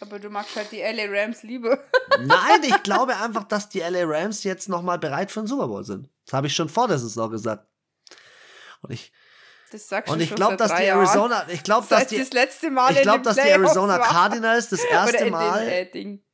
aber 0.00 0.18
du 0.18 0.28
magst 0.30 0.56
halt 0.56 0.72
die 0.72 0.80
LA 0.80 1.04
Rams 1.08 1.42
lieber. 1.42 1.78
Nein, 2.20 2.62
ich 2.64 2.82
glaube 2.82 3.16
einfach, 3.16 3.44
dass 3.44 3.68
die 3.68 3.80
LA 3.80 4.04
Rams 4.04 4.44
jetzt 4.44 4.68
nochmal 4.68 4.98
bereit 4.98 5.30
für 5.30 5.40
den 5.40 5.46
Super 5.46 5.68
Bowl 5.68 5.84
sind. 5.84 6.08
Das 6.26 6.34
habe 6.34 6.48
ich 6.48 6.54
schon 6.54 6.68
vor 6.68 6.86
der 6.88 6.98
Saison 6.98 7.30
gesagt. 7.30 7.66
Und 8.82 8.92
ich, 8.92 9.12
Das 9.72 9.88
sagst 9.88 10.12
und 10.12 10.20
ich 10.20 10.34
glaube, 10.34 10.56
dass 10.56 10.74
die 10.74 10.84
Jahren. 10.84 11.00
Arizona, 11.00 11.46
ich 11.48 11.62
glaube, 11.62 11.86
dass 11.88 12.06
die, 12.08 12.18
das 12.18 12.32
letzte 12.32 12.70
Mal 12.70 12.92
ich 12.92 13.02
glaube, 13.02 13.22
dass 13.22 13.36
die 13.36 13.42
Arizona. 13.42 13.98
Cardinals 13.98 14.68
das 14.68 14.82
erste 14.90 15.30
Mal 15.30 15.88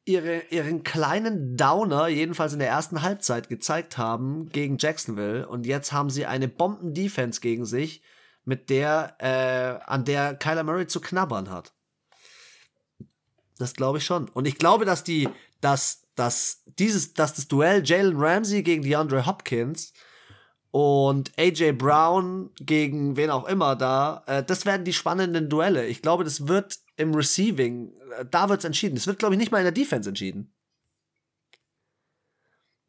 ihre, 0.07 0.43
ihren 0.51 0.85
kleinen 0.85 1.57
Downer, 1.57 2.09
jedenfalls 2.09 2.53
in 2.53 2.61
der 2.61 2.69
ersten 2.69 3.03
Halbzeit, 3.03 3.49
gezeigt 3.49 3.99
haben 3.99 4.49
gegen 4.49 4.79
Jacksonville. 4.79 5.47
Und 5.47 5.67
jetzt 5.67 5.93
haben 5.93 6.11
sie 6.11 6.27
eine 6.27 6.49
Bomben-Defense 6.49 7.41
gegen 7.41 7.67
sich, 7.67 8.03
mit 8.45 8.71
der, 8.71 9.17
äh, 9.19 9.85
an 9.91 10.05
der 10.05 10.37
Kyler 10.37 10.63
Murray 10.63 10.87
zu 10.87 11.01
knabbern 11.01 11.51
hat. 11.51 11.75
Das 13.59 13.75
glaube 13.75 13.99
ich 13.99 14.05
schon. 14.05 14.29
Und 14.29 14.47
ich 14.47 14.59
glaube, 14.59 14.85
dass 14.85 15.03
die, 15.03 15.29
dass, 15.61 16.07
dass 16.15 16.63
dieses, 16.79 17.15
dass 17.15 17.35
das 17.35 17.49
Duell 17.49 17.83
Jalen 17.85 18.17
Ramsey 18.17 18.63
gegen 18.63 18.83
DeAndre 18.83 19.27
Hopkins 19.27 19.93
und 20.77 21.33
AJ 21.39 21.73
Brown 21.73 22.51
gegen 22.57 23.17
wen 23.17 23.31
auch 23.31 23.49
immer 23.49 23.77
da, 23.77 24.23
äh, 24.27 24.45
das 24.45 24.67
werden 24.67 24.85
die 24.85 24.93
spannenden 24.93 25.49
Duelle. 25.49 25.87
Ich 25.87 26.03
glaube, 26.03 26.23
das 26.23 26.49
wird 26.49 26.81
im 26.97 27.15
Receiving, 27.15 27.95
äh, 28.19 28.27
da 28.31 28.51
wird 28.51 28.59
es 28.59 28.67
entschieden. 28.67 28.95
Das 28.95 29.07
wird, 29.07 29.19
glaube 29.19 29.35
ich, 29.35 29.39
nicht 29.39 29.51
mal 29.51 29.57
in 29.57 29.65
der 29.65 29.73
Defense 29.73 30.07
entschieden. 30.07 30.53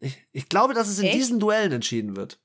Ich, 0.02 0.18
ich 0.34 0.50
glaube, 0.50 0.74
dass 0.74 0.90
es 0.90 1.00
in 1.00 1.06
Echt? 1.06 1.16
diesen 1.16 1.40
Duellen 1.40 1.72
entschieden 1.72 2.18
wird. 2.18 2.42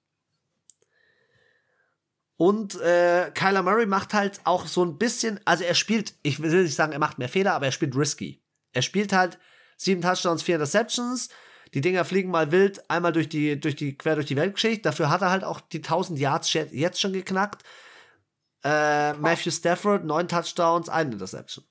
Und 2.37 2.81
äh, 2.81 3.33
Kyler 3.35 3.65
Murray 3.65 3.87
macht 3.87 4.15
halt 4.15 4.43
auch 4.45 4.69
so 4.69 4.85
ein 4.85 4.97
bisschen, 4.97 5.41
also 5.45 5.65
er 5.65 5.75
spielt, 5.75 6.15
ich 6.23 6.41
will 6.41 6.63
nicht 6.63 6.77
sagen, 6.77 6.93
er 6.93 7.01
macht 7.01 7.19
mehr 7.19 7.29
Fehler, 7.29 7.55
aber 7.55 7.67
er 7.67 7.73
spielt 7.73 7.97
risky. 7.97 8.41
Er 8.71 8.83
spielt 8.83 9.13
halt 9.13 9.41
sieben 9.77 10.03
Touchdowns, 10.03 10.45
vier 10.45 10.55
Interceptions. 10.55 11.31
Die 11.75 11.81
Dinger 11.81 12.05
fliegen 12.05 12.31
mal 12.31 12.53
wild, 12.53 12.89
einmal 12.91 13.13
durch 13.13 13.29
die, 13.29 13.59
durch 13.59 13.77
die, 13.77 13.97
quer 13.97 14.15
durch 14.15 14.27
die 14.27 14.37
Weltgeschichte. 14.37 14.83
Dafür 14.83 15.09
hat 15.09 15.23
er 15.23 15.31
halt 15.31 15.45
auch 15.45 15.61
die 15.61 15.79
1000 15.79 16.19
Yards 16.19 16.53
jetzt 16.53 17.01
schon 17.01 17.13
geknackt. 17.13 17.63
Äh, 18.63 19.15
Matthew 19.15 19.51
Stafford, 19.51 20.05
neun 20.05 20.29
Touchdowns, 20.29 20.89
eine 20.89 21.13
Interception. 21.13 21.65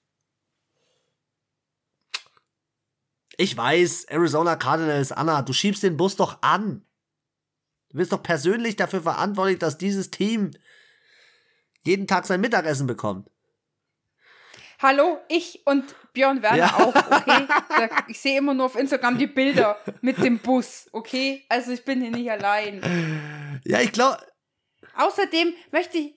Ich 3.38 3.56
weiß, 3.56 4.06
Arizona 4.06 4.56
Cardinals, 4.56 5.12
Anna, 5.12 5.42
du 5.42 5.54
schiebst 5.54 5.84
den 5.84 5.98
Bus 5.98 6.16
doch 6.16 6.42
an. 6.42 6.86
Du 7.90 7.98
bist 7.98 8.12
doch 8.12 8.24
persönlich 8.24 8.76
dafür 8.76 9.02
verantwortlich, 9.02 9.60
dass 9.60 9.78
dieses 9.78 10.12
Team 10.12 10.52
jeden 11.84 12.08
Tag 12.08 12.26
sein 12.26 12.42
Mittagessen 12.42 12.88
bekommt. 12.88 13.30
Hallo, 14.82 15.20
ich 15.30 15.62
und 15.66 15.96
Björn 16.14 16.42
Werner 16.42 16.58
Ja. 16.58 16.76
auch, 16.78 16.96
okay? 16.96 17.48
Ich 18.08 18.20
sehe 18.20 18.40
immer 18.40 18.54
nur 18.54 18.66
auf 18.66 18.76
Instagram 18.76 19.18
die 19.18 19.28
Bilder 19.28 19.78
mit 20.02 20.18
dem 20.24 20.40
Bus, 20.40 20.90
okay? 20.92 21.44
Also 21.50 21.72
ich 21.72 21.86
bin 21.86 22.02
hier 22.02 22.12
nicht 22.12 22.30
allein. 22.32 22.82
Ja, 23.64 23.80
ich 23.80 23.92
glaube, 23.92 24.18
Außerdem 24.98 25.54
möchte 25.72 25.98
ich, 25.98 26.16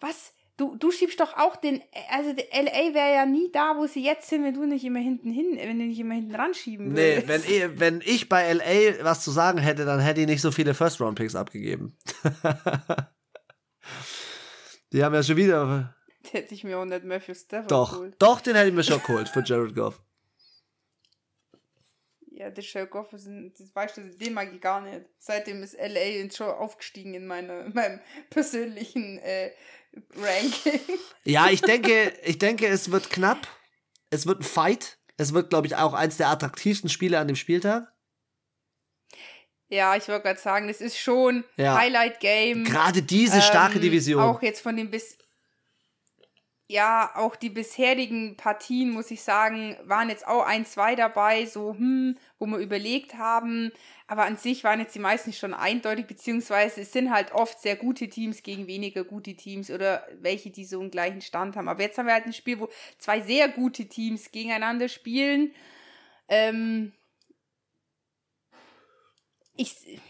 was? 0.00 0.32
Du, 0.56 0.76
du 0.76 0.92
schiebst 0.92 1.18
doch 1.18 1.36
auch 1.36 1.56
den, 1.56 1.82
also 2.10 2.30
LA 2.30 2.94
wäre 2.94 3.12
ja 3.12 3.26
nie 3.26 3.50
da, 3.52 3.74
wo 3.76 3.88
sie 3.88 4.04
jetzt 4.04 4.28
sind, 4.28 4.44
wenn 4.44 4.54
du 4.54 4.64
nicht 4.66 4.84
immer 4.84 5.00
hinten 5.00 5.32
hin, 5.32 5.46
wenn 5.56 5.80
du 5.80 5.86
nicht 5.86 5.98
immer 5.98 6.14
hinten 6.14 6.36
ranschieben 6.36 6.92
nee, 6.92 7.16
würdest. 7.16 7.28
wenn 7.28 7.42
ich, 7.42 7.80
wenn 7.80 8.00
ich 8.04 8.28
bei 8.28 8.52
LA 8.52 9.02
was 9.04 9.24
zu 9.24 9.32
sagen 9.32 9.58
hätte, 9.58 9.84
dann 9.84 9.98
hätte 9.98 10.20
ich 10.20 10.28
nicht 10.28 10.42
so 10.42 10.52
viele 10.52 10.74
First-Round-Picks 10.74 11.34
abgegeben. 11.34 11.98
Die 14.92 15.02
haben 15.02 15.12
ja 15.12 15.24
schon 15.24 15.36
wieder. 15.36 15.96
Hätte 16.32 16.54
ich 16.54 16.64
mir 16.64 16.78
auch 16.78 16.84
nicht 16.84 17.04
mehr 17.04 17.20
für 17.20 17.34
Stafford 17.34 17.70
Doch, 17.70 17.92
geholt. 17.92 18.14
doch, 18.18 18.40
den 18.40 18.54
hätte 18.56 18.68
ich 18.68 18.74
mir 18.74 18.84
schon 18.84 19.00
geholt 19.02 19.28
für 19.28 19.42
Jared 19.44 19.74
Goff. 19.74 20.00
Ja, 22.36 22.50
der 22.50 22.62
Shell 22.62 22.88
Goff 22.88 23.12
ist 23.12 23.26
ein, 23.26 23.54
das 23.56 23.72
weißt 23.76 23.96
du, 23.96 24.10
den 24.16 24.34
mag 24.34 24.52
ich 24.52 24.60
gar 24.60 24.80
nicht. 24.80 25.02
Seitdem 25.20 25.62
ist 25.62 25.76
LA 25.78 26.28
schon 26.34 26.48
aufgestiegen 26.48 27.14
in, 27.14 27.28
meiner, 27.28 27.66
in 27.66 27.72
meinem 27.74 28.00
persönlichen 28.28 29.18
äh, 29.18 29.52
Ranking. 30.16 30.80
Ja, 31.22 31.48
ich 31.50 31.60
denke, 31.60 32.12
ich 32.24 32.38
denke, 32.38 32.66
es 32.66 32.90
wird 32.90 33.08
knapp. 33.10 33.46
Es 34.10 34.26
wird 34.26 34.40
ein 34.40 34.42
Fight. 34.42 34.98
Es 35.16 35.32
wird, 35.32 35.48
glaube 35.50 35.68
ich, 35.68 35.76
auch 35.76 35.92
eins 35.94 36.16
der 36.16 36.28
attraktivsten 36.28 36.90
Spiele 36.90 37.20
an 37.20 37.28
dem 37.28 37.36
Spieltag. 37.36 37.92
Ja, 39.68 39.94
ich 39.94 40.08
wollte 40.08 40.22
gerade 40.24 40.40
sagen, 40.40 40.66
das 40.66 40.80
ist 40.80 40.98
schon 40.98 41.44
Ja. 41.56 41.78
Highlight-Game. 41.78 42.64
Gerade 42.64 43.02
diese 43.02 43.42
starke 43.42 43.76
Ähm, 43.76 43.82
Division. 43.82 44.20
Auch 44.20 44.42
jetzt 44.42 44.60
von 44.60 44.76
den 44.76 44.90
bis. 44.90 45.18
Ja, 46.70 47.10
auch 47.14 47.36
die 47.36 47.50
bisherigen 47.50 48.36
Partien, 48.38 48.90
muss 48.90 49.10
ich 49.10 49.22
sagen, 49.22 49.76
waren 49.84 50.08
jetzt 50.08 50.26
auch 50.26 50.46
ein, 50.46 50.64
zwei 50.64 50.94
dabei, 50.94 51.44
so, 51.44 51.74
hm, 51.74 52.16
wo 52.38 52.46
wir 52.46 52.56
überlegt 52.56 53.14
haben. 53.14 53.70
Aber 54.06 54.24
an 54.24 54.38
sich 54.38 54.64
waren 54.64 54.80
jetzt 54.80 54.94
die 54.94 54.98
meisten 54.98 55.34
schon 55.34 55.52
eindeutig, 55.52 56.06
beziehungsweise 56.06 56.80
es 56.80 56.92
sind 56.92 57.10
halt 57.10 57.32
oft 57.32 57.60
sehr 57.60 57.76
gute 57.76 58.08
Teams 58.08 58.42
gegen 58.42 58.66
weniger 58.66 59.04
gute 59.04 59.34
Teams 59.34 59.70
oder 59.70 60.06
welche, 60.20 60.50
die 60.50 60.64
so 60.64 60.80
einen 60.80 60.90
gleichen 60.90 61.20
Stand 61.20 61.54
haben. 61.56 61.68
Aber 61.68 61.82
jetzt 61.82 61.98
haben 61.98 62.06
wir 62.06 62.14
halt 62.14 62.24
ein 62.26 62.32
Spiel, 62.32 62.58
wo 62.58 62.68
zwei 62.98 63.20
sehr 63.20 63.48
gute 63.48 63.86
Teams 63.86 64.30
gegeneinander 64.32 64.88
spielen. 64.88 65.52
Ähm, 66.28 66.92
ich, 69.56 70.00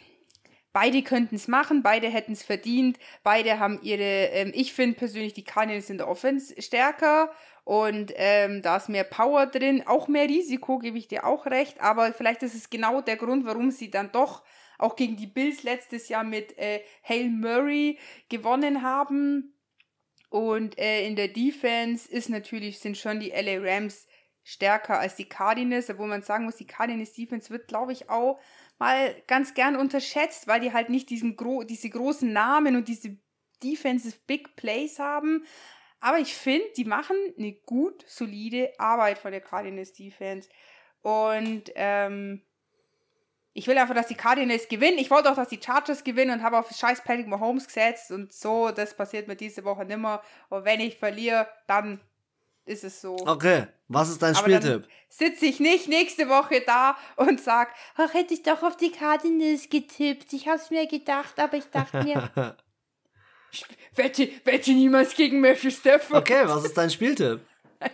beide 0.74 1.02
könnten 1.02 1.36
es 1.36 1.48
machen, 1.48 1.82
beide 1.82 2.08
hätten 2.08 2.32
es 2.32 2.42
verdient, 2.42 2.98
beide 3.22 3.58
haben 3.58 3.78
ihre, 3.80 4.02
ähm, 4.02 4.52
ich 4.54 4.74
finde 4.74 4.98
persönlich, 4.98 5.32
die 5.32 5.44
Cardinals 5.44 5.88
in 5.88 5.96
der 5.96 6.08
Offense 6.08 6.60
stärker 6.60 7.32
und 7.62 8.12
ähm, 8.16 8.60
da 8.60 8.76
ist 8.76 8.90
mehr 8.90 9.04
Power 9.04 9.46
drin, 9.46 9.86
auch 9.86 10.08
mehr 10.08 10.28
Risiko, 10.28 10.78
gebe 10.78 10.98
ich 10.98 11.08
dir 11.08 11.24
auch 11.24 11.46
recht, 11.46 11.80
aber 11.80 12.12
vielleicht 12.12 12.42
ist 12.42 12.54
es 12.54 12.68
genau 12.68 13.00
der 13.00 13.16
Grund, 13.16 13.46
warum 13.46 13.70
sie 13.70 13.90
dann 13.90 14.12
doch 14.12 14.42
auch 14.76 14.96
gegen 14.96 15.16
die 15.16 15.28
Bills 15.28 15.62
letztes 15.62 16.08
Jahr 16.08 16.24
mit 16.24 16.58
äh, 16.58 16.80
Hail 17.08 17.30
Murray 17.30 17.98
gewonnen 18.28 18.82
haben. 18.82 19.54
Und 20.28 20.76
äh, 20.78 21.06
in 21.06 21.14
der 21.14 21.28
Defense 21.28 22.10
ist 22.10 22.28
natürlich, 22.28 22.80
sind 22.80 22.98
schon 22.98 23.20
die 23.20 23.30
LA 23.30 23.58
Rams 23.60 24.08
stärker 24.42 24.98
als 24.98 25.14
die 25.14 25.28
Cardinals, 25.28 25.88
obwohl 25.88 26.08
man 26.08 26.22
sagen 26.22 26.44
muss, 26.44 26.56
die 26.56 26.66
Cardinals 26.66 27.14
Defense 27.14 27.50
wird, 27.50 27.68
glaube 27.68 27.92
ich, 27.92 28.10
auch 28.10 28.40
mal 28.78 29.14
ganz 29.26 29.54
gern 29.54 29.76
unterschätzt, 29.76 30.46
weil 30.46 30.60
die 30.60 30.72
halt 30.72 30.90
nicht 30.90 31.10
diesen 31.10 31.36
gro 31.36 31.62
diese 31.62 31.90
großen 31.90 32.32
Namen 32.32 32.76
und 32.76 32.88
diese 32.88 33.16
Defensive 33.62 34.16
Big 34.26 34.56
Plays 34.56 34.98
haben. 34.98 35.44
Aber 36.00 36.18
ich 36.18 36.34
finde, 36.34 36.66
die 36.76 36.84
machen 36.84 37.16
eine 37.38 37.52
gut, 37.52 38.04
solide 38.06 38.72
Arbeit 38.78 39.18
von 39.18 39.32
der 39.32 39.40
Cardinals 39.40 39.94
Defense. 39.94 40.50
Und 41.00 41.72
ähm, 41.76 42.42
ich 43.54 43.66
will 43.68 43.78
einfach, 43.78 43.94
dass 43.94 44.08
die 44.08 44.16
Cardinals 44.16 44.68
gewinnen. 44.68 44.98
Ich 44.98 45.10
wollte 45.10 45.30
auch, 45.30 45.36
dass 45.36 45.48
die 45.48 45.62
Chargers 45.62 46.04
gewinnen 46.04 46.38
und 46.38 46.42
habe 46.42 46.58
auf 46.58 46.70
scheiß 46.70 47.04
Patrick 47.04 47.28
Mahomes 47.28 47.66
gesetzt 47.66 48.10
und 48.10 48.32
so. 48.32 48.70
Das 48.70 48.96
passiert 48.96 49.28
mir 49.28 49.36
diese 49.36 49.64
Woche 49.64 49.84
nimmer. 49.84 50.22
Und 50.50 50.64
wenn 50.64 50.80
ich 50.80 50.98
verliere, 50.98 51.48
dann 51.66 52.00
ist 52.66 52.84
es 52.84 53.00
so. 53.00 53.16
Okay, 53.26 53.66
was 53.88 54.08
ist 54.08 54.22
dein 54.22 54.34
Aber 54.34 54.44
Spieltipp? 54.44 54.88
Sitze 55.08 55.46
ich 55.46 55.60
nicht 55.60 55.88
nächste 55.88 56.28
Woche 56.28 56.62
da 56.66 56.96
und 57.16 57.40
sag, 57.40 57.74
ach, 57.96 58.14
hätte 58.14 58.34
ich 58.34 58.42
doch 58.42 58.62
auf 58.62 58.76
die 58.76 58.90
Cardinals 58.90 59.68
getippt. 59.68 60.32
Ich 60.32 60.48
hab's 60.48 60.70
mir 60.70 60.86
gedacht, 60.86 61.38
aber 61.38 61.56
ich 61.56 61.66
dachte 61.66 62.02
mir, 62.02 62.30
ich 63.52 63.64
wette, 63.94 64.28
wette 64.44 64.72
niemals 64.72 65.14
gegen 65.14 65.40
Matthew 65.40 65.70
Stafford. 65.70 66.22
okay, 66.22 66.42
was 66.46 66.64
ist 66.64 66.76
dein 66.76 66.90
Spieltipp? 66.90 67.40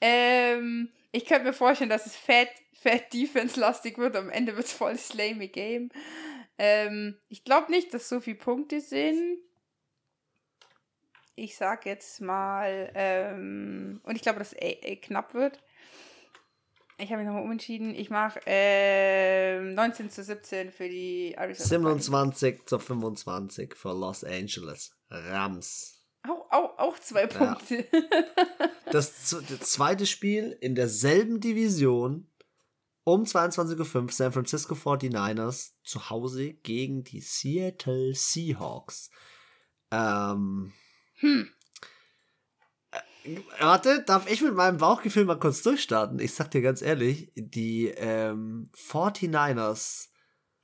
Ähm, 0.00 0.88
ich 1.12 1.26
könnte 1.26 1.44
mir 1.44 1.52
vorstellen, 1.52 1.90
dass 1.90 2.06
es 2.06 2.16
fett, 2.16 2.48
fett 2.72 3.12
Defense-lastig 3.12 3.98
wird. 3.98 4.16
Am 4.16 4.30
Ende 4.30 4.56
wird 4.56 4.66
es 4.66 4.72
voll 4.72 4.92
das 4.92 5.12
lame 5.14 5.48
Game. 5.48 5.90
Ähm, 6.58 7.18
ich 7.28 7.44
glaube 7.44 7.70
nicht, 7.70 7.92
dass 7.92 8.08
so 8.08 8.20
viele 8.20 8.38
Punkte 8.38 8.80
sind. 8.80 9.38
Ich 11.40 11.56
sag 11.56 11.86
jetzt 11.86 12.20
mal, 12.20 12.90
ähm, 12.94 14.00
und 14.04 14.14
ich 14.16 14.22
glaube, 14.22 14.38
dass 14.38 14.52
äh, 14.52 14.72
äh, 14.82 14.96
knapp 14.96 15.32
wird. 15.34 15.62
Ich 16.98 17.10
habe 17.10 17.18
mich 17.22 17.26
nochmal 17.26 17.44
umentschieden. 17.44 17.94
Ich 17.94 18.10
mache 18.10 18.40
ähm, 18.44 19.74
19 19.74 20.10
zu 20.10 20.22
17 20.22 20.70
für 20.70 20.88
die 20.88 21.32
Arizona. 21.34 21.68
Cardinals. 21.70 22.04
27 22.06 22.66
zu 22.66 22.78
25 22.78 23.74
für 23.74 23.92
Los 23.98 24.22
Angeles 24.22 24.94
Rams. 25.08 26.04
Auch, 26.28 26.50
auch, 26.50 26.78
auch 26.78 26.98
zwei 26.98 27.26
Punkte. 27.26 27.86
Das, 28.92 29.24
z- 29.26 29.44
das 29.48 29.70
zweite 29.70 30.04
Spiel 30.04 30.50
in 30.60 30.74
derselben 30.74 31.38
Division 31.38 32.26
um 33.04 33.22
22.05 33.22 33.94
Uhr 34.02 34.10
San 34.10 34.32
Francisco 34.32 34.74
49ers 34.74 35.74
zu 35.84 36.10
Hause 36.10 36.54
gegen 36.54 37.04
die 37.04 37.20
Seattle 37.20 38.12
Seahawks. 38.16 39.10
Ähm, 39.92 40.72
Hm. 41.20 41.48
äh, 42.90 43.36
warte, 43.58 44.02
darf 44.02 44.30
ich 44.30 44.42
mit 44.42 44.54
meinem 44.54 44.78
Bauchgefühl 44.78 45.24
mal 45.24 45.38
kurz 45.38 45.62
durchstarten? 45.62 46.18
Ich 46.18 46.34
sag 46.34 46.50
dir 46.50 46.62
ganz 46.62 46.82
ehrlich, 46.82 47.32
die 47.36 47.88
ähm, 47.88 48.70
49ers 48.74 50.08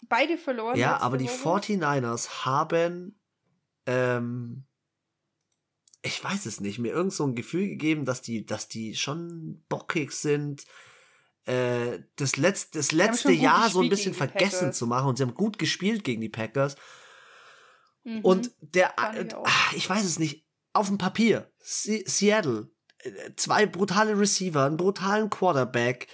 Beide 0.08 0.38
verloren. 0.38 0.76
ja, 0.78 0.98
aber 0.98 1.16
die 1.16 1.28
Woche. 1.28 1.62
49ers 1.62 2.44
haben, 2.44 3.18
ähm, 3.86 4.64
ich 6.02 6.22
weiß 6.22 6.46
es 6.46 6.60
nicht, 6.60 6.78
mir 6.78 6.92
irgend 6.92 7.12
so 7.12 7.24
ein 7.24 7.34
Gefühl 7.34 7.68
gegeben, 7.68 8.04
dass 8.04 8.22
die, 8.22 8.46
dass 8.46 8.68
die 8.68 8.94
schon 8.94 9.64
bockig 9.68 10.12
sind, 10.12 10.64
äh, 11.46 12.00
das, 12.16 12.36
letzt, 12.36 12.74
das 12.74 12.92
letzte 12.92 13.32
Jahr 13.32 13.70
so 13.70 13.80
ein 13.80 13.88
bisschen 13.88 14.14
vergessen 14.14 14.72
zu 14.72 14.86
machen 14.86 15.08
und 15.08 15.16
sie 15.16 15.22
haben 15.22 15.34
gut 15.34 15.58
gespielt 15.58 16.04
gegen 16.04 16.20
die 16.20 16.28
Packers. 16.28 16.76
Mhm. 18.04 18.20
Und 18.20 18.50
der, 18.60 18.94
äh, 18.98 19.24
ich 19.24 19.34
auch. 19.34 19.46
ah, 19.46 19.74
ich 19.74 19.88
weiß 19.88 20.04
es 20.04 20.18
nicht, 20.18 20.45
auf 20.76 20.88
dem 20.88 20.98
Papier, 20.98 21.50
Se 21.58 22.02
Seattle, 22.06 22.70
äh, 22.98 23.10
zwei 23.36 23.66
brutale 23.66 24.18
Receiver, 24.18 24.64
einen 24.64 24.76
brutalen 24.76 25.30
Quarterback, 25.30 26.08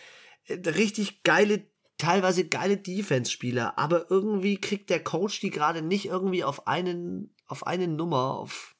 äh, 0.47 0.55
richtig 0.69 1.23
geile, 1.23 1.67
teilweise 1.99 2.49
geile 2.49 2.77
Defense-Spieler, 2.77 3.79
aber 3.79 4.11
irgendwie 4.11 4.61
kriegt 4.61 4.91
der 4.91 5.03
Coach 5.03 5.41
die 5.41 5.51
gerade 5.51 5.83
nicht 5.83 6.07
irgendwie 6.07 6.45
auf 6.45 6.67
einen, 6.67 7.35
auf 7.47 7.67
eine 7.67 7.89
Nummer, 7.89 8.39
auf, 8.39 8.77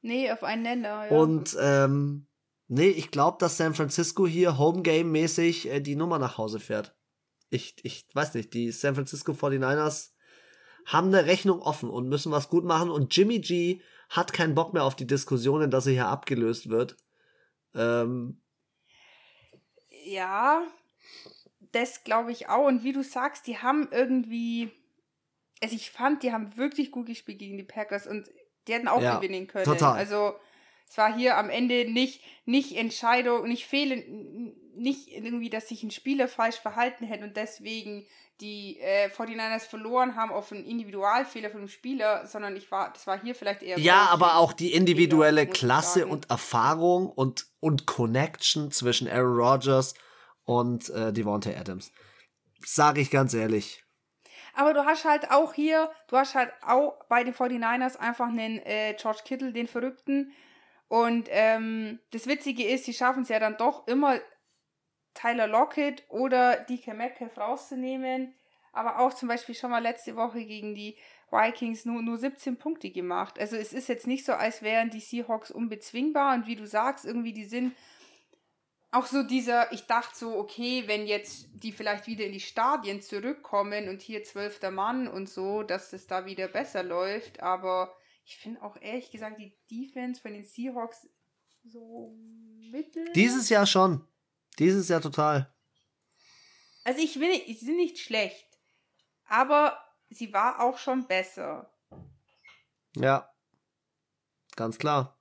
Nee, 0.00 0.30
auf 0.30 0.44
einen 0.44 0.62
Nenner. 0.62 1.10
Ja. 1.10 1.16
und, 1.16 1.56
ähm, 1.60 2.26
nee, 2.68 2.88
ich 2.88 3.10
glaube, 3.10 3.38
dass 3.40 3.56
San 3.56 3.74
Francisco 3.74 4.26
hier 4.26 4.56
Homegame-mäßig 4.58 5.68
äh, 5.68 5.80
die 5.80 5.96
Nummer 5.96 6.18
nach 6.18 6.38
Hause 6.38 6.60
fährt. 6.60 6.96
Ich, 7.50 7.76
ich 7.82 8.06
weiß 8.12 8.34
nicht, 8.34 8.54
die 8.54 8.70
San 8.70 8.94
Francisco 8.94 9.32
49ers 9.32 10.10
haben 10.86 11.08
eine 11.08 11.26
Rechnung 11.26 11.60
offen 11.60 11.90
und 11.90 12.08
müssen 12.08 12.32
was 12.32 12.48
gut 12.48 12.64
machen 12.64 12.90
und 12.90 13.14
Jimmy 13.14 13.40
G 13.40 13.80
hat 14.08 14.32
keinen 14.32 14.54
Bock 14.54 14.74
mehr 14.74 14.84
auf 14.84 14.96
die 14.96 15.06
Diskussionen, 15.06 15.70
dass 15.70 15.86
er 15.86 15.92
hier 15.92 16.08
abgelöst 16.08 16.68
wird. 16.70 16.96
Ähm, 17.74 18.40
Ja, 20.04 20.66
das 21.72 22.04
glaube 22.04 22.32
ich 22.32 22.48
auch. 22.48 22.66
Und 22.66 22.84
wie 22.84 22.92
du 22.92 23.02
sagst, 23.02 23.46
die 23.46 23.58
haben 23.58 23.88
irgendwie. 23.90 24.70
Also 25.62 25.74
ich 25.74 25.90
fand, 25.90 26.22
die 26.22 26.32
haben 26.32 26.56
wirklich 26.56 26.92
gut 26.92 27.06
gespielt 27.06 27.40
gegen 27.40 27.56
die 27.58 27.64
Packers 27.64 28.06
und 28.06 28.28
die 28.66 28.74
hätten 28.74 28.88
auch 28.88 29.02
Ja, 29.02 29.16
gewinnen 29.16 29.46
können. 29.48 29.64
total. 29.64 29.96
Also 29.96 30.34
es 30.88 30.96
war 30.96 31.16
hier 31.16 31.36
am 31.36 31.50
Ende 31.50 31.90
nicht, 31.90 32.22
nicht 32.44 32.76
Entscheidung, 32.76 33.48
nicht 33.48 33.66
fehlen, 33.66 34.54
nicht 34.76 35.08
irgendwie, 35.08 35.50
dass 35.50 35.68
sich 35.68 35.82
ein 35.82 35.90
Spieler 35.90 36.28
falsch 36.28 36.56
verhalten 36.56 37.04
hätte 37.04 37.24
und 37.24 37.36
deswegen 37.36 38.06
die 38.40 38.78
äh, 38.80 39.08
49ers 39.08 39.66
verloren 39.66 40.14
haben 40.14 40.30
auf 40.30 40.52
einen 40.52 40.64
Individualfehler 40.64 41.50
von 41.50 41.60
einem 41.60 41.68
Spieler, 41.68 42.26
sondern 42.26 42.54
ich 42.56 42.70
war, 42.70 42.92
das 42.92 43.06
war 43.06 43.20
hier 43.20 43.34
vielleicht 43.34 43.62
eher. 43.62 43.78
ja, 43.78 44.08
aber 44.10 44.36
auch 44.36 44.52
die 44.52 44.72
individuelle 44.72 45.44
ich 45.44 45.50
Klasse 45.50 46.06
und 46.06 46.30
Erfahrung 46.30 47.10
und, 47.10 47.46
und 47.60 47.86
Connection 47.86 48.70
zwischen 48.70 49.08
Aaron 49.08 49.36
Rodgers 49.36 49.94
und 50.44 50.88
äh, 50.90 51.12
Devontae 51.12 51.56
Adams. 51.56 51.92
Sage 52.64 53.00
ich 53.00 53.10
ganz 53.10 53.34
ehrlich. 53.34 53.84
Aber 54.54 54.72
du 54.72 54.84
hast 54.84 55.04
halt 55.04 55.30
auch 55.30 55.54
hier, 55.54 55.90
du 56.08 56.16
hast 56.16 56.34
halt 56.34 56.52
auch 56.62 57.04
bei 57.08 57.22
den 57.22 57.34
49ers 57.34 57.96
einfach 57.96 58.28
einen 58.28 58.58
äh, 58.58 58.94
George 58.94 59.20
Kittle, 59.24 59.52
den 59.52 59.68
Verrückten. 59.68 60.32
Und 60.88 61.28
ähm, 61.30 62.00
das 62.12 62.26
Witzige 62.26 62.66
ist, 62.66 62.84
sie 62.84 62.94
schaffen 62.94 63.22
es 63.22 63.28
ja 63.28 63.38
dann 63.38 63.56
doch 63.56 63.86
immer, 63.86 64.18
Tyler 65.18 65.48
Lockett 65.48 66.04
oder 66.08 66.56
DK 66.56 66.94
Metcalf 66.94 67.36
rauszunehmen. 67.36 68.34
Aber 68.72 69.00
auch 69.00 69.12
zum 69.12 69.28
Beispiel 69.28 69.54
schon 69.54 69.70
mal 69.70 69.82
letzte 69.82 70.14
Woche 70.14 70.44
gegen 70.44 70.74
die 70.74 70.96
Vikings 71.30 71.84
nur, 71.84 72.02
nur 72.02 72.16
17 72.16 72.56
Punkte 72.56 72.90
gemacht. 72.90 73.38
Also 73.38 73.56
es 73.56 73.72
ist 73.72 73.88
jetzt 73.88 74.06
nicht 74.06 74.24
so, 74.24 74.32
als 74.32 74.62
wären 74.62 74.90
die 74.90 75.00
Seahawks 75.00 75.50
unbezwingbar. 75.50 76.34
Und 76.34 76.46
wie 76.46 76.56
du 76.56 76.66
sagst, 76.66 77.04
irgendwie 77.04 77.32
die 77.32 77.46
sind 77.46 77.74
auch 78.90 79.06
so 79.06 79.22
dieser, 79.22 79.72
ich 79.72 79.86
dachte 79.86 80.16
so, 80.16 80.38
okay, 80.38 80.84
wenn 80.86 81.06
jetzt 81.06 81.48
die 81.52 81.72
vielleicht 81.72 82.06
wieder 82.06 82.24
in 82.24 82.32
die 82.32 82.40
Stadien 82.40 83.02
zurückkommen 83.02 83.88
und 83.88 84.00
hier 84.00 84.22
zwölfter 84.22 84.70
Mann 84.70 85.08
und 85.08 85.28
so, 85.28 85.62
dass 85.62 85.90
das 85.90 86.06
da 86.06 86.24
wieder 86.24 86.48
besser 86.48 86.82
läuft. 86.82 87.42
Aber 87.42 87.94
ich 88.24 88.36
finde 88.36 88.62
auch 88.62 88.76
ehrlich 88.80 89.10
gesagt 89.10 89.38
die 89.40 89.52
Defense 89.70 90.20
von 90.20 90.32
den 90.32 90.44
Seahawks 90.44 91.08
so 91.64 92.16
mittel. 92.70 93.04
Dieses 93.14 93.48
Jahr 93.48 93.66
schon. 93.66 94.06
Dieses 94.58 94.88
Jahr 94.88 95.00
total. 95.00 95.52
Also 96.84 97.00
ich 97.02 97.18
will 97.20 97.30
sie 97.46 97.54
sind 97.54 97.76
nicht 97.76 97.98
schlecht, 97.98 98.46
aber 99.26 99.78
sie 100.10 100.32
war 100.32 100.60
auch 100.60 100.78
schon 100.78 101.06
besser. 101.06 101.70
Ja. 102.96 103.30
Ganz 104.56 104.78
klar. 104.78 105.20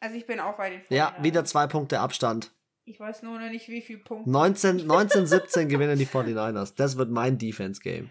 Also 0.00 0.16
ich 0.16 0.26
bin 0.26 0.40
auch 0.40 0.56
bei 0.56 0.70
den 0.70 0.82
Ja, 0.88 1.10
49ers. 1.10 1.22
wieder 1.22 1.44
zwei 1.44 1.66
Punkte 1.68 2.00
Abstand. 2.00 2.52
Ich 2.84 2.98
weiß 2.98 3.22
nur 3.22 3.38
noch 3.38 3.48
nicht, 3.48 3.68
wie 3.68 3.80
viel 3.80 3.98
Punkte. 3.98 4.28
19, 4.28 4.84
19 4.86 5.26
17 5.28 5.68
gewinnen 5.68 5.96
die 5.98 6.06
49ers. 6.06 6.74
Das 6.74 6.96
wird 6.96 7.10
mein 7.10 7.38
Defense-Game. 7.38 8.10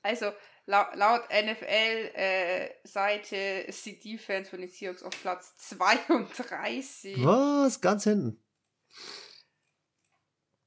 Also 0.00 0.32
laut, 0.64 0.94
laut 0.96 1.20
NFL-Seite 1.30 3.36
ist 3.36 3.84
die 3.84 4.00
Defense 4.00 4.48
von 4.50 4.60
den 4.60 4.70
Seahawks 4.70 5.02
auf 5.02 5.12
Platz 5.20 5.54
32. 5.58 7.22
Was? 7.24 7.82
Ganz 7.82 8.04
hinten. 8.04 8.42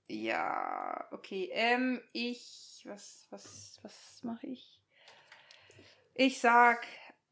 Ja, 0.08 1.08
okay. 1.12 1.50
Ähm, 1.52 2.02
ich. 2.14 2.84
Was, 2.88 3.28
was, 3.32 3.80
was 3.82 4.20
mache 4.22 4.48
ich? 4.48 4.80
Ich 6.14 6.40
sag 6.40 6.86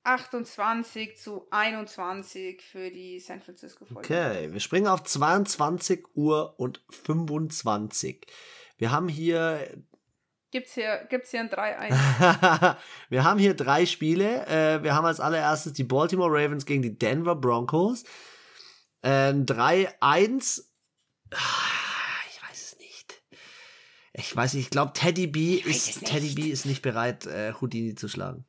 28 0.04 1.18
zu 1.18 1.48
21 1.52 2.62
für 2.62 2.90
die 2.90 3.20
San 3.20 3.42
Francisco 3.42 3.86
49ers. 3.86 3.98
Okay, 3.98 4.54
wir 4.54 4.60
springen 4.60 4.88
auf 4.88 5.04
22 5.04 6.16
Uhr 6.16 6.60
und 6.60 6.84
25. 6.90 8.26
Wir 8.78 8.92
haben 8.92 9.08
hier 9.08 9.68
Gibt's 10.52 10.76
hier, 10.76 11.08
gibt's 11.10 11.32
hier 11.32 11.40
ein 11.40 11.50
3-1? 11.50 12.76
wir 13.10 13.24
haben 13.24 13.40
hier 13.40 13.56
drei 13.56 13.88
Spiele. 13.88 14.46
Äh, 14.46 14.84
wir 14.84 14.94
haben 14.94 15.06
als 15.06 15.20
allererstes 15.20 15.74
die 15.74 15.84
Baltimore 15.84 16.30
Ravens 16.30 16.68
gegen 16.68 16.84
die 16.84 16.96
Denver 16.96 17.36
Broncos. 17.36 18.04
Ähm, 19.02 19.48
3-1. 19.48 20.64
Ich 21.34 22.44
weiß 22.44 22.62
es 22.62 22.78
nicht. 22.80 23.22
Ich 24.14 24.36
weiß 24.36 24.54
nicht, 24.54 24.66
ich 24.66 24.70
glaube, 24.70 24.94
Teddy 24.94 25.28
B 25.28 25.56
Ich 25.56 25.66
ist. 25.66 26.06
Teddy 26.06 26.34
B 26.34 26.44
ist 26.44 26.66
nicht 26.66 26.82
bereit, 26.82 27.26
äh, 27.26 27.54
Houdini 27.60 27.96
zu 27.96 28.08
schlagen. 28.08 28.46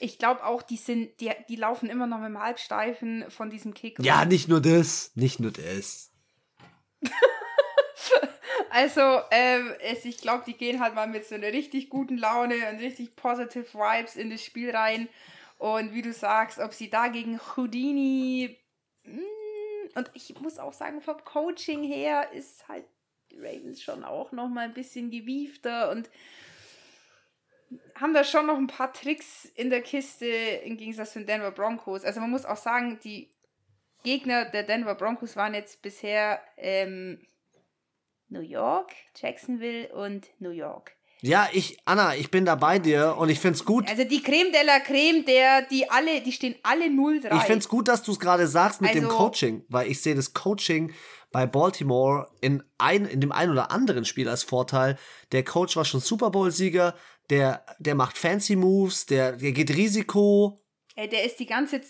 Ich 0.00 0.18
glaube 0.18 0.44
auch, 0.44 0.62
die 0.62 0.76
sind, 0.76 1.20
die, 1.20 1.30
die 1.48 1.54
laufen 1.54 1.88
immer 1.88 2.08
noch 2.08 2.18
mit 2.18 2.26
dem 2.26 2.42
Halbsteifen 2.42 3.30
von 3.30 3.50
diesem 3.50 3.72
Kick. 3.72 4.00
Ja, 4.00 4.24
nicht 4.24 4.48
nur 4.48 4.60
das. 4.60 5.12
Nicht 5.14 5.38
nur 5.38 5.52
das. 5.52 6.10
Also, 8.74 9.20
ähm, 9.30 9.74
es, 9.80 10.06
ich 10.06 10.16
glaube, 10.16 10.44
die 10.46 10.54
gehen 10.54 10.80
halt 10.80 10.94
mal 10.94 11.06
mit 11.06 11.26
so 11.26 11.34
einer 11.34 11.48
richtig 11.48 11.90
guten 11.90 12.16
Laune 12.16 12.54
und 12.70 12.78
richtig 12.78 13.16
positive 13.16 13.74
Vibes 13.74 14.16
in 14.16 14.30
das 14.30 14.42
Spiel 14.42 14.74
rein. 14.74 15.10
Und 15.58 15.92
wie 15.92 16.00
du 16.00 16.10
sagst, 16.14 16.58
ob 16.58 16.72
sie 16.72 16.88
da 16.88 17.08
gegen 17.08 17.38
Houdini. 17.38 18.58
mm, 19.04 19.41
Und 19.94 20.10
ich 20.14 20.38
muss 20.40 20.58
auch 20.58 20.72
sagen, 20.72 21.00
vom 21.00 21.22
Coaching 21.24 21.82
her 21.82 22.32
ist 22.32 22.66
halt 22.68 22.84
die 23.30 23.38
Ravens 23.38 23.82
schon 23.82 24.04
auch 24.04 24.32
noch 24.32 24.48
mal 24.48 24.64
ein 24.64 24.74
bisschen 24.74 25.10
gewiefter 25.10 25.90
und 25.90 26.10
haben 27.94 28.14
da 28.14 28.24
schon 28.24 28.46
noch 28.46 28.56
ein 28.56 28.66
paar 28.66 28.92
Tricks 28.92 29.46
in 29.54 29.70
der 29.70 29.82
Kiste 29.82 30.26
im 30.26 30.76
Gegensatz 30.76 31.12
zu 31.12 31.20
den 31.20 31.26
Denver 31.26 31.52
Broncos. 31.52 32.04
Also 32.04 32.20
man 32.20 32.30
muss 32.30 32.44
auch 32.44 32.56
sagen, 32.56 32.98
die 33.02 33.30
Gegner 34.02 34.44
der 34.44 34.64
Denver 34.64 34.94
Broncos 34.94 35.36
waren 35.36 35.54
jetzt 35.54 35.80
bisher 35.82 36.40
ähm, 36.56 37.24
New 38.28 38.40
York, 38.40 38.92
Jacksonville 39.14 39.94
und 39.94 40.28
New 40.40 40.50
York. 40.50 40.96
Ja, 41.24 41.48
ich, 41.52 41.78
Anna, 41.84 42.16
ich 42.16 42.32
bin 42.32 42.44
da 42.44 42.56
bei 42.56 42.80
dir 42.80 43.16
und 43.16 43.28
ich 43.28 43.38
find's 43.38 43.64
gut. 43.64 43.88
Also 43.88 44.02
die 44.02 44.20
Creme 44.22 44.50
de 44.52 44.64
la 44.64 44.80
Creme, 44.80 45.24
der, 45.24 45.62
die 45.62 45.88
alle, 45.88 46.20
die 46.20 46.32
stehen 46.32 46.56
alle 46.64 46.86
0-3. 46.86 47.36
Ich 47.36 47.42
find's 47.42 47.68
gut, 47.68 47.86
dass 47.86 48.02
du 48.02 48.10
es 48.10 48.18
gerade 48.18 48.48
sagst 48.48 48.80
mit 48.80 48.92
dem 48.94 49.04
Also- 49.04 49.16
Coaching, 49.16 49.64
weil 49.68 49.88
ich 49.88 50.00
sehe 50.02 50.16
das 50.16 50.34
Coaching 50.34 50.92
bei 51.30 51.46
Baltimore 51.46 52.28
in, 52.40 52.64
ein, 52.78 53.06
in 53.06 53.20
dem 53.20 53.30
einen 53.30 53.52
oder 53.52 53.70
anderen 53.70 54.04
Spiel 54.04 54.28
als 54.28 54.42
Vorteil. 54.42 54.98
Der 55.30 55.44
Coach 55.44 55.76
war 55.76 55.84
schon 55.84 56.00
Super 56.00 56.30
Bowl-Sieger, 56.30 56.96
der, 57.30 57.64
der 57.78 57.94
macht 57.94 58.18
fancy 58.18 58.56
Moves, 58.56 59.06
der, 59.06 59.36
der 59.36 59.52
geht 59.52 59.70
Risiko. 59.76 60.60
Äh, 60.96 61.06
der 61.06 61.24
ist 61.24 61.38
die 61.38 61.46
ganze 61.46 61.80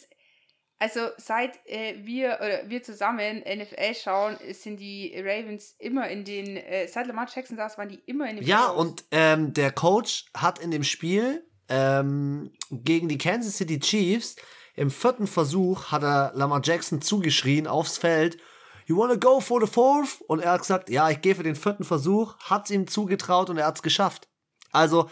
also 0.82 1.00
seit 1.16 1.58
äh, 1.66 1.94
wir 2.04 2.38
oder 2.40 2.68
wir 2.68 2.82
zusammen 2.82 3.38
NFL 3.40 3.94
schauen, 3.94 4.36
sind 4.52 4.78
die 4.80 5.14
Ravens 5.16 5.74
immer 5.78 6.08
in 6.08 6.24
den 6.24 6.56
äh, 6.56 6.88
seit 6.88 7.06
Lamar 7.06 7.28
Jackson 7.32 7.56
ist, 7.58 7.78
waren 7.78 7.88
die 7.88 8.02
immer 8.06 8.28
in 8.28 8.36
den 8.36 8.44
Ja, 8.46 8.58
Playoffs. 8.70 8.78
und 8.80 9.04
ähm, 9.12 9.52
der 9.54 9.70
Coach 9.72 10.26
hat 10.36 10.58
in 10.58 10.70
dem 10.70 10.84
Spiel 10.84 11.44
ähm, 11.68 12.52
gegen 12.70 13.08
die 13.08 13.18
Kansas 13.18 13.56
City 13.56 13.78
Chiefs 13.80 14.36
im 14.74 14.90
vierten 14.90 15.26
Versuch 15.26 15.92
hat 15.92 16.02
er 16.02 16.32
Lamar 16.34 16.60
Jackson 16.64 17.00
zugeschrien 17.02 17.66
aufs 17.66 17.98
Feld. 17.98 18.38
You 18.86 18.96
wanna 18.96 19.14
go 19.16 19.38
for 19.40 19.60
the 19.60 19.70
fourth? 19.70 20.20
Und 20.28 20.40
er 20.40 20.52
hat 20.52 20.60
gesagt, 20.62 20.90
ja, 20.90 21.08
ich 21.10 21.20
gehe 21.20 21.34
für 21.34 21.42
den 21.42 21.54
vierten 21.56 21.84
Versuch, 21.84 22.36
hat's 22.40 22.70
ihm 22.70 22.86
zugetraut 22.88 23.50
und 23.50 23.58
er 23.58 23.66
hat's 23.66 23.82
geschafft. 23.82 24.28
Also, 24.72 25.08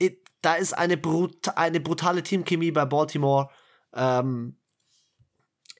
i- 0.00 0.22
da 0.42 0.54
ist 0.54 0.72
eine, 0.72 0.96
brut 0.96 1.48
eine 1.56 1.80
brutale 1.80 2.22
Teamchemie 2.22 2.70
bei 2.70 2.84
Baltimore. 2.86 3.50
Ähm, 3.94 4.56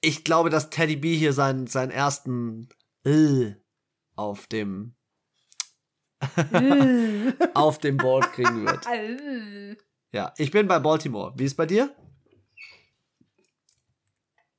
ich 0.01 0.25
glaube, 0.25 0.51
dass 0.51 0.71
Teddy 0.71 0.97
B 0.97 1.17
hier 1.17 1.33
seinen, 1.33 1.67
seinen 1.67 1.91
ersten 1.91 2.69
äh, 3.05 3.55
auf 4.17 4.47
dem 4.47 4.95
auf 7.55 7.79
dem 7.79 7.97
Board 7.97 8.33
kriegen 8.33 8.67
wird. 8.67 9.81
Ja, 10.13 10.35
ich 10.39 10.51
bin 10.51 10.67
bei 10.67 10.81
Baltimore. 10.81 11.33
Wie 11.37 11.45
ist 11.45 11.57
bei 11.57 11.67
dir? 11.67 11.95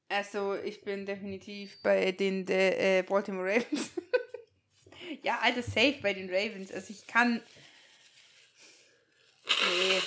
Also, 0.07 0.55
ich 0.55 0.81
bin 0.81 1.05
definitiv 1.05 1.81
bei 1.81 2.13
den 2.13 2.45
der, 2.45 2.99
äh, 2.99 3.03
Baltimore 3.03 3.49
Ravens. 3.49 3.91
ja, 5.23 5.39
alter 5.41 5.61
Safe 5.61 5.95
bei 6.01 6.13
den 6.13 6.29
Ravens. 6.29 6.71
Also, 6.71 6.91
ich 6.91 7.05
kann. 7.05 7.41
Nee. 9.45 10.01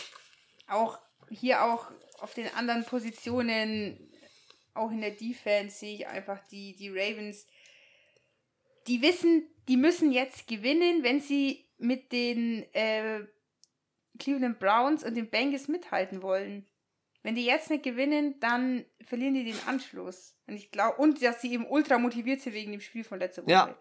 Auch 0.66 0.99
hier 1.28 1.62
auch 1.62 1.91
auf 2.20 2.32
den 2.32 2.49
anderen 2.55 2.87
Positionen, 2.87 4.14
auch 4.75 4.91
in 4.91 5.01
der 5.01 5.12
Defense, 5.12 5.79
sehe 5.79 5.95
ich 5.95 6.07
einfach 6.07 6.41
die, 6.49 6.75
die 6.77 6.91
Ravens. 6.91 7.47
Die 8.87 9.01
wissen, 9.03 9.49
die 9.68 9.77
müssen 9.77 10.12
jetzt 10.12 10.47
gewinnen, 10.47 11.03
wenn 11.03 11.20
sie 11.20 11.64
mit 11.79 12.12
den 12.12 12.64
äh, 12.75 13.20
Cleveland 14.18 14.59
Browns 14.59 15.05
und 15.05 15.14
den 15.14 15.31
Bengals 15.31 15.68
mithalten 15.68 16.22
wollen. 16.22 16.66
Wenn 17.22 17.35
die 17.35 17.47
jetzt 17.47 17.70
nicht 17.70 17.83
gewinnen, 17.83 18.39
dann 18.41 18.85
verlieren 19.03 19.35
die 19.35 19.45
den 19.45 19.59
Anschluss. 19.66 20.37
Und 20.47 20.57
ich 20.57 20.70
glaube, 20.70 20.99
und 20.99 21.22
dass 21.22 21.41
sie 21.41 21.53
eben 21.53 21.66
ultra 21.66 21.99
motiviert 21.99 22.43
sind 22.43 22.53
wegen 22.53 22.72
dem 22.72 22.83
Spiel 22.83 23.03
von 23.03 23.18
letzter 23.18 23.43
Woche. 23.43 23.51
Ja. 23.51 23.79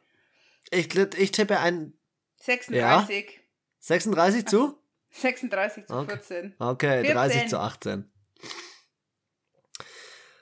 Ich, 0.72 0.96
ich 0.96 1.32
tippe 1.32 1.60
ein 1.60 1.94
36. 2.38 3.42
36 3.80 4.46
zu? 4.46 4.80
36 5.12 5.88
zu 5.88 5.94
Okay. 5.94 6.12
14. 6.14 6.56
Okay, 6.58 7.02
14. 7.02 7.16
30 7.16 7.48
zu 7.50 7.60
18. 7.60 8.12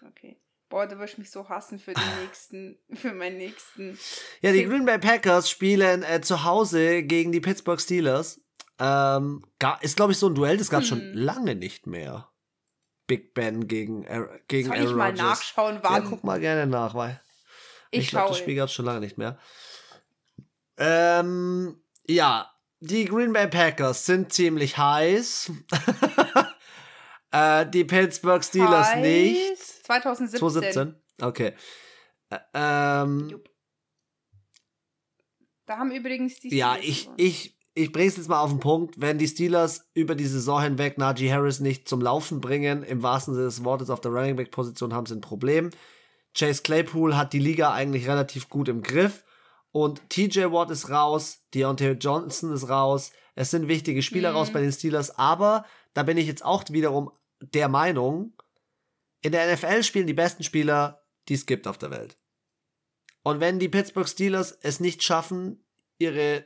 Okay. 0.08 0.41
Boah, 0.72 0.88
du 0.88 0.97
wirst 0.97 1.17
mich 1.19 1.30
so 1.30 1.47
hassen 1.49 1.78
für 1.78 1.93
den 1.93 2.03
nächsten, 2.24 2.80
für 2.95 3.13
meinen 3.13 3.38
nächsten. 3.38 3.99
Ja, 4.41 4.51
die. 4.51 4.63
Green 4.65 4.86
Bay 4.86 4.97
Packers 4.97 5.49
spielen 5.49 6.01
äh, 6.01 6.22
zu 6.22 6.43
Hause 6.43 7.03
gegen 7.03 7.32
die 7.32 7.41
Pittsburgh 7.41 7.80
Steelers. 7.80 8.41
Ähm, 8.80 9.45
ga- 9.59 9.78
ist, 9.82 9.95
glaube 9.95 10.13
ich, 10.13 10.17
so 10.17 10.28
ein 10.30 10.34
Duell, 10.34 10.57
das 10.57 10.69
gab 10.72 10.82
es 10.82 10.88
schon 10.88 11.01
Hm. 11.01 11.13
lange 11.13 11.53
nicht 11.55 11.86
mehr. 11.86 12.30
Big 13.05 13.34
Ben 13.36 13.67
gegen, 13.67 14.07
Aaron- 14.07 14.39
gegen 14.47 14.69
Soll 14.69 14.78
Aaron 14.78 14.89
ich 14.89 14.95
mal 14.95 15.09
Rodgers. 15.09 15.28
nachschauen, 15.28 15.76
Ja, 15.76 15.82
wann? 15.84 16.09
guck 16.09 16.24
mal 16.24 16.39
gerne 16.39 16.65
nach, 16.65 16.95
weil 16.95 17.22
ich 17.91 17.99
ich 18.03 18.09
glaube, 18.09 18.30
das 18.30 18.38
Spiel 18.39 18.55
gab 18.55 18.69
es 18.69 18.74
schon 18.74 18.86
lange 18.86 19.01
nicht 19.01 19.17
mehr. 19.19 19.38
Ähm, 20.78 21.82
ja, 22.07 22.49
die 22.80 23.05
Green 23.05 23.34
Bay 23.34 23.47
Packers 23.47 24.05
sind 24.05 24.34
ziemlich 24.34 24.78
heiß. 24.78 25.51
äh, 27.32 27.65
die 27.67 27.84
Pittsburgh 27.84 28.43
Steelers 28.43 28.93
Heiß. 28.93 29.01
nicht. 29.01 29.70
2017. 30.00 30.39
2017? 30.39 30.96
Okay. 31.22 31.54
Ä- 32.32 32.39
Ähm, 32.54 33.30
Jupp. 33.30 33.50
Da 35.66 35.78
haben 35.78 35.92
übrigens 35.92 36.39
die 36.39 36.56
ja, 36.56 36.74
Steelers 36.76 36.88
ich, 36.89 37.02
gewonnen. 37.04 37.16
ich, 37.20 37.58
ich 37.74 37.92
bring's 37.92 38.18
jetzt 38.18 38.30
mal 38.30 38.42
auf 38.42 38.50
den 38.50 38.60
Punkt. 38.60 39.00
Wenn 39.00 39.18
die 39.18 39.28
Steelers 39.28 39.89
über 39.94 40.16
die 40.16 40.26
Saison 40.26 40.62
hinweg 40.62 40.98
Najee 40.98 41.32
Harris 41.32 41.60
nicht 41.60 41.88
zum 41.88 42.02
Laufen 42.02 42.42
bringen, 42.42 42.84
im 42.84 43.04
wahrsten 43.04 43.34
Sinne 43.34 43.46
des 43.46 43.64
Wortes 43.64 43.89
auf 43.89 44.02
der 44.02 44.12
Running 44.12 44.36
Back 44.36 44.52
Position, 44.52 44.94
haben 44.94 45.06
sie 45.06 45.16
ein 45.16 45.22
Problem. 45.22 45.70
Chase 46.34 46.62
Claypool 46.64 47.16
hat 47.16 47.34
die 47.34 47.39
Liga 47.39 47.74
eigentlich 47.74 48.08
relativ 48.08 48.50
gut 48.50 48.68
im 48.70 48.82
Griff. 48.82 49.24
Und 49.74 50.10
TJ 50.10 50.46
Watt 50.52 50.70
ist 50.70 50.89
raus, 50.89 51.46
Deontay 51.54 51.92
Johnson 51.94 52.52
ist 52.52 52.68
raus. 52.68 53.12
Es 53.36 53.52
sind 53.52 53.70
wichtige 53.70 54.02
Spieler 54.02 54.32
Mhm. 54.32 54.38
raus 54.38 54.52
bei 54.52 54.60
den 54.62 54.72
Steelers, 54.72 55.18
aber 55.18 55.66
da 55.94 56.04
bin 56.04 56.18
ich 56.18 56.28
jetzt 56.28 56.44
auch 56.44 56.64
wiederum 56.70 57.12
der 57.42 57.70
Meinung, 57.70 58.34
in 59.22 59.32
der 59.32 59.53
NFL 59.53 59.84
spielen 59.84 60.07
die 60.07 60.13
besten 60.13 60.43
Spieler, 60.43 61.03
die 61.30 61.36
es 61.36 61.45
gibt 61.45 61.67
auf 61.67 61.78
der 61.78 61.91
Welt. 61.91 62.17
Und 63.24 63.39
wenn 63.39 63.59
die 63.59 63.69
Pittsburgh 63.69 64.07
Steelers 64.07 64.51
es 64.61 64.80
nicht 64.80 65.03
schaffen, 65.03 65.63
ihre 65.99 66.45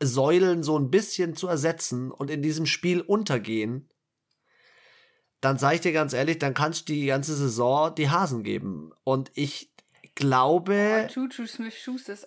Säulen 0.00 0.62
so 0.62 0.78
ein 0.78 0.90
bisschen 0.90 1.34
zu 1.34 1.48
ersetzen 1.48 2.10
und 2.10 2.30
in 2.30 2.42
diesem 2.42 2.66
Spiel 2.66 3.00
untergehen, 3.00 3.88
dann 5.40 5.58
sage 5.58 5.76
ich 5.76 5.80
dir 5.80 5.92
ganz 5.92 6.12
ehrlich, 6.12 6.38
dann 6.38 6.54
kannst 6.54 6.88
du 6.88 6.92
die 6.92 7.06
ganze 7.06 7.34
Saison 7.34 7.92
die 7.94 8.10
Hasen 8.10 8.44
geben. 8.44 8.92
Und 9.02 9.32
ich 9.34 9.72
glaube, 10.14 11.08
Oh, 11.08 11.20
Juju 11.20 11.46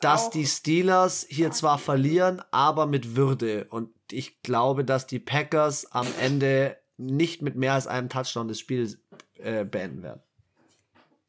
dass 0.02 0.26
auch 0.26 0.30
die 0.32 0.46
Steelers 0.46 1.26
hier 1.30 1.52
zwar 1.52 1.78
verlieren, 1.78 2.42
aber 2.52 2.86
mit 2.88 3.16
Würde. 3.16 3.68
Und 3.70 3.90
ich 4.12 4.42
glaube, 4.42 4.84
dass 4.84 5.08
die 5.08 5.20
Packers 5.20 5.92
am 5.92 6.08
Ende 6.20 6.78
nicht 6.98 7.42
mit 7.42 7.56
mehr 7.56 7.74
als 7.74 7.88
einem 7.88 8.10
Touchdown 8.10 8.48
das 8.48 8.60
Spiel 8.60 9.00
äh, 9.46 9.64
beenden 9.64 10.02
werden. 10.02 10.24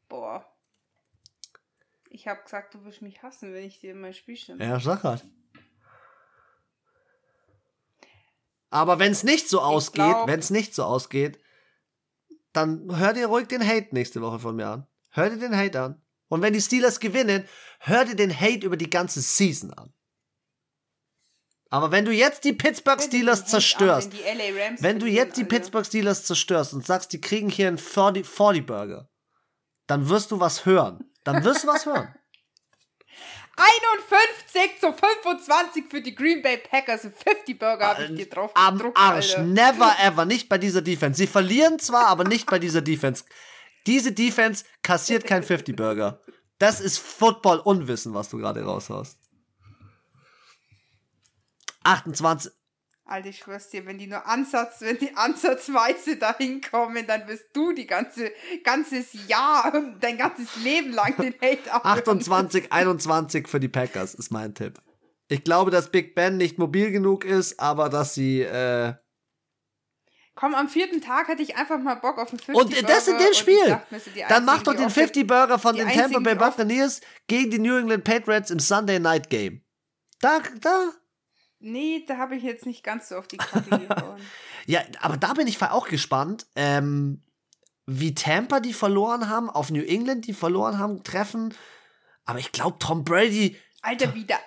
Boah. 0.09 0.45
Ich 2.09 2.27
habe 2.27 2.41
gesagt, 2.41 2.73
du 2.73 2.83
wirst 2.83 3.01
mich 3.01 3.21
hassen, 3.21 3.53
wenn 3.53 3.63
ich 3.63 3.79
dir 3.79 3.93
mein 3.93 4.13
Spiel 4.13 4.35
stimme. 4.35 4.65
Ja, 4.65 4.79
sag 4.79 5.01
grad. 5.01 5.23
Aber 8.69 8.99
wenn 8.99 9.11
es 9.11 9.23
nicht 9.23 9.47
so 9.47 9.61
ausgeht, 9.61 10.15
wenn 10.25 10.39
es 10.39 10.49
nicht 10.49 10.73
so 10.73 10.83
ausgeht, 10.83 11.39
dann 12.53 12.97
hör 12.97 13.13
dir 13.13 13.27
ruhig 13.27 13.47
den 13.47 13.65
Hate 13.65 13.89
nächste 13.91 14.21
Woche 14.21 14.39
von 14.39 14.55
mir 14.55 14.67
an. 14.67 14.87
Hör 15.11 15.29
dir 15.29 15.37
den 15.37 15.55
Hate 15.55 15.79
an. 15.79 16.01
Und 16.27 16.41
wenn 16.41 16.53
die 16.53 16.61
Steelers 16.61 16.99
gewinnen, 16.99 17.47
hör 17.79 18.03
dir 18.03 18.15
den 18.15 18.37
Hate 18.37 18.65
über 18.65 18.77
die 18.77 18.89
ganze 18.89 19.21
Season 19.21 19.71
an. 19.73 19.93
Aber 21.69 21.91
wenn 21.91 22.05
du 22.05 22.11
jetzt 22.11 22.43
die 22.43 22.53
Pittsburgh 22.53 23.01
Steelers 23.01 23.45
zerstörst, 23.45 24.11
Wenn, 24.13 24.81
wenn 24.81 24.99
du 24.99 25.05
jetzt 25.05 25.37
die 25.37 25.41
Alter. 25.41 25.55
Pittsburgh 25.55 25.85
Steelers 25.85 26.23
zerstörst 26.23 26.73
und 26.73 26.85
sagst, 26.85 27.11
die 27.11 27.19
kriegen 27.21 27.49
hier 27.49 27.67
einen 27.67 27.77
40, 27.77 28.25
40 28.25 28.65
Burger, 28.65 29.09
dann 29.85 30.07
wirst 30.09 30.31
du 30.31 30.39
was 30.39 30.65
hören. 30.65 31.11
Dann 31.23 31.43
wirst 31.43 31.63
du 31.63 31.67
was 31.67 31.85
hören. 31.85 32.13
51 33.57 34.79
zu 34.79 34.93
25 34.93 35.85
für 35.89 36.01
die 36.01 36.13
Green 36.13 36.41
Bay 36.43 36.57
Packers. 36.57 37.05
und 37.05 37.13
50 37.17 37.57
Burger 37.57 37.87
habe 37.87 38.03
ich 38.05 38.15
dir 38.15 38.29
drauf 38.29 38.51
Am 38.53 38.77
gedruckt, 38.77 38.97
Arsch. 38.97 39.31
Alter. 39.35 39.43
Never 39.43 39.95
ever. 39.99 40.25
Nicht 40.25 40.47
bei 40.47 40.57
dieser 40.57 40.81
Defense. 40.81 41.17
Sie 41.17 41.27
verlieren 41.27 41.79
zwar, 41.79 42.05
aber 42.07 42.23
nicht 42.23 42.45
bei 42.49 42.59
dieser 42.59 42.81
Defense. 42.81 43.25
Diese 43.87 44.11
Defense 44.11 44.63
kassiert 44.83 45.25
kein 45.25 45.43
50-Burger. 45.43 46.21
Das 46.59 46.79
ist 46.79 46.99
Football-Unwissen, 46.99 48.13
was 48.13 48.29
du 48.29 48.37
gerade 48.37 48.63
raushaust. 48.63 49.17
28. 51.87 52.51
Alter, 53.05 53.29
ich 53.29 53.37
schwör's 53.37 53.69
dir, 53.69 53.85
wenn 53.85 53.97
die 53.97 54.07
nur 54.07 54.27
Ansatz, 54.27 54.81
wenn 54.81 54.97
die 54.97 55.15
ansatzweise 55.15 56.17
dahin 56.17 56.59
kommen, 56.59 57.07
dann 57.07 57.25
wirst 57.27 57.45
du 57.53 57.71
die 57.71 57.87
ganze, 57.87 58.33
ganzes 58.65 59.13
Jahr, 59.27 59.71
dein 60.01 60.17
ganzes 60.17 60.57
Leben 60.57 60.91
lang 60.91 61.15
den 61.15 61.33
Hate 61.41 61.71
abhören. 61.71 61.99
28, 61.99 62.73
21 62.73 63.47
für 63.47 63.61
die 63.61 63.69
Packers 63.69 64.13
ist 64.13 64.29
mein 64.29 64.53
Tipp. 64.53 64.81
Ich 65.29 65.45
glaube, 65.45 65.71
dass 65.71 65.89
Big 65.89 66.15
Ben 66.15 66.35
nicht 66.35 66.57
mobil 66.57 66.91
genug 66.91 67.23
ist, 67.23 67.59
aber 67.59 67.87
dass 67.89 68.13
sie. 68.13 68.41
Äh, 68.41 68.93
Komm, 70.35 70.53
am 70.53 70.67
vierten 70.67 71.01
Tag 71.01 71.29
hatte 71.29 71.41
ich 71.41 71.55
einfach 71.55 71.79
mal 71.79 71.95
Bock 71.95 72.19
auf 72.19 72.29
einen 72.29 72.39
50 72.39 72.55
und 72.55 72.89
das 72.89 73.07
in 73.07 73.17
dem 73.17 73.33
Spiel. 73.33 73.81
Dann 74.29 74.45
mach 74.45 74.61
doch 74.61 74.75
den 74.75 74.89
50 74.89 75.25
Burger 75.25 75.57
von 75.57 75.75
den 75.75 75.87
Tampa 75.87 76.19
Bay 76.19 76.35
Buccaneers 76.35 77.01
gegen 77.27 77.49
die 77.49 77.59
New 77.59 77.75
England 77.75 78.03
Patriots 78.03 78.51
im 78.51 78.59
Sunday 78.59 78.99
Night 78.99 79.29
Game. 79.29 79.61
Da, 80.19 80.39
da. 80.61 80.91
Nee, 81.59 82.05
da 82.07 82.17
habe 82.17 82.35
ich 82.35 82.43
jetzt 82.43 82.65
nicht 82.65 82.83
ganz 82.83 83.09
so 83.09 83.15
auf 83.15 83.27
die 83.27 83.37
Kacke 83.37 83.79
gehauen. 83.79 84.21
ja, 84.67 84.81
aber 84.99 85.17
da 85.17 85.33
bin 85.33 85.47
ich 85.47 85.61
auch 85.61 85.87
gespannt, 85.87 86.45
ähm, 86.55 87.23
wie 87.87 88.13
Tampa 88.13 88.59
die 88.59 88.73
verloren 88.73 89.29
haben, 89.29 89.49
auf 89.49 89.71
New 89.71 89.83
England 89.83 90.27
die 90.27 90.33
verloren 90.33 90.77
haben, 90.77 91.03
treffen. 91.03 91.53
Aber 92.25 92.39
ich 92.39 92.51
glaube, 92.51 92.77
Tom 92.79 93.03
Brady. 93.03 93.57
Alter, 93.81 94.13
wie, 94.13 94.25
der, 94.25 94.39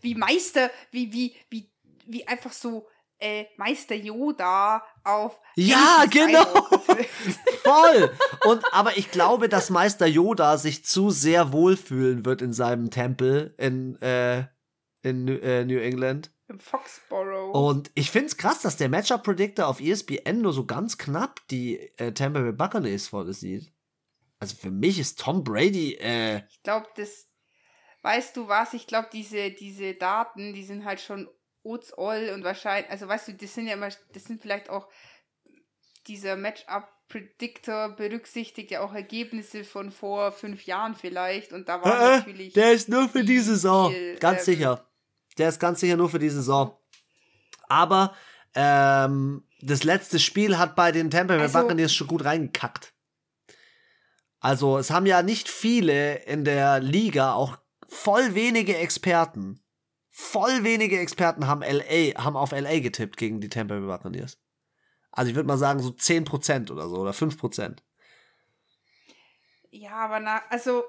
wie 0.00 0.14
Meister, 0.14 0.70
wie, 0.90 1.12
wie, 1.12 1.36
wie, 1.48 1.72
wie 2.06 2.26
einfach 2.26 2.52
so 2.52 2.88
äh, 3.20 3.46
Meister 3.56 3.94
Yoda 3.94 4.82
auf. 5.04 5.40
Ja, 5.56 6.04
genau. 6.10 6.44
Voll. 7.64 8.10
Und 8.44 8.64
aber 8.72 8.96
ich 8.96 9.10
glaube, 9.10 9.48
dass 9.48 9.70
Meister 9.70 10.06
Yoda 10.06 10.58
sich 10.58 10.84
zu 10.84 11.10
sehr 11.10 11.52
wohlfühlen 11.52 12.24
wird 12.24 12.42
in 12.42 12.52
seinem 12.52 12.90
Tempel 12.90 13.54
in, 13.58 14.00
äh, 14.00 14.46
in 15.02 15.28
äh, 15.28 15.64
New 15.64 15.78
England. 15.78 16.30
Im 16.48 16.58
Foxborough. 16.58 17.52
Und 17.52 17.90
ich 17.94 18.10
finde 18.10 18.28
es 18.28 18.36
krass, 18.38 18.62
dass 18.62 18.78
der 18.78 18.88
Matchup 18.88 19.22
Predictor 19.22 19.68
auf 19.68 19.80
ESPN 19.80 20.40
nur 20.40 20.54
so 20.54 20.64
ganz 20.64 20.96
knapp 20.96 21.46
die 21.48 21.78
äh, 21.98 22.12
Tampa 22.12 22.40
Bay 22.40 22.52
Buccaneers 22.52 23.10
sieht. 23.38 23.70
Also 24.40 24.56
für 24.56 24.70
mich 24.70 24.98
ist 24.98 25.18
Tom 25.20 25.44
Brady. 25.44 25.94
Äh, 25.94 26.44
ich 26.48 26.62
glaube, 26.62 26.86
das. 26.96 27.26
Weißt 28.02 28.36
du 28.36 28.48
was? 28.48 28.72
Ich 28.72 28.86
glaube, 28.86 29.08
diese, 29.12 29.50
diese 29.50 29.94
Daten, 29.94 30.54
die 30.54 30.64
sind 30.64 30.84
halt 30.84 31.00
schon 31.00 31.28
Oats 31.64 31.92
all 31.92 32.30
und 32.30 32.44
wahrscheinlich. 32.44 32.90
Also 32.90 33.08
weißt 33.08 33.28
du, 33.28 33.34
das 33.34 33.54
sind 33.54 33.66
ja 33.66 33.74
immer. 33.74 33.90
Das 34.12 34.24
sind 34.24 34.40
vielleicht 34.40 34.70
auch. 34.70 34.88
Dieser 36.06 36.36
Matchup 36.36 36.88
Predictor 37.08 37.90
berücksichtigt 37.90 38.70
ja 38.70 38.80
auch 38.80 38.94
Ergebnisse 38.94 39.64
von 39.64 39.90
vor 39.90 40.32
fünf 40.32 40.64
Jahren 40.64 40.94
vielleicht. 40.94 41.52
Und 41.52 41.68
da 41.68 41.82
war 41.82 42.14
äh, 42.14 42.18
natürlich. 42.18 42.54
Der 42.54 42.72
ist 42.72 42.88
nur 42.88 43.08
für 43.10 43.24
die 43.24 43.40
Saison. 43.40 43.94
Ganz 44.20 44.40
ähm, 44.40 44.44
sicher. 44.54 44.87
Der 45.38 45.48
ist 45.48 45.60
ganz 45.60 45.80
sicher 45.80 45.96
nur 45.96 46.10
für 46.10 46.18
die 46.18 46.28
Saison. 46.28 46.76
Aber 47.68 48.14
ähm, 48.54 49.44
das 49.60 49.84
letzte 49.84 50.18
Spiel 50.18 50.58
hat 50.58 50.76
bei 50.76 50.92
den 50.92 51.10
Tampa 51.10 51.34
Bay 51.34 51.42
also, 51.42 51.60
Buccaneers 51.60 51.94
schon 51.94 52.06
gut 52.06 52.24
reingekackt. 52.24 52.92
Also 54.40 54.78
es 54.78 54.90
haben 54.90 55.06
ja 55.06 55.22
nicht 55.22 55.48
viele 55.48 56.16
in 56.24 56.44
der 56.44 56.80
Liga, 56.80 57.32
auch 57.32 57.58
voll 57.88 58.34
wenige 58.34 58.76
Experten, 58.76 59.60
voll 60.10 60.62
wenige 60.62 60.98
Experten 60.98 61.46
haben 61.46 61.62
LA, 61.62 62.22
haben 62.22 62.36
auf 62.36 62.52
LA 62.52 62.80
getippt 62.80 63.16
gegen 63.16 63.40
die 63.40 63.48
Tampa 63.48 63.74
Bay 63.74 63.86
Buccaneers. 63.86 64.38
Also 65.10 65.30
ich 65.30 65.36
würde 65.36 65.48
mal 65.48 65.58
sagen 65.58 65.80
so 65.80 65.90
10% 65.90 66.70
oder 66.70 66.88
so 66.88 66.96
oder 66.96 67.10
5%. 67.10 67.78
Ja, 69.70 69.92
aber 69.92 70.20
na, 70.20 70.42
also 70.50 70.84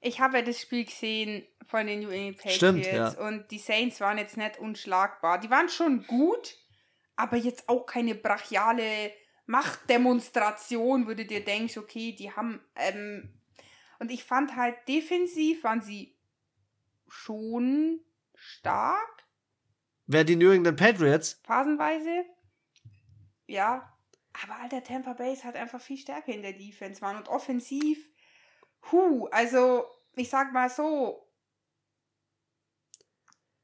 ich 0.00 0.20
habe 0.20 0.38
ja 0.38 0.44
das 0.44 0.60
Spiel 0.60 0.84
gesehen 0.84 1.46
von 1.66 1.86
den 1.86 2.00
New 2.00 2.10
England 2.10 2.36
Patriots 2.36 2.56
Stimmt, 2.56 2.86
ja. 2.86 3.10
und 3.26 3.50
die 3.50 3.58
Saints 3.58 4.00
waren 4.00 4.18
jetzt 4.18 4.36
nicht 4.36 4.58
unschlagbar. 4.58 5.38
Die 5.38 5.50
waren 5.50 5.68
schon 5.68 6.06
gut, 6.06 6.56
aber 7.16 7.36
jetzt 7.36 7.68
auch 7.68 7.84
keine 7.84 8.14
brachiale 8.14 9.12
Machtdemonstration, 9.46 11.06
wo 11.06 11.14
du 11.14 11.24
dir 11.24 11.44
denkst, 11.44 11.76
okay, 11.76 12.12
die 12.12 12.30
haben 12.32 12.60
ähm, 12.76 13.34
und 13.98 14.10
ich 14.12 14.24
fand 14.24 14.56
halt 14.56 14.76
defensiv 14.86 15.64
waren 15.64 15.80
sie 15.80 16.16
schon 17.08 18.00
stark. 18.34 19.24
Wer 20.06 20.24
die 20.24 20.36
New 20.36 20.50
England 20.50 20.78
Patriots? 20.78 21.40
Phasenweise. 21.44 22.24
Ja. 23.46 23.92
Aber 24.44 24.56
alter 24.60 24.84
Tampa 24.84 25.14
Bay 25.14 25.34
hat 25.36 25.56
einfach 25.56 25.80
viel 25.80 25.96
stärker 25.96 26.32
in 26.32 26.42
der 26.42 26.52
Defense, 26.52 27.00
waren 27.00 27.16
und 27.16 27.28
offensiv 27.28 27.98
Huh, 28.90 29.28
also 29.30 29.84
ich 30.16 30.28
sag 30.28 30.52
mal 30.52 30.70
so, 30.70 31.28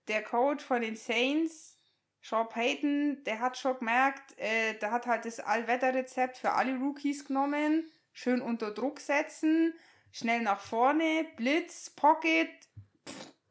der 0.09 0.23
Coach 0.23 0.65
von 0.65 0.83
den 0.83 0.97
Saints, 0.97 1.79
Sean 2.23 2.49
Payton, 2.49 3.23
der 3.25 3.41
hat 3.41 3.59
schon 3.59 3.79
gemerkt, 3.79 4.39
äh, 4.39 4.75
der 4.79 4.91
hat 4.91 5.07
halt 5.07 5.25
das 5.25 5.41
Allwetterrezept 5.41 6.39
für 6.39 6.53
alle 6.53 6.77
Rookies 6.79 7.27
genommen. 7.27 7.91
Schön 8.13 8.41
unter 8.41 8.71
Druck 8.71 9.01
setzen, 9.01 9.75
schnell 10.13 10.41
nach 10.41 10.61
vorne, 10.61 11.27
Blitz, 11.37 11.91
Pocket, 11.91 12.49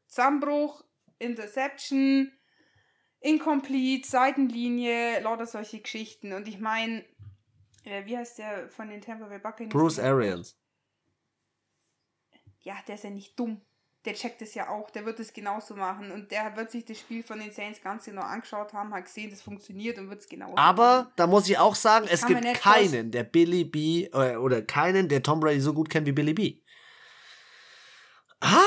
Zusammenbruch, 0.07 0.83
Interception, 1.19 2.31
Incomplete, 3.19 4.07
Seitenlinie, 4.07 5.19
lauter 5.19 5.45
solche 5.45 5.81
Geschichten. 5.81 6.33
Und 6.33 6.47
ich 6.47 6.59
meine, 6.59 7.05
äh, 7.83 8.05
wie 8.05 8.17
heißt 8.17 8.39
der 8.39 8.69
von 8.69 8.89
den 8.89 9.01
Tampa 9.01 9.27
Bay 9.27 9.39
Buccaneers? 9.39 9.73
Bruce 9.73 9.99
Arians 9.99 10.57
ja, 12.63 12.75
der 12.87 12.95
ist 12.95 13.03
ja 13.03 13.09
nicht 13.09 13.39
dumm. 13.39 13.61
Der 14.05 14.15
checkt 14.15 14.41
es 14.41 14.53
ja 14.53 14.67
auch, 14.67 14.89
der 14.89 15.05
wird 15.05 15.19
es 15.21 15.31
genauso 15.31 15.75
machen 15.75 16.11
und 16.11 16.29
der 16.29 16.57
wird 16.57 16.71
sich 16.71 16.83
das 16.83 16.99
Spiel 16.99 17.23
von 17.23 17.39
den 17.39 17.53
Saints 17.53 17.81
ganz 17.81 18.03
genau 18.03 18.23
angeschaut 18.23 18.73
haben, 18.73 18.93
hat 18.93 19.05
gesehen, 19.05 19.29
das 19.29 19.41
funktioniert 19.41 19.97
und 19.97 20.09
wird 20.09 20.19
es 20.19 20.27
genauso 20.27 20.57
Aber 20.57 21.03
machen. 21.03 21.13
da 21.15 21.27
muss 21.27 21.47
ich 21.47 21.57
auch 21.57 21.75
sagen, 21.75 22.05
ich 22.05 22.11
es 22.11 22.25
gibt 22.25 22.43
keinen, 22.55 23.11
der 23.11 23.23
Billy 23.23 23.63
B 23.63 24.09
äh, 24.11 24.35
oder 24.35 24.61
keinen, 24.61 25.07
der 25.07 25.23
Tom 25.23 25.39
Brady 25.39 25.61
so 25.61 25.73
gut 25.73 25.89
kennt 25.89 26.05
wie 26.05 26.11
Billy 26.11 26.33
B. 26.33 26.59
Ah! 28.41 28.59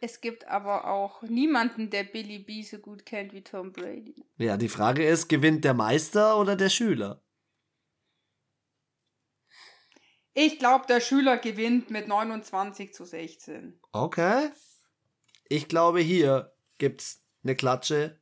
Es 0.00 0.20
gibt 0.20 0.46
aber 0.46 0.88
auch 0.88 1.22
niemanden, 1.22 1.90
der 1.90 2.04
Billy 2.04 2.38
B 2.38 2.62
so 2.62 2.78
gut 2.78 3.04
kennt 3.04 3.32
wie 3.32 3.42
Tom 3.42 3.72
Brady. 3.72 4.24
Ja, 4.36 4.56
die 4.56 4.68
Frage 4.68 5.04
ist, 5.04 5.26
gewinnt 5.28 5.64
der 5.64 5.74
Meister 5.74 6.38
oder 6.38 6.54
der 6.54 6.68
Schüler? 6.68 7.20
Ich 10.40 10.60
glaube, 10.60 10.86
der 10.86 11.00
Schüler 11.00 11.36
gewinnt 11.36 11.90
mit 11.90 12.06
29 12.06 12.94
zu 12.94 13.04
16. 13.04 13.80
Okay. 13.90 14.50
Ich 15.48 15.66
glaube, 15.66 15.98
hier 15.98 16.54
gibt's 16.78 17.24
eine 17.42 17.56
Klatsche 17.56 18.20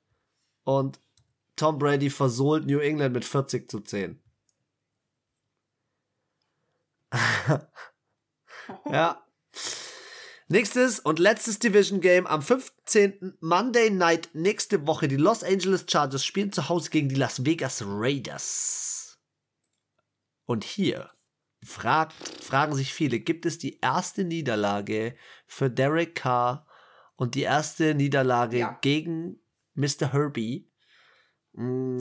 und 0.64 0.99
Tom 1.57 1.79
Brady 1.79 2.09
versohlt 2.09 2.64
New 2.64 2.79
England 2.79 3.12
mit 3.12 3.27
40 3.27 3.71
zu 3.71 3.81
10. 3.81 4.19
ja. 8.91 9.23
Nächstes 10.49 11.01
und 11.01 11.19
letztes 11.19 11.59
Division 11.59 12.01
Game 12.01 12.27
am 12.27 12.41
15. 12.41 13.37
Monday 13.41 13.91
Night 13.91 14.31
nächste 14.33 14.87
Woche. 14.87 15.07
Die 15.07 15.17
Los 15.17 15.45
Angeles 15.45 15.85
Chargers 15.87 16.25
spielen 16.25 16.51
zu 16.51 16.71
Hause 16.71 16.89
gegen 16.89 17.11
die 17.11 17.17
Las 17.17 17.45
Vegas 17.45 17.85
Raiders. 17.87 19.19
Und 20.47 20.64
hier 20.64 21.11
fragt, 21.63 22.15
fragen 22.43 22.75
sich 22.75 22.93
viele, 22.93 23.21
gibt 23.21 23.47
es 23.47 23.59
die 23.59 23.79
erste 23.81 24.25
Niederlage 24.25 25.17
für 25.47 25.71
Derek 25.71 26.15
Carr 26.15 26.67
und 27.17 27.35
die 27.35 27.43
erste 27.43 27.95
Niederlage 27.95 28.59
ja. 28.59 28.79
gegen 28.83 29.41
Mr. 29.75 30.13
Herbie? 30.13 30.71
Mm. 31.53 31.99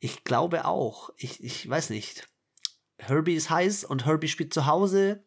Ich 0.00 0.24
glaube 0.24 0.64
auch. 0.64 1.10
Ich, 1.16 1.42
ich 1.42 1.68
weiß 1.68 1.90
nicht. 1.90 2.28
Herbie 2.98 3.34
ist 3.34 3.50
heiß 3.50 3.84
und 3.84 4.06
Herbie 4.06 4.28
spielt 4.28 4.54
zu 4.54 4.66
Hause. 4.66 5.24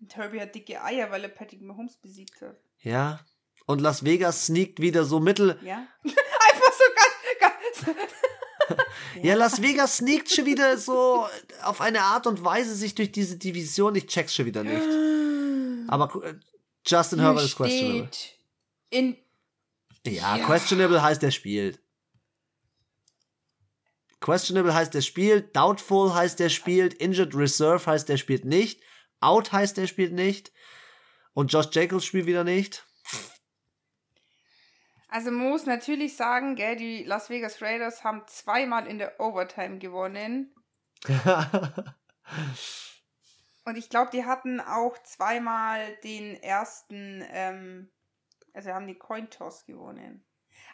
Und 0.00 0.16
Herbie 0.16 0.40
hat 0.40 0.54
dicke 0.54 0.82
Eier, 0.82 1.10
weil 1.10 1.22
er 1.22 1.30
Patrick 1.30 1.62
Mahomes 1.62 1.96
besiegt 1.96 2.40
hat. 2.42 2.56
Ja. 2.80 3.24
Und 3.66 3.80
Las 3.80 4.04
Vegas 4.04 4.46
sneakt 4.46 4.80
wieder 4.80 5.04
so 5.04 5.20
mittel. 5.20 5.58
Ja. 5.62 5.86
Einfach 6.04 6.72
so 6.72 6.84
ganz, 7.40 7.84
ganz 7.84 7.86
ja, 9.22 9.34
Las 9.34 9.62
Vegas 9.62 9.98
sneakt 9.98 10.30
schon 10.30 10.46
wieder 10.46 10.78
so 10.78 11.26
auf 11.62 11.80
eine 11.80 12.02
Art 12.02 12.26
und 12.26 12.44
Weise 12.44 12.74
sich 12.74 12.94
durch 12.94 13.12
diese 13.12 13.36
Division. 13.36 13.94
Ich 13.94 14.06
check's 14.06 14.34
schon 14.34 14.46
wieder 14.46 14.62
nicht. 14.62 15.88
Aber 15.88 16.24
äh, 16.24 16.34
Justin 16.86 17.18
Hier 17.18 17.28
Herbert 17.28 17.44
ist 17.44 17.56
questionable. 17.56 18.08
In 18.90 19.16
ja, 20.06 20.36
ja, 20.36 20.44
questionable 20.44 21.02
heißt, 21.02 21.22
er 21.22 21.30
spielt. 21.30 21.80
Questionable 24.20 24.74
heißt, 24.74 24.94
er 24.94 25.02
spielt. 25.02 25.54
Doubtful 25.56 26.14
heißt, 26.14 26.40
er 26.40 26.50
spielt. 26.50 26.94
Injured 26.94 27.34
Reserve 27.34 27.84
heißt, 27.86 28.08
er 28.10 28.18
spielt 28.18 28.44
nicht. 28.44 28.80
Out 29.20 29.52
heißt, 29.52 29.78
er 29.78 29.86
spielt 29.86 30.12
nicht. 30.12 30.52
Und 31.32 31.52
Josh 31.52 31.68
Jacobs 31.72 32.04
spielt 32.04 32.26
wieder 32.26 32.44
nicht. 32.44 32.84
Also 35.14 35.30
man 35.30 35.48
muss 35.48 35.64
natürlich 35.64 36.16
sagen, 36.16 36.56
gell, 36.56 36.74
die 36.74 37.04
Las 37.04 37.30
Vegas 37.30 37.62
Raiders 37.62 38.02
haben 38.02 38.22
zweimal 38.26 38.88
in 38.88 38.98
der 38.98 39.20
Overtime 39.20 39.78
gewonnen. 39.78 40.52
Und 43.64 43.76
ich 43.76 43.88
glaube, 43.90 44.10
die 44.12 44.24
hatten 44.24 44.58
auch 44.58 45.00
zweimal 45.04 45.78
den 46.02 46.34
ersten, 46.42 47.24
ähm, 47.30 47.92
also 48.54 48.70
haben 48.70 48.88
die 48.88 48.98
Coin 48.98 49.30
Toss 49.30 49.66
gewonnen. 49.66 50.24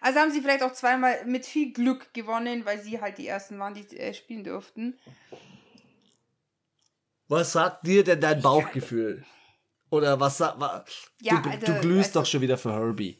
Also 0.01 0.20
haben 0.20 0.32
sie 0.32 0.41
vielleicht 0.41 0.62
auch 0.62 0.72
zweimal 0.72 1.22
mit 1.26 1.45
viel 1.45 1.74
Glück 1.74 2.14
gewonnen, 2.14 2.64
weil 2.64 2.80
sie 2.80 2.99
halt 2.99 3.18
die 3.18 3.26
ersten 3.26 3.59
waren, 3.59 3.74
die 3.74 3.95
äh, 3.99 4.14
spielen 4.14 4.45
durften. 4.45 4.99
Was 7.28 7.53
sagt 7.53 7.86
dir 7.86 8.05
denn 8.05 8.22
dein 8.22 8.41
Bauchgefühl? 8.41 9.22
Oder 9.91 10.18
was 10.18 10.38
sagt. 10.38 10.59
Ja, 11.20 11.43
du, 11.43 11.51
also, 11.51 11.66
du 11.66 11.80
glühst 11.80 12.16
also, 12.16 12.20
doch 12.20 12.26
schon 12.26 12.41
wieder 12.41 12.57
für 12.57 12.72
Herbie 12.72 13.20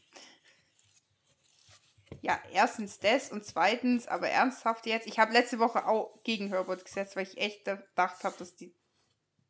ja, 2.23 2.39
erstens 2.53 2.99
das 2.99 3.31
und 3.33 3.45
zweitens, 3.45 4.07
aber 4.07 4.29
ernsthaft 4.29 4.87
jetzt, 4.87 5.07
ich 5.07 5.19
habe 5.19 5.33
letzte 5.33 5.59
Woche 5.59 5.87
auch 5.87 6.23
gegen 6.23 6.49
Herbert 6.49 6.85
gesetzt, 6.85 7.17
weil 7.17 7.27
ich 7.27 7.39
echt 7.39 7.65
gedacht 7.65 8.25
habe, 8.25 8.37
dass 8.39 8.57
die, 8.57 8.75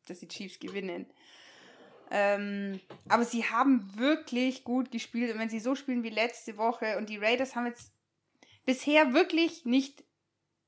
dass 0.07 0.19
die 0.19 0.27
Chiefs 0.27 0.59
gewinnen. 0.59 1.11
Ähm, 2.09 2.79
aber 3.07 3.23
sie 3.23 3.45
haben 3.45 3.97
wirklich 3.97 4.63
gut 4.63 4.91
gespielt 4.91 5.33
und 5.33 5.39
wenn 5.39 5.49
sie 5.49 5.59
so 5.59 5.75
spielen 5.75 6.03
wie 6.03 6.09
letzte 6.09 6.57
Woche 6.57 6.97
und 6.97 7.09
die 7.09 7.17
Raiders 7.17 7.55
haben 7.55 7.67
jetzt 7.67 7.93
bisher 8.65 9.13
wirklich 9.13 9.65
nicht 9.65 10.03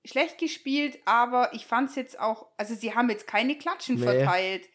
schlecht 0.06 0.38
gespielt, 0.38 0.99
aber 1.06 1.54
ich 1.54 1.66
fand 1.66 1.89
es 1.89 1.95
jetzt 1.95 2.20
auch, 2.20 2.47
also 2.58 2.76
sie 2.76 2.95
haben 2.95 3.10
jetzt 3.10 3.28
keine 3.28 3.58
Klatschen 3.58 3.95
nee. 3.95 4.04
verteilt. 4.04 4.68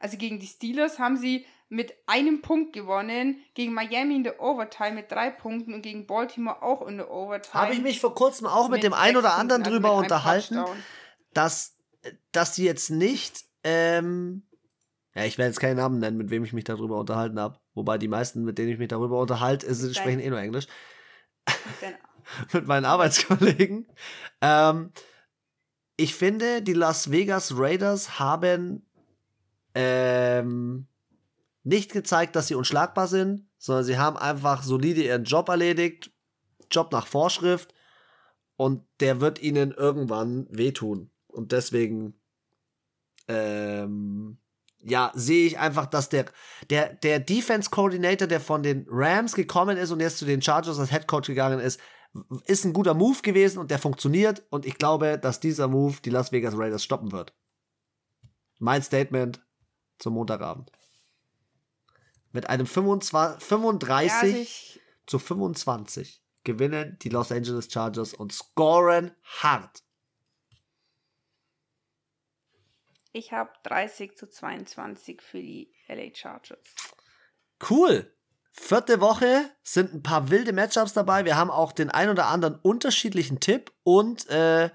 Also 0.00 0.16
gegen 0.16 0.40
die 0.40 0.46
Steelers 0.46 0.98
haben 0.98 1.16
sie 1.16 1.46
mit 1.72 1.94
einem 2.04 2.42
Punkt 2.42 2.74
gewonnen, 2.74 3.42
gegen 3.54 3.72
Miami 3.72 4.16
in 4.16 4.24
der 4.24 4.42
Overtime 4.42 4.92
mit 4.92 5.10
drei 5.10 5.30
Punkten 5.30 5.72
und 5.72 5.80
gegen 5.80 6.06
Baltimore 6.06 6.60
auch 6.60 6.86
in 6.86 6.98
der 6.98 7.10
Overtime. 7.10 7.54
Habe 7.54 7.72
ich 7.72 7.80
mich 7.80 7.98
vor 7.98 8.14
kurzem 8.14 8.46
auch 8.46 8.68
mit, 8.68 8.78
mit 8.78 8.82
dem 8.82 8.92
einen 8.92 9.16
oder 9.16 9.38
anderen 9.38 9.62
Punkten, 9.62 9.80
drüber 9.80 9.88
also 9.92 10.02
unterhalten, 10.02 10.62
dass, 11.32 11.78
dass 12.30 12.54
sie 12.54 12.66
jetzt 12.66 12.90
nicht, 12.90 13.46
ähm, 13.64 14.46
ja, 15.14 15.24
ich 15.24 15.38
werde 15.38 15.48
jetzt 15.48 15.60
keinen 15.60 15.78
Namen 15.78 15.98
nennen, 15.98 16.18
mit 16.18 16.28
wem 16.28 16.44
ich 16.44 16.52
mich 16.52 16.64
darüber 16.64 17.00
unterhalten 17.00 17.40
habe. 17.40 17.58
Wobei 17.72 17.96
die 17.96 18.08
meisten, 18.08 18.44
mit 18.44 18.58
denen 18.58 18.68
ich 18.68 18.78
mich 18.78 18.88
darüber 18.88 19.18
unterhalte, 19.18 19.64
ist, 19.64 19.96
sprechen 19.96 20.20
eh 20.20 20.28
nur 20.28 20.40
Englisch. 20.40 20.66
mit 22.52 22.66
meinen 22.66 22.84
Arbeitskollegen. 22.84 23.86
Ähm, 24.42 24.92
ich 25.96 26.14
finde, 26.14 26.60
die 26.60 26.74
Las 26.74 27.10
Vegas 27.10 27.54
Raiders 27.56 28.18
haben 28.18 28.86
ähm, 29.74 30.86
nicht 31.64 31.92
gezeigt, 31.92 32.36
dass 32.36 32.48
sie 32.48 32.54
unschlagbar 32.54 33.06
sind, 33.06 33.46
sondern 33.58 33.84
sie 33.84 33.98
haben 33.98 34.16
einfach 34.16 34.62
solide 34.62 35.02
ihren 35.02 35.24
Job 35.24 35.48
erledigt, 35.48 36.10
Job 36.70 36.90
nach 36.92 37.06
Vorschrift 37.06 37.74
und 38.56 38.84
der 39.00 39.20
wird 39.20 39.40
ihnen 39.40 39.72
irgendwann 39.72 40.46
wehtun. 40.50 41.10
Und 41.28 41.52
deswegen, 41.52 42.20
ähm, 43.28 44.38
ja, 44.78 45.12
sehe 45.14 45.46
ich 45.46 45.58
einfach, 45.58 45.86
dass 45.86 46.08
der, 46.08 46.26
der, 46.70 46.94
der 46.94 47.20
Defense 47.20 47.70
Coordinator, 47.70 48.26
der 48.26 48.40
von 48.40 48.62
den 48.62 48.86
Rams 48.88 49.34
gekommen 49.34 49.76
ist 49.76 49.92
und 49.92 50.00
jetzt 50.00 50.18
zu 50.18 50.24
den 50.24 50.42
Chargers 50.42 50.78
als 50.78 50.90
Head 50.90 51.06
Coach 51.06 51.28
gegangen 51.28 51.60
ist, 51.60 51.80
ist 52.46 52.64
ein 52.64 52.72
guter 52.72 52.94
Move 52.94 53.22
gewesen 53.22 53.58
und 53.58 53.70
der 53.70 53.78
funktioniert 53.78 54.44
und 54.50 54.66
ich 54.66 54.76
glaube, 54.76 55.18
dass 55.18 55.40
dieser 55.40 55.68
Move 55.68 55.96
die 56.04 56.10
Las 56.10 56.32
Vegas 56.32 56.56
Raiders 56.56 56.84
stoppen 56.84 57.12
wird. 57.12 57.32
Mein 58.58 58.82
Statement 58.82 59.40
zum 59.98 60.14
Montagabend. 60.14 60.70
Mit 62.32 62.48
einem 62.48 62.66
25, 62.66 63.46
35 63.46 64.10
ja, 64.10 64.20
also 64.20 64.80
zu 65.06 65.18
25 65.18 66.22
gewinnen 66.44 66.98
die 67.02 67.08
Los 67.08 67.30
Angeles 67.30 67.70
Chargers 67.70 68.14
und 68.14 68.32
scoren 68.32 69.14
hart. 69.40 69.82
Ich 73.12 73.32
habe 73.32 73.50
30 73.64 74.16
zu 74.16 74.28
22 74.28 75.20
für 75.20 75.38
die 75.38 75.72
LA 75.86 76.14
Chargers. 76.14 76.58
Cool. 77.68 78.12
Vierte 78.54 79.00
Woche 79.00 79.50
sind 79.62 79.94
ein 79.94 80.02
paar 80.02 80.30
wilde 80.30 80.52
Matchups 80.52 80.94
dabei. 80.94 81.24
Wir 81.24 81.36
haben 81.36 81.50
auch 81.50 81.72
den 81.72 81.90
ein 81.90 82.10
oder 82.10 82.26
anderen 82.26 82.56
unterschiedlichen 82.56 83.40
Tipp 83.40 83.72
und 83.82 84.28
äh, 84.28 84.70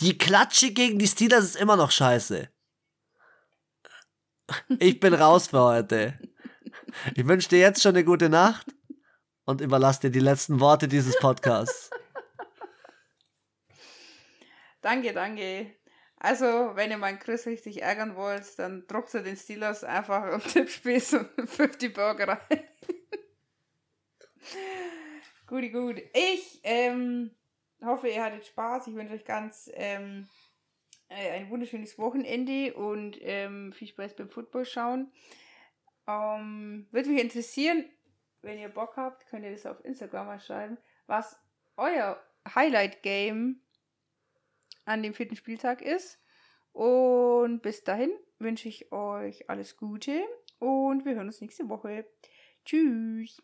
die 0.00 0.18
Klatsche 0.18 0.72
gegen 0.72 0.98
die 0.98 1.06
Steelers 1.06 1.44
ist 1.44 1.56
immer 1.56 1.76
noch 1.76 1.90
scheiße. 1.90 2.48
Ich 4.78 5.00
bin 5.00 5.14
raus 5.14 5.48
für 5.48 5.60
heute. 5.60 6.18
Ich 7.14 7.26
wünsche 7.26 7.48
dir 7.48 7.58
jetzt 7.58 7.82
schon 7.82 7.94
eine 7.94 8.04
gute 8.04 8.28
Nacht 8.28 8.66
und 9.44 9.60
überlasse 9.60 10.02
dir 10.02 10.10
die 10.10 10.20
letzten 10.20 10.60
Worte 10.60 10.88
dieses 10.88 11.18
Podcasts. 11.18 11.90
Danke, 14.80 15.12
danke. 15.14 15.72
Also, 16.18 16.72
wenn 16.74 16.90
ihr 16.90 16.98
meinen 16.98 17.18
Chris 17.18 17.46
richtig 17.46 17.82
ärgern 17.82 18.16
wollt, 18.16 18.58
dann 18.58 18.86
druckt 18.86 19.14
ihr 19.14 19.22
den 19.22 19.36
Steelers 19.36 19.82
einfach 19.82 20.30
im 20.30 20.40
Tippspiel 20.40 21.00
so 21.00 21.20
50 21.46 21.94
Burger 21.94 22.28
rein. 22.28 22.64
Guti, 25.46 25.70
gut. 25.70 26.02
Ich 26.12 26.60
ähm, 26.62 27.30
hoffe, 27.82 28.08
ihr 28.08 28.22
hattet 28.22 28.46
Spaß. 28.46 28.86
Ich 28.86 28.94
wünsche 28.94 29.14
euch 29.14 29.24
ganz 29.24 29.70
ähm, 29.74 30.26
äh, 30.26 30.43
ein 31.08 31.50
wunderschönes 31.50 31.98
Wochenende 31.98 32.74
und 32.74 33.18
ähm, 33.20 33.72
viel 33.72 33.88
Spaß 33.88 34.16
beim 34.16 34.28
Football 34.28 34.64
schauen. 34.64 35.12
Ähm, 36.06 36.86
Würde 36.90 37.10
mich 37.10 37.22
interessieren, 37.22 37.84
wenn 38.42 38.58
ihr 38.58 38.68
Bock 38.68 38.96
habt, 38.96 39.26
könnt 39.26 39.44
ihr 39.44 39.52
das 39.52 39.66
auf 39.66 39.84
Instagram 39.84 40.26
mal 40.26 40.40
schreiben, 40.40 40.78
was 41.06 41.38
euer 41.76 42.22
Highlight-Game 42.54 43.60
an 44.84 45.02
dem 45.02 45.14
vierten 45.14 45.36
Spieltag 45.36 45.82
ist. 45.82 46.20
Und 46.72 47.62
bis 47.62 47.84
dahin 47.84 48.10
wünsche 48.38 48.68
ich 48.68 48.92
euch 48.92 49.48
alles 49.48 49.76
Gute 49.76 50.24
und 50.58 51.04
wir 51.04 51.14
hören 51.14 51.28
uns 51.28 51.40
nächste 51.40 51.68
Woche. 51.68 52.06
Tschüss. 52.64 53.40